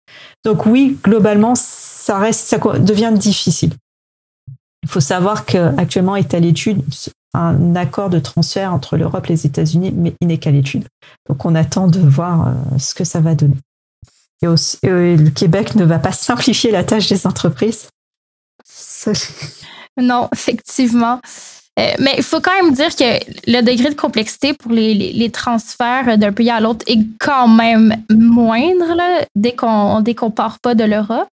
Donc 0.45 0.67
oui, 0.67 0.99
globalement, 1.05 1.55
ça, 1.55 2.19
reste, 2.19 2.41
ça 2.41 2.59
devient 2.79 3.13
difficile. 3.15 3.73
Il 4.83 4.89
faut 4.89 5.01
savoir 5.01 5.45
qu'actuellement 5.45 6.17
est 6.17 6.35
à 6.35 6.41
l'étude 6.41 6.83
un 7.35 7.77
accord 7.77 8.11
de 8.11 8.19
transfert 8.19 8.75
entre 8.75 8.97
l'Europe 8.97 9.27
et 9.27 9.35
les 9.35 9.47
États-Unis, 9.47 9.93
mais 9.97 10.13
il 10.21 10.27
n'est 10.27 10.39
qu'à 10.39 10.51
l'étude. 10.51 10.87
Donc 11.29 11.45
on 11.45 11.55
attend 11.55 11.87
de 11.87 12.01
voir 12.01 12.49
euh, 12.49 12.53
ce 12.79 12.95
que 12.95 13.05
ça 13.05 13.21
va 13.21 13.37
donner. 13.37 13.57
Et, 14.43 15.17
le 15.17 15.31
Québec 15.31 15.75
ne 15.75 15.85
va 15.85 15.99
pas 15.99 16.13
simplifier 16.13 16.71
la 16.71 16.85
tâche 16.85 17.09
des 17.09 17.27
entreprises. 17.27 17.89
Non, 19.97 20.29
effectivement. 20.33 21.21
Euh, 21.79 21.93
mais 21.99 22.15
il 22.19 22.23
faut 22.23 22.41
quand 22.41 22.55
même 22.63 22.73
dire 22.73 22.95
que 22.95 23.51
le 23.51 23.63
degré 23.63 23.89
de 23.89 23.95
complexité 23.95 24.53
pour 24.53 24.73
les, 24.73 25.31
transferts 25.31 26.19
d'un 26.19 26.33
pays 26.33 26.51
à 26.51 26.61
l'autre 26.61 26.85
est 26.87 27.01
quand 27.19 27.49
même 27.49 27.97
moindre 28.11 28.97
dès 29.35 29.55
qu'on 29.55 30.01
ne 30.01 30.31
part 30.31 30.61
pas 30.61 30.75
de 30.75 30.85
l'Europe. 30.85 31.29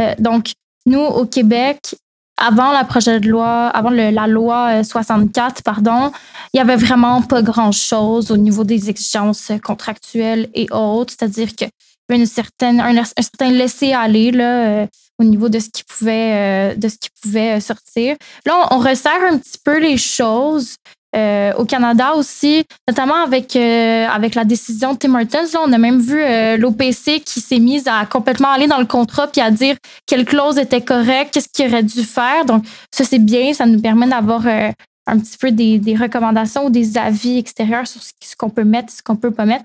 Euh, 0.00 0.14
donc, 0.18 0.52
nous, 0.86 1.00
au 1.00 1.26
Québec, 1.26 1.94
avant 2.36 2.72
la 2.72 2.82
projet 2.82 3.20
de 3.20 3.28
loi, 3.28 3.68
avant 3.68 3.90
la 3.90 4.26
loi 4.26 4.82
64, 4.82 5.58
euh, 5.58 5.60
pardon, 5.64 6.10
il 6.52 6.56
y 6.56 6.60
avait 6.60 6.76
vraiment 6.76 7.22
pas 7.22 7.42
grand-chose 7.42 8.32
au 8.32 8.36
niveau 8.36 8.64
des 8.64 8.90
exigences 8.90 9.52
contractuelles 9.62 10.48
et 10.54 10.66
autres. 10.72 11.14
C'est-à-dire 11.16 11.54
avait 11.54 11.66
une 12.16 12.22
un, 12.22 13.04
certain 13.04 13.50
laisser-aller 13.50 14.32
euh, 14.34 14.86
au 15.18 15.24
niveau 15.24 15.48
de 15.48 15.58
ce 15.58 15.68
qui 15.70 15.84
pouvait, 15.84 16.32
euh, 16.32 16.74
de 16.74 16.88
ce 16.88 16.96
qui 16.98 17.08
pouvait 17.22 17.60
sortir. 17.60 18.16
Là, 18.46 18.68
on, 18.70 18.78
resserre 18.78 19.22
un 19.30 19.38
petit 19.38 19.58
peu 19.64 19.78
les 19.78 19.96
choses. 19.96 20.76
Euh, 21.14 21.52
au 21.58 21.66
Canada 21.66 22.14
aussi, 22.14 22.64
notamment 22.88 23.22
avec, 23.22 23.54
euh, 23.54 24.06
avec 24.06 24.34
la 24.34 24.44
décision 24.44 24.94
de 24.94 24.98
Tim 24.98 25.14
Hortons. 25.14 25.46
Là, 25.52 25.60
on 25.62 25.70
a 25.70 25.76
même 25.76 26.00
vu 26.00 26.18
euh, 26.18 26.56
l'OPC 26.56 27.20
qui 27.22 27.40
s'est 27.40 27.58
mise 27.58 27.86
à 27.86 28.06
complètement 28.06 28.48
aller 28.48 28.66
dans 28.66 28.78
le 28.78 28.86
contrat 28.86 29.26
puis 29.26 29.42
à 29.42 29.50
dire 29.50 29.76
quelle 30.06 30.24
clause 30.24 30.56
était 30.56 30.80
correcte, 30.80 31.34
qu'est-ce 31.34 31.50
qu'il 31.52 31.66
aurait 31.68 31.82
dû 31.82 32.02
faire. 32.02 32.46
Donc, 32.46 32.64
ça, 32.90 33.04
c'est 33.04 33.18
bien. 33.18 33.52
Ça 33.52 33.66
nous 33.66 33.78
permet 33.78 34.06
d'avoir 34.06 34.46
un 34.46 35.18
petit 35.18 35.36
peu 35.36 35.50
des, 35.50 35.78
des, 35.78 35.96
recommandations 35.96 36.64
ou 36.64 36.70
des 36.70 36.96
avis 36.96 37.36
extérieurs 37.36 37.86
sur 37.86 38.00
ce, 38.02 38.34
qu'on 38.38 38.48
peut 38.48 38.64
mettre, 38.64 38.90
ce 38.90 39.02
qu'on 39.02 39.16
peut 39.16 39.32
pas 39.32 39.44
mettre. 39.44 39.64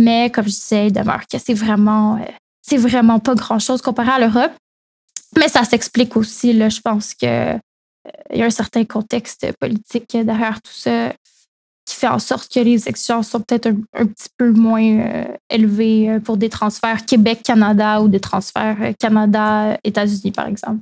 Mais 0.00 0.30
comme 0.30 0.46
je 0.46 0.50
disais, 0.50 0.86
il 0.86 0.92
demeure 0.92 1.26
que 1.26 1.38
c'est 1.38 1.52
vraiment, 1.52 2.16
euh, 2.16 2.78
vraiment 2.78 3.18
pas 3.18 3.34
grand-chose 3.34 3.82
comparé 3.82 4.10
à 4.10 4.18
l'Europe. 4.18 4.52
Mais 5.36 5.46
ça 5.48 5.62
s'explique 5.62 6.16
aussi, 6.16 6.54
là, 6.54 6.70
je 6.70 6.80
pense 6.80 7.14
que 7.14 7.26
euh, 7.26 7.58
il 8.32 8.38
y 8.38 8.42
a 8.42 8.46
un 8.46 8.50
certain 8.50 8.84
contexte 8.84 9.46
politique 9.60 10.16
derrière 10.16 10.62
tout 10.62 10.72
ça 10.72 11.12
qui 11.84 11.96
fait 11.96 12.08
en 12.08 12.18
sorte 12.18 12.50
que 12.50 12.60
les 12.60 12.88
exigences 12.88 13.28
sont 13.28 13.40
peut-être 13.40 13.66
un, 13.66 14.06
petit 14.06 14.28
peu 14.38 14.52
moins 14.52 15.00
euh, 15.00 15.24
élevées 15.50 16.18
pour 16.24 16.38
des 16.38 16.48
transferts 16.48 17.04
Québec-Canada 17.04 18.00
ou 18.00 18.08
des 18.08 18.20
transferts 18.20 18.94
Canada-États-Unis, 18.98 20.32
par 20.32 20.46
exemple. 20.46 20.80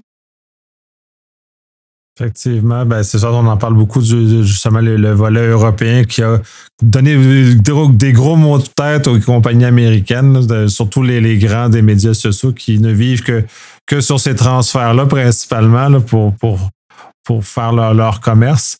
Effectivement, 2.21 2.85
ben 2.85 3.05
c'est 3.05 3.21
ça, 3.21 3.31
on 3.31 3.47
en 3.47 3.57
parle 3.57 3.75
beaucoup 3.75 4.03
du, 4.03 4.45
justement 4.45 4.81
le, 4.81 5.13
volet 5.13 5.47
européen 5.47 6.03
qui 6.03 6.21
a 6.21 6.41
donné 6.83 7.15
des, 7.17 8.13
gros 8.13 8.35
mots 8.35 8.59
de 8.59 8.65
tête 8.65 9.07
aux 9.07 9.21
compagnies 9.21 9.67
américaines, 9.67 10.69
surtout 10.69 11.05
les, 11.05 11.39
grands 11.39 11.69
des 11.69 11.81
médias 11.81 12.15
sociaux 12.15 12.53
qui 12.53 12.81
ne 12.81 12.91
vivent 12.91 13.23
que, 13.23 13.45
que 13.87 14.01
sur 14.01 14.19
ces 14.19 14.35
transferts-là 14.35 15.07
principalement 15.07 16.01
pour, 16.01 16.35
pour, 16.35 16.59
pour 17.25 17.45
faire 17.45 17.73
leur, 17.73 18.19
commerce. 18.19 18.79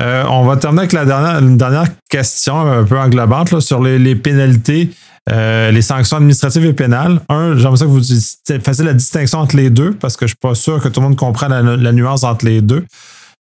Euh, 0.00 0.24
on 0.30 0.46
va 0.46 0.56
terminer 0.56 0.80
avec 0.80 0.92
la 0.94 1.04
dernière, 1.04 1.40
une 1.40 1.58
dernière 1.58 1.88
question 2.08 2.58
un 2.58 2.84
peu 2.84 2.98
englobante 2.98 3.60
sur 3.60 3.82
les, 3.82 3.98
les 3.98 4.16
pénalités. 4.16 4.88
Euh, 5.30 5.70
les 5.70 5.82
sanctions 5.82 6.16
administratives 6.16 6.64
et 6.64 6.72
pénales. 6.72 7.20
Un, 7.28 7.56
j'aimerais 7.56 7.76
ça 7.76 7.84
que 7.84 7.90
vous 7.90 8.62
fassiez 8.62 8.84
la 8.84 8.94
distinction 8.94 9.40
entre 9.40 9.56
les 9.56 9.68
deux 9.68 9.92
parce 9.92 10.16
que 10.16 10.26
je 10.26 10.32
ne 10.32 10.36
suis 10.36 10.36
pas 10.40 10.54
sûr 10.54 10.82
que 10.82 10.88
tout 10.88 11.00
le 11.00 11.08
monde 11.08 11.16
comprenne 11.16 11.74
la, 11.74 11.92
nuance 11.92 12.24
entre 12.24 12.46
les 12.46 12.62
deux. 12.62 12.84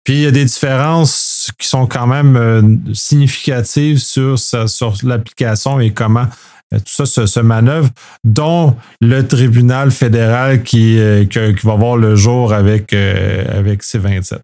Puis 0.04 0.14
il 0.14 0.20
y 0.20 0.26
a 0.26 0.30
des 0.30 0.44
différences 0.44 1.50
qui 1.58 1.66
sont 1.68 1.86
quand 1.86 2.06
même 2.06 2.36
euh, 2.36 2.62
significatives 2.92 3.98
sur, 3.98 4.38
sur 4.38 4.94
l'application 5.02 5.80
et 5.80 5.92
comment 5.92 6.26
euh, 6.74 6.78
tout 6.78 7.06
ça 7.06 7.26
se, 7.26 7.40
manœuvre, 7.40 7.90
dont 8.24 8.76
le 9.00 9.26
tribunal 9.26 9.90
fédéral 9.90 10.62
qui, 10.62 10.98
qui, 11.30 11.66
va 11.66 11.74
voir 11.76 11.96
le 11.96 12.16
jour 12.16 12.52
avec, 12.52 12.92
avec 12.92 13.82
C27. 13.82 14.38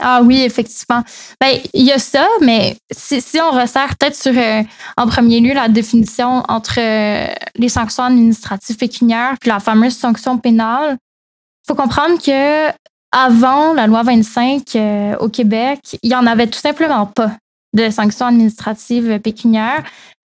Ah 0.00 0.20
oui, 0.22 0.42
effectivement. 0.42 1.02
Ben, 1.40 1.58
il 1.72 1.84
y 1.84 1.92
a 1.92 1.98
ça, 1.98 2.26
mais 2.42 2.76
si, 2.90 3.22
on 3.40 3.50
resserre 3.50 3.96
peut-être 3.96 4.14
sur, 4.14 4.32
euh, 4.36 4.62
en 4.96 5.06
premier 5.06 5.40
lieu, 5.40 5.54
la 5.54 5.68
définition 5.68 6.42
entre 6.48 6.78
euh, 6.78 7.26
les 7.54 7.68
sanctions 7.68 8.04
administratives 8.04 8.76
pécuniaires 8.76 9.36
puis 9.40 9.48
la 9.48 9.60
fameuse 9.60 9.96
sanction 9.96 10.38
pénale, 10.38 10.98
il 10.98 11.66
faut 11.68 11.74
comprendre 11.74 12.22
que 12.22 12.68
avant 13.12 13.72
la 13.72 13.86
loi 13.86 14.02
25 14.02 14.62
euh, 14.74 15.16
au 15.16 15.28
Québec, 15.28 15.80
il 16.02 16.10
n'y 16.10 16.16
en 16.16 16.26
avait 16.26 16.46
tout 16.46 16.58
simplement 16.58 17.06
pas 17.06 17.32
de 17.72 17.88
sanctions 17.88 18.26
administratives 18.26 19.18
pécuniaires. 19.20 19.84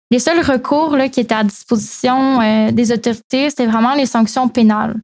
Les 0.10 0.20
seuls 0.20 0.42
recours 0.42 0.98
là, 0.98 1.08
qui 1.08 1.22
étaient 1.22 1.36
à 1.36 1.46
disposition 1.46 2.72
des 2.72 2.92
autorités, 2.92 3.50
c'était 3.50 3.66
vraiment 3.66 3.94
les 3.94 4.06
sanctions 4.06 4.50
pénales. 4.50 4.96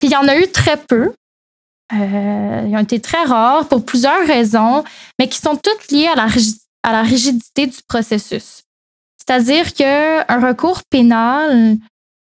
Puis 0.00 0.08
il 0.08 0.12
y 0.12 0.16
en 0.16 0.26
a 0.26 0.36
eu 0.36 0.50
très 0.50 0.76
peu. 0.76 1.12
Euh, 1.92 2.66
ils 2.68 2.76
ont 2.76 2.80
été 2.80 3.00
très 3.00 3.24
rares 3.24 3.66
pour 3.68 3.84
plusieurs 3.84 4.26
raisons, 4.26 4.84
mais 5.18 5.28
qui 5.28 5.38
sont 5.38 5.56
toutes 5.56 5.90
liées 5.90 6.06
à 6.06 6.14
la, 6.14 6.26
à 6.82 6.92
la 6.92 7.02
rigidité 7.02 7.66
du 7.66 7.78
processus. 7.88 8.62
C'est-à-dire 9.18 9.74
qu'un 9.74 10.48
recours 10.48 10.82
pénal, 10.88 11.76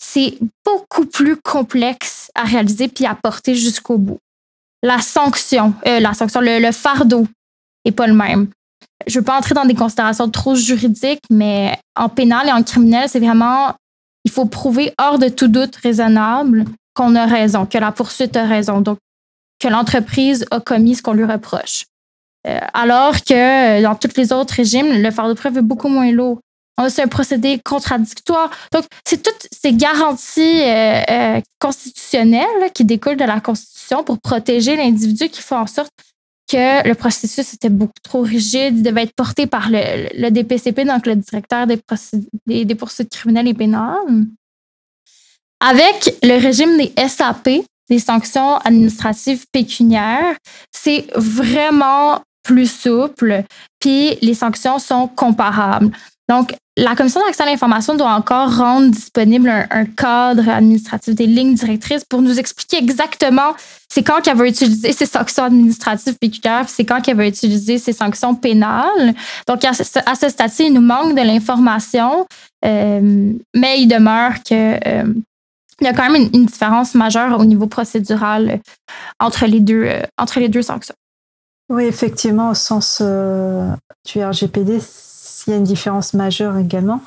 c'est 0.02 0.38
beaucoup 0.66 1.06
plus 1.06 1.38
complexe 1.38 2.32
à 2.36 2.44
réaliser 2.44 2.88
puis 2.88 3.06
à 3.06 3.16
porter 3.16 3.54
jusqu'au 3.54 3.98
bout. 3.98 4.20
La 4.82 5.00
sanction, 5.00 5.74
euh, 5.88 6.00
la 6.00 6.14
sanction, 6.14 6.40
le, 6.42 6.72
fardeau 6.72 7.28
n'est 7.86 7.92
pas 7.92 8.08
le 8.08 8.14
même. 8.14 8.48
Je 9.08 9.20
veux 9.20 9.26
pas 9.26 9.38
entrer 9.38 9.54
dans 9.54 9.66
des 9.66 9.76
considérations 9.76 10.30
trop 10.30 10.56
juridiques, 10.56 11.24
mais 11.30 11.78
en 11.96 12.10
pénal 12.10 12.48
et 12.48 12.52
en 12.52 12.64
criminel, 12.64 13.10
c'est 13.10 13.20
vraiment, 13.20 13.76
il 14.24 14.32
faut 14.32 14.46
prouver 14.46 14.94
hors 14.98 15.20
de 15.20 15.28
tout 15.28 15.48
doute 15.48 15.76
raisonnable 15.78 16.66
qu'on 16.94 17.16
a 17.16 17.26
raison, 17.26 17.66
que 17.66 17.78
la 17.78 17.92
poursuite 17.92 18.36
a 18.38 18.46
raison. 18.46 18.82
Donc, 18.82 18.98
que 19.60 19.68
l'entreprise 19.68 20.46
a 20.52 20.60
commis 20.60 20.96
ce 20.96 21.02
qu'on 21.02 21.14
lui 21.14 21.26
reproche. 21.26 21.86
Euh, 22.48 22.60
alors 22.74 23.16
que 23.24 23.34
euh, 23.80 23.82
dans 23.82 23.96
tous 23.96 24.16
les 24.16 24.32
autres 24.32 24.54
régimes, 24.54 25.02
le 25.02 25.12
fardeau 25.12 25.34
de 25.34 25.40
preuve 25.40 25.58
est 25.58 25.62
beaucoup 25.62 25.90
moins 25.90 26.12
lourd. 26.12 26.40
On 26.78 26.84
a 26.84 27.04
un 27.04 27.08
procédé 27.08 27.60
contradictoire. 27.60 28.50
Donc, 28.72 28.86
c'est 29.04 29.22
toutes 29.22 29.48
ces 29.52 29.74
garanties 29.74 30.62
euh, 30.64 31.42
constitutionnelles 31.60 32.72
qui 32.74 32.86
découlent 32.86 33.18
de 33.18 33.26
la 33.26 33.42
Constitution 33.42 34.04
pour 34.06 34.20
protéger 34.20 34.78
l'individu 34.78 35.28
qui 35.28 35.42
font 35.42 35.58
en 35.58 35.68
sorte 35.68 35.92
que 36.50 36.88
le 36.88 36.96
processus 36.96 37.54
était 37.54 37.70
beaucoup 37.70 38.00
trop 38.02 38.22
rigide, 38.22 38.78
il 38.78 38.84
devait 38.84 39.04
être 39.04 39.14
porté 39.14 39.46
par 39.46 39.70
le, 39.70 40.30
DPCP, 40.30 40.84
donc 40.84 41.06
le 41.06 41.16
directeur 41.16 41.68
des, 41.68 42.76
poursuites 42.76 43.12
criminelles 43.12 43.50
et 43.50 43.54
pénales. 43.54 44.26
Avec 45.60 46.18
le 46.24 46.42
régime 46.42 46.78
des 46.78 46.92
SAP, 47.08 47.50
des 47.90 48.00
sanctions 48.00 48.58
administratives 48.58 49.46
pécuniaires, 49.52 50.36
c'est 50.72 51.08
vraiment 51.16 52.22
plus 52.44 52.72
souple, 52.72 53.44
puis 53.80 54.18
les 54.22 54.34
sanctions 54.34 54.80
sont 54.80 55.08
comparables. 55.08 55.92
Donc, 56.30 56.56
la 56.78 56.96
Commission 56.96 57.22
d'accès 57.26 57.44
à 57.44 57.46
l'information 57.48 57.96
doit 57.96 58.14
encore 58.14 58.56
rendre 58.56 58.90
disponible 58.92 59.50
un, 59.50 59.86
cadre 59.86 60.48
administratif, 60.48 61.14
des 61.16 61.26
lignes 61.26 61.56
directrices 61.56 62.06
pour 62.06 62.22
nous 62.22 62.40
expliquer 62.40 62.78
exactement 62.78 63.54
c'est 63.92 64.04
quand 64.04 64.22
qu'elle 64.22 64.38
va 64.38 64.48
utiliser 64.48 64.94
ces 64.94 65.08
sanctions 65.08 65.44
administratives 65.44 66.16
pécuniaires, 66.20 66.70
c'est 66.70 66.86
quand 66.86 67.02
qu'elle 67.02 67.18
va 67.18 67.26
utiliser 67.26 67.80
ces 67.80 67.92
sanctions 67.92 68.36
pénales. 68.36 69.16
Donc, 69.48 69.66
à 69.66 69.74
ce, 69.74 70.30
stade-ci, 70.30 70.68
il 70.68 70.74
nous 70.74 70.82
manque 70.82 71.16
de 71.16 71.22
l'information, 71.22 72.28
euh, 72.64 73.34
mais 73.56 73.82
il 73.82 73.88
demeure 73.88 74.34
que 74.48 74.78
euh, 74.88 75.12
il 75.82 75.86
y 75.86 75.88
a 75.88 75.94
quand 75.94 76.10
même 76.10 76.30
une, 76.34 76.46
différence 76.46 76.96
majeure 76.96 77.40
au 77.40 77.46
niveau 77.46 77.68
procédural 77.68 78.50
euh, 78.50 78.58
entre 79.20 79.46
les 79.46 79.60
deux, 79.60 79.84
euh, 79.86 80.02
entre 80.18 80.40
les 80.40 80.50
deux 80.50 80.62
sanctions. 80.62 80.96
Oui, 81.70 81.86
effectivement, 81.86 82.50
au 82.50 82.54
sens 82.56 83.00
euh, 83.02 83.72
du 84.06 84.24
RGPD, 84.24 84.80
il 85.48 85.52
y 85.52 85.54
a 85.54 85.58
une 85.58 85.64
différence 85.64 86.14
majeure 86.14 86.58
également. 86.58 87.02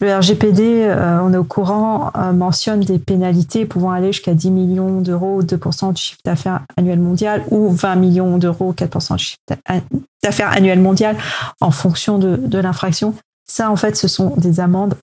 Le 0.00 0.14
RGPD, 0.14 0.94
on 1.22 1.32
est 1.32 1.38
au 1.38 1.44
courant, 1.44 2.12
mentionne 2.34 2.80
des 2.80 2.98
pénalités 2.98 3.64
pouvant 3.64 3.92
aller 3.92 4.12
jusqu'à 4.12 4.34
10 4.34 4.50
millions 4.50 5.00
d'euros, 5.00 5.42
2% 5.42 5.92
de 5.94 5.96
chiffre 5.96 6.20
d'affaires 6.22 6.60
annuel 6.76 7.00
mondial, 7.00 7.46
ou 7.50 7.70
20 7.70 7.94
millions 7.94 8.36
d'euros, 8.36 8.74
4% 8.74 9.14
de 9.14 9.18
chiffre 9.18 9.38
d'affaires 10.22 10.50
annuel 10.50 10.80
mondial, 10.80 11.16
en 11.62 11.70
fonction 11.70 12.18
de, 12.18 12.36
de 12.36 12.58
l'infraction. 12.58 13.14
Ça, 13.48 13.70
en 13.70 13.76
fait, 13.76 13.96
ce 13.96 14.06
sont 14.06 14.34
des 14.36 14.60
amendes 14.60 14.96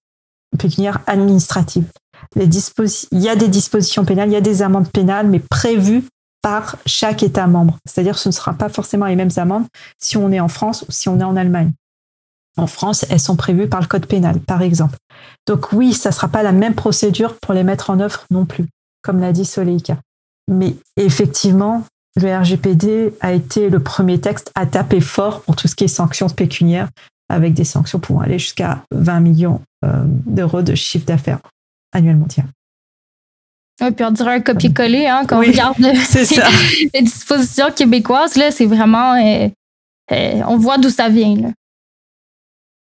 pécuniaires 0.60 1.00
administratives 1.08 1.88
il 2.36 3.19
y 3.19 3.30
a 3.30 3.36
des 3.36 3.47
dispositions 3.47 4.05
pénales, 4.05 4.30
il 4.30 4.34
y 4.34 4.38
a 4.38 4.41
des 4.41 4.61
amendes 4.61 4.89
pénales, 4.89 5.28
mais 5.28 5.39
prévues 5.39 6.03
par 6.41 6.76
chaque 6.86 7.24
État 7.24 7.47
membre. 7.47 7.78
C'est-à-dire 7.86 8.19
ce 8.19 8.30
ne 8.30 8.34
sera 8.34 8.53
pas 8.53 8.69
forcément 8.69 9.05
les 9.05 9.15
mêmes 9.15 9.32
amendes 9.38 9.65
si 9.99 10.17
on 10.17 10.32
est 10.32 10.39
en 10.39 10.49
France 10.49 10.84
ou 10.88 10.91
si 10.91 11.09
on 11.09 11.19
est 11.19 11.24
en 11.24 11.36
Allemagne. 11.36 11.71
En 12.57 12.67
France, 12.67 13.05
elles 13.09 13.19
sont 13.19 13.36
prévues 13.36 13.67
par 13.67 13.82
le 13.82 13.88
code 13.88 14.05
pénal, 14.05 14.39
par 14.39 14.61
exemple. 14.61 14.97
Donc 15.47 15.71
oui, 15.71 15.93
ça 15.93 16.09
ne 16.09 16.13
sera 16.13 16.28
pas 16.28 16.43
la 16.43 16.51
même 16.51 16.76
procédure 16.76 17.36
pour 17.41 17.53
les 17.53 17.63
mettre 17.63 17.89
en 17.89 17.99
œuvre 17.99 18.26
non 18.30 18.45
plus, 18.45 18.67
comme 19.01 19.19
l'a 19.19 19.32
dit 19.32 19.45
Soleika. 19.45 19.97
Mais 20.47 20.76
effectivement, 20.97 21.84
le 22.15 22.38
RGPD 22.38 23.15
a 23.21 23.32
été 23.32 23.69
le 23.69 23.80
premier 23.80 24.19
texte 24.19 24.51
à 24.53 24.67
taper 24.67 25.01
fort 25.01 25.41
pour 25.41 25.55
tout 25.55 25.67
ce 25.67 25.76
qui 25.76 25.86
est 25.86 25.88
sanctions 25.88 26.30
pécuniaires, 26.30 26.89
avec 27.30 27.53
des 27.55 27.63
sanctions 27.63 27.99
pouvant 27.99 28.19
aller 28.19 28.38
jusqu'à 28.38 28.84
20 28.91 29.19
millions 29.21 29.61
euh, 29.84 30.03
d'euros 30.05 30.61
de 30.61 30.76
chiffre 30.76 31.05
d'affaires 31.05 31.39
annuel 31.94 32.18
mondial. 32.18 32.48
Oui, 33.82 33.91
puis 33.91 34.06
on 34.06 34.12
dirait 34.12 34.36
un 34.36 34.41
copier-coller 34.41 35.08
hein, 35.08 35.24
quand 35.28 35.38
on 35.38 35.39
regarde 35.39 35.78
les, 35.80 37.02
dispositions 37.02 37.72
québécoises. 37.72 38.36
Là, 38.36 38.52
c'est 38.52 38.66
vraiment. 38.66 39.16
Euh, 39.16 39.50
euh, 40.12 40.41
on 40.48 40.58
voit 40.58 40.78
d'où 40.78 40.89
ça 40.89 41.10
vient. 41.10 41.36
Là. 41.36 41.50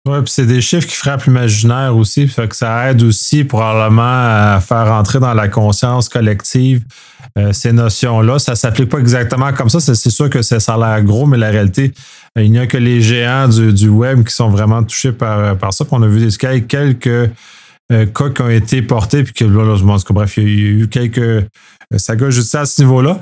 Oui, 0.06 0.22
puis 0.22 0.32
c'est 0.32 0.46
des 0.46 0.60
chiffres 0.60 0.86
qui 0.86 0.94
frappent 0.94 1.24
l'imaginaire 1.24 1.96
aussi, 1.96 2.28
fait 2.28 2.46
que 2.46 2.54
ça 2.54 2.90
aide 2.90 3.02
aussi 3.02 3.42
probablement 3.42 4.02
à 4.02 4.60
faire 4.60 4.92
entrer 4.92 5.18
dans 5.18 5.34
la 5.34 5.48
conscience 5.48 6.08
collective 6.08 6.84
euh, 7.36 7.52
ces 7.52 7.72
notions-là. 7.72 8.38
Ça 8.38 8.52
ne 8.52 8.56
s'applique 8.56 8.88
pas 8.88 8.98
exactement 8.98 9.52
comme 9.52 9.68
ça. 9.68 9.80
C'est 9.80 10.10
sûr 10.10 10.30
que 10.30 10.42
ça 10.42 10.58
a 10.58 10.78
l'air 10.78 11.02
gros, 11.02 11.26
mais 11.26 11.36
la 11.36 11.50
réalité, 11.50 11.92
il 12.36 12.52
n'y 12.52 12.58
a 12.60 12.68
que 12.68 12.76
les 12.76 13.02
géants 13.02 13.48
du, 13.48 13.88
web 13.88 14.22
qui 14.24 14.32
sont 14.32 14.48
vraiment 14.48 14.84
touchés 14.84 15.10
par, 15.10 15.58
par 15.58 15.72
ça. 15.72 15.84
Puis 15.84 15.94
on 15.96 16.02
a 16.02 16.06
vu 16.06 16.24
des 16.24 16.62
quelques 16.62 17.06
euh, 17.06 17.28
cas 17.88 18.30
qui 18.30 18.42
ont 18.42 18.48
été 18.48 18.82
portés, 18.82 19.22
puis 19.22 19.32
que 19.32 19.46
je 19.46 20.12
bref, 20.12 20.36
il 20.36 20.42
y 20.42 20.46
a 20.46 20.70
eu 20.70 20.88
quelques 20.88 21.18
euh, 21.18 21.98
sagas 21.98 22.30
juste 22.30 22.54
à 22.54 22.66
ce 22.66 22.82
niveau-là. 22.82 23.20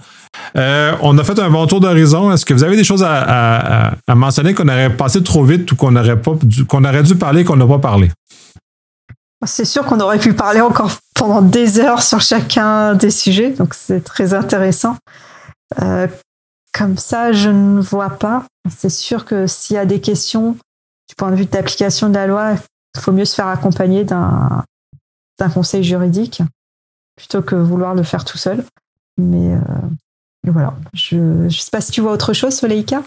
Euh, 0.56 0.94
on 1.02 1.16
a 1.18 1.24
fait 1.24 1.38
un 1.38 1.50
bon 1.50 1.66
tour 1.66 1.80
d'horizon. 1.80 2.32
Est-ce 2.32 2.44
que 2.44 2.54
vous 2.54 2.64
avez 2.64 2.76
des 2.76 2.84
choses 2.84 3.04
à, 3.06 3.94
mentionner 4.08 4.54
qu'on 4.54 4.68
aurait 4.68 4.94
passé 4.94 5.22
trop 5.22 5.44
vite 5.44 5.70
ou 5.70 5.76
qu'on 5.76 5.94
aurait 5.96 6.20
pas 6.20 6.32
qu'on 6.68 6.84
aurait 6.84 7.02
dû 7.02 7.14
parler 7.14 7.44
qu'on 7.44 7.56
n'a 7.56 7.66
pas 7.66 7.78
parlé? 7.78 8.10
C'est 9.46 9.66
sûr 9.66 9.84
qu'on 9.84 10.00
aurait 10.00 10.18
pu 10.18 10.32
parler 10.32 10.62
encore 10.62 10.92
pendant 11.14 11.42
des 11.42 11.78
heures 11.78 12.02
sur 12.02 12.22
chacun 12.22 12.94
des 12.94 13.10
sujets, 13.10 13.50
donc 13.50 13.74
c'est 13.74 14.02
très 14.02 14.32
intéressant. 14.32 14.96
comme 16.72 16.96
ça, 16.96 17.32
je 17.32 17.50
ne 17.50 17.80
vois 17.80 18.10
pas. 18.10 18.44
C'est 18.74 18.90
sûr 18.90 19.26
que 19.26 19.46
s'il 19.46 19.76
y 19.76 19.78
a 19.78 19.84
des 19.84 20.00
questions 20.00 20.56
du 21.08 21.14
point 21.16 21.30
de 21.30 21.36
vue 21.36 21.44
de 21.44 21.54
l'application 21.54 22.08
de 22.08 22.14
la 22.14 22.26
loi, 22.26 22.54
Il 22.94 23.00
faut 23.00 23.12
mieux 23.12 23.24
se 23.24 23.34
faire 23.34 23.48
accompagner 23.48 24.04
d'un 24.04 24.64
conseil 25.52 25.82
juridique 25.82 26.42
plutôt 27.16 27.42
que 27.42 27.54
vouloir 27.54 27.94
le 27.94 28.02
faire 28.02 28.24
tout 28.24 28.38
seul. 28.38 28.64
Mais 29.16 29.56
voilà. 30.44 30.74
Je 30.92 31.16
ne 31.16 31.48
sais 31.48 31.70
pas 31.70 31.80
si 31.80 31.92
tu 31.92 32.00
vois 32.00 32.12
autre 32.12 32.32
chose, 32.32 32.54
Soleika? 32.54 33.02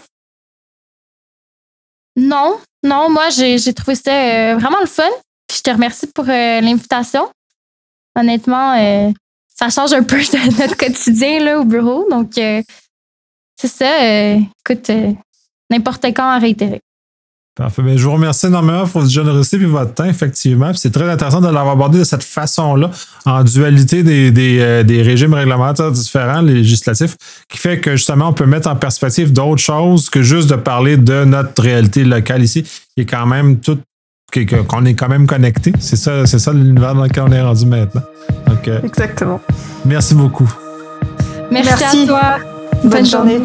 Non, 2.16 2.58
non, 2.82 3.10
moi 3.10 3.28
j'ai 3.30 3.72
trouvé 3.74 3.94
ça 3.94 4.56
vraiment 4.56 4.80
le 4.80 4.86
fun. 4.86 5.08
Je 5.54 5.60
te 5.60 5.70
remercie 5.70 6.06
pour 6.08 6.24
l'invitation. 6.24 7.30
Honnêtement, 8.14 8.74
ça 9.48 9.70
change 9.70 9.92
un 9.92 10.02
peu 10.02 10.16
de 10.18 10.60
notre 10.60 10.76
quotidien 10.76 11.40
là, 11.40 11.60
au 11.60 11.64
bureau. 11.64 12.08
Donc, 12.10 12.32
c'est 12.34 13.68
ça. 13.68 14.36
écoute, 14.36 14.90
n'importe 15.70 16.04
quand 16.06 16.28
à 16.28 16.38
réitérer. 16.38 16.80
Parfait. 17.58 17.82
Ben, 17.82 17.98
je 17.98 18.04
vous 18.04 18.12
remercie 18.12 18.46
énormément 18.46 18.86
pour 18.86 19.00
votre 19.00 19.12
générosité 19.12 19.56
et 19.56 19.64
votre 19.64 19.92
temps, 19.92 20.04
effectivement. 20.04 20.70
C'est 20.74 20.92
très 20.92 21.10
intéressant 21.10 21.40
de 21.40 21.46
l'avoir 21.46 21.70
abordé 21.70 21.98
de 21.98 22.04
cette 22.04 22.22
façon-là, 22.22 22.88
en 23.26 23.42
dualité 23.42 24.04
des, 24.04 24.30
des, 24.30 24.58
euh, 24.60 24.82
des, 24.84 25.02
régimes 25.02 25.34
réglementaires 25.34 25.90
différents, 25.90 26.40
législatifs, 26.40 27.16
qui 27.48 27.58
fait 27.58 27.80
que 27.80 27.96
justement, 27.96 28.28
on 28.28 28.32
peut 28.32 28.46
mettre 28.46 28.70
en 28.70 28.76
perspective 28.76 29.32
d'autres 29.32 29.60
choses 29.60 30.08
que 30.08 30.22
juste 30.22 30.48
de 30.48 30.54
parler 30.54 30.96
de 30.96 31.24
notre 31.24 31.60
réalité 31.60 32.04
locale 32.04 32.44
ici, 32.44 32.62
qui 32.62 33.02
est 33.02 33.06
quand 33.06 33.26
même 33.26 33.58
tout 33.58 33.80
qu'on 34.32 34.84
est 34.84 34.94
quand 34.94 35.08
même 35.08 35.26
connecté. 35.26 35.72
C'est 35.80 35.96
ça, 35.96 36.26
c'est 36.26 36.38
ça 36.38 36.52
l'univers 36.52 36.94
dans 36.94 37.04
lequel 37.04 37.24
on 37.24 37.32
est 37.32 37.42
rendu 37.42 37.66
maintenant. 37.66 38.02
Euh, 38.68 38.80
Exactement. 38.84 39.40
Merci 39.84 40.14
beaucoup. 40.14 40.48
Merci, 41.50 42.02
à 42.04 42.06
toi. 42.06 42.38
Bonne, 42.84 43.06
journée. 43.06 43.40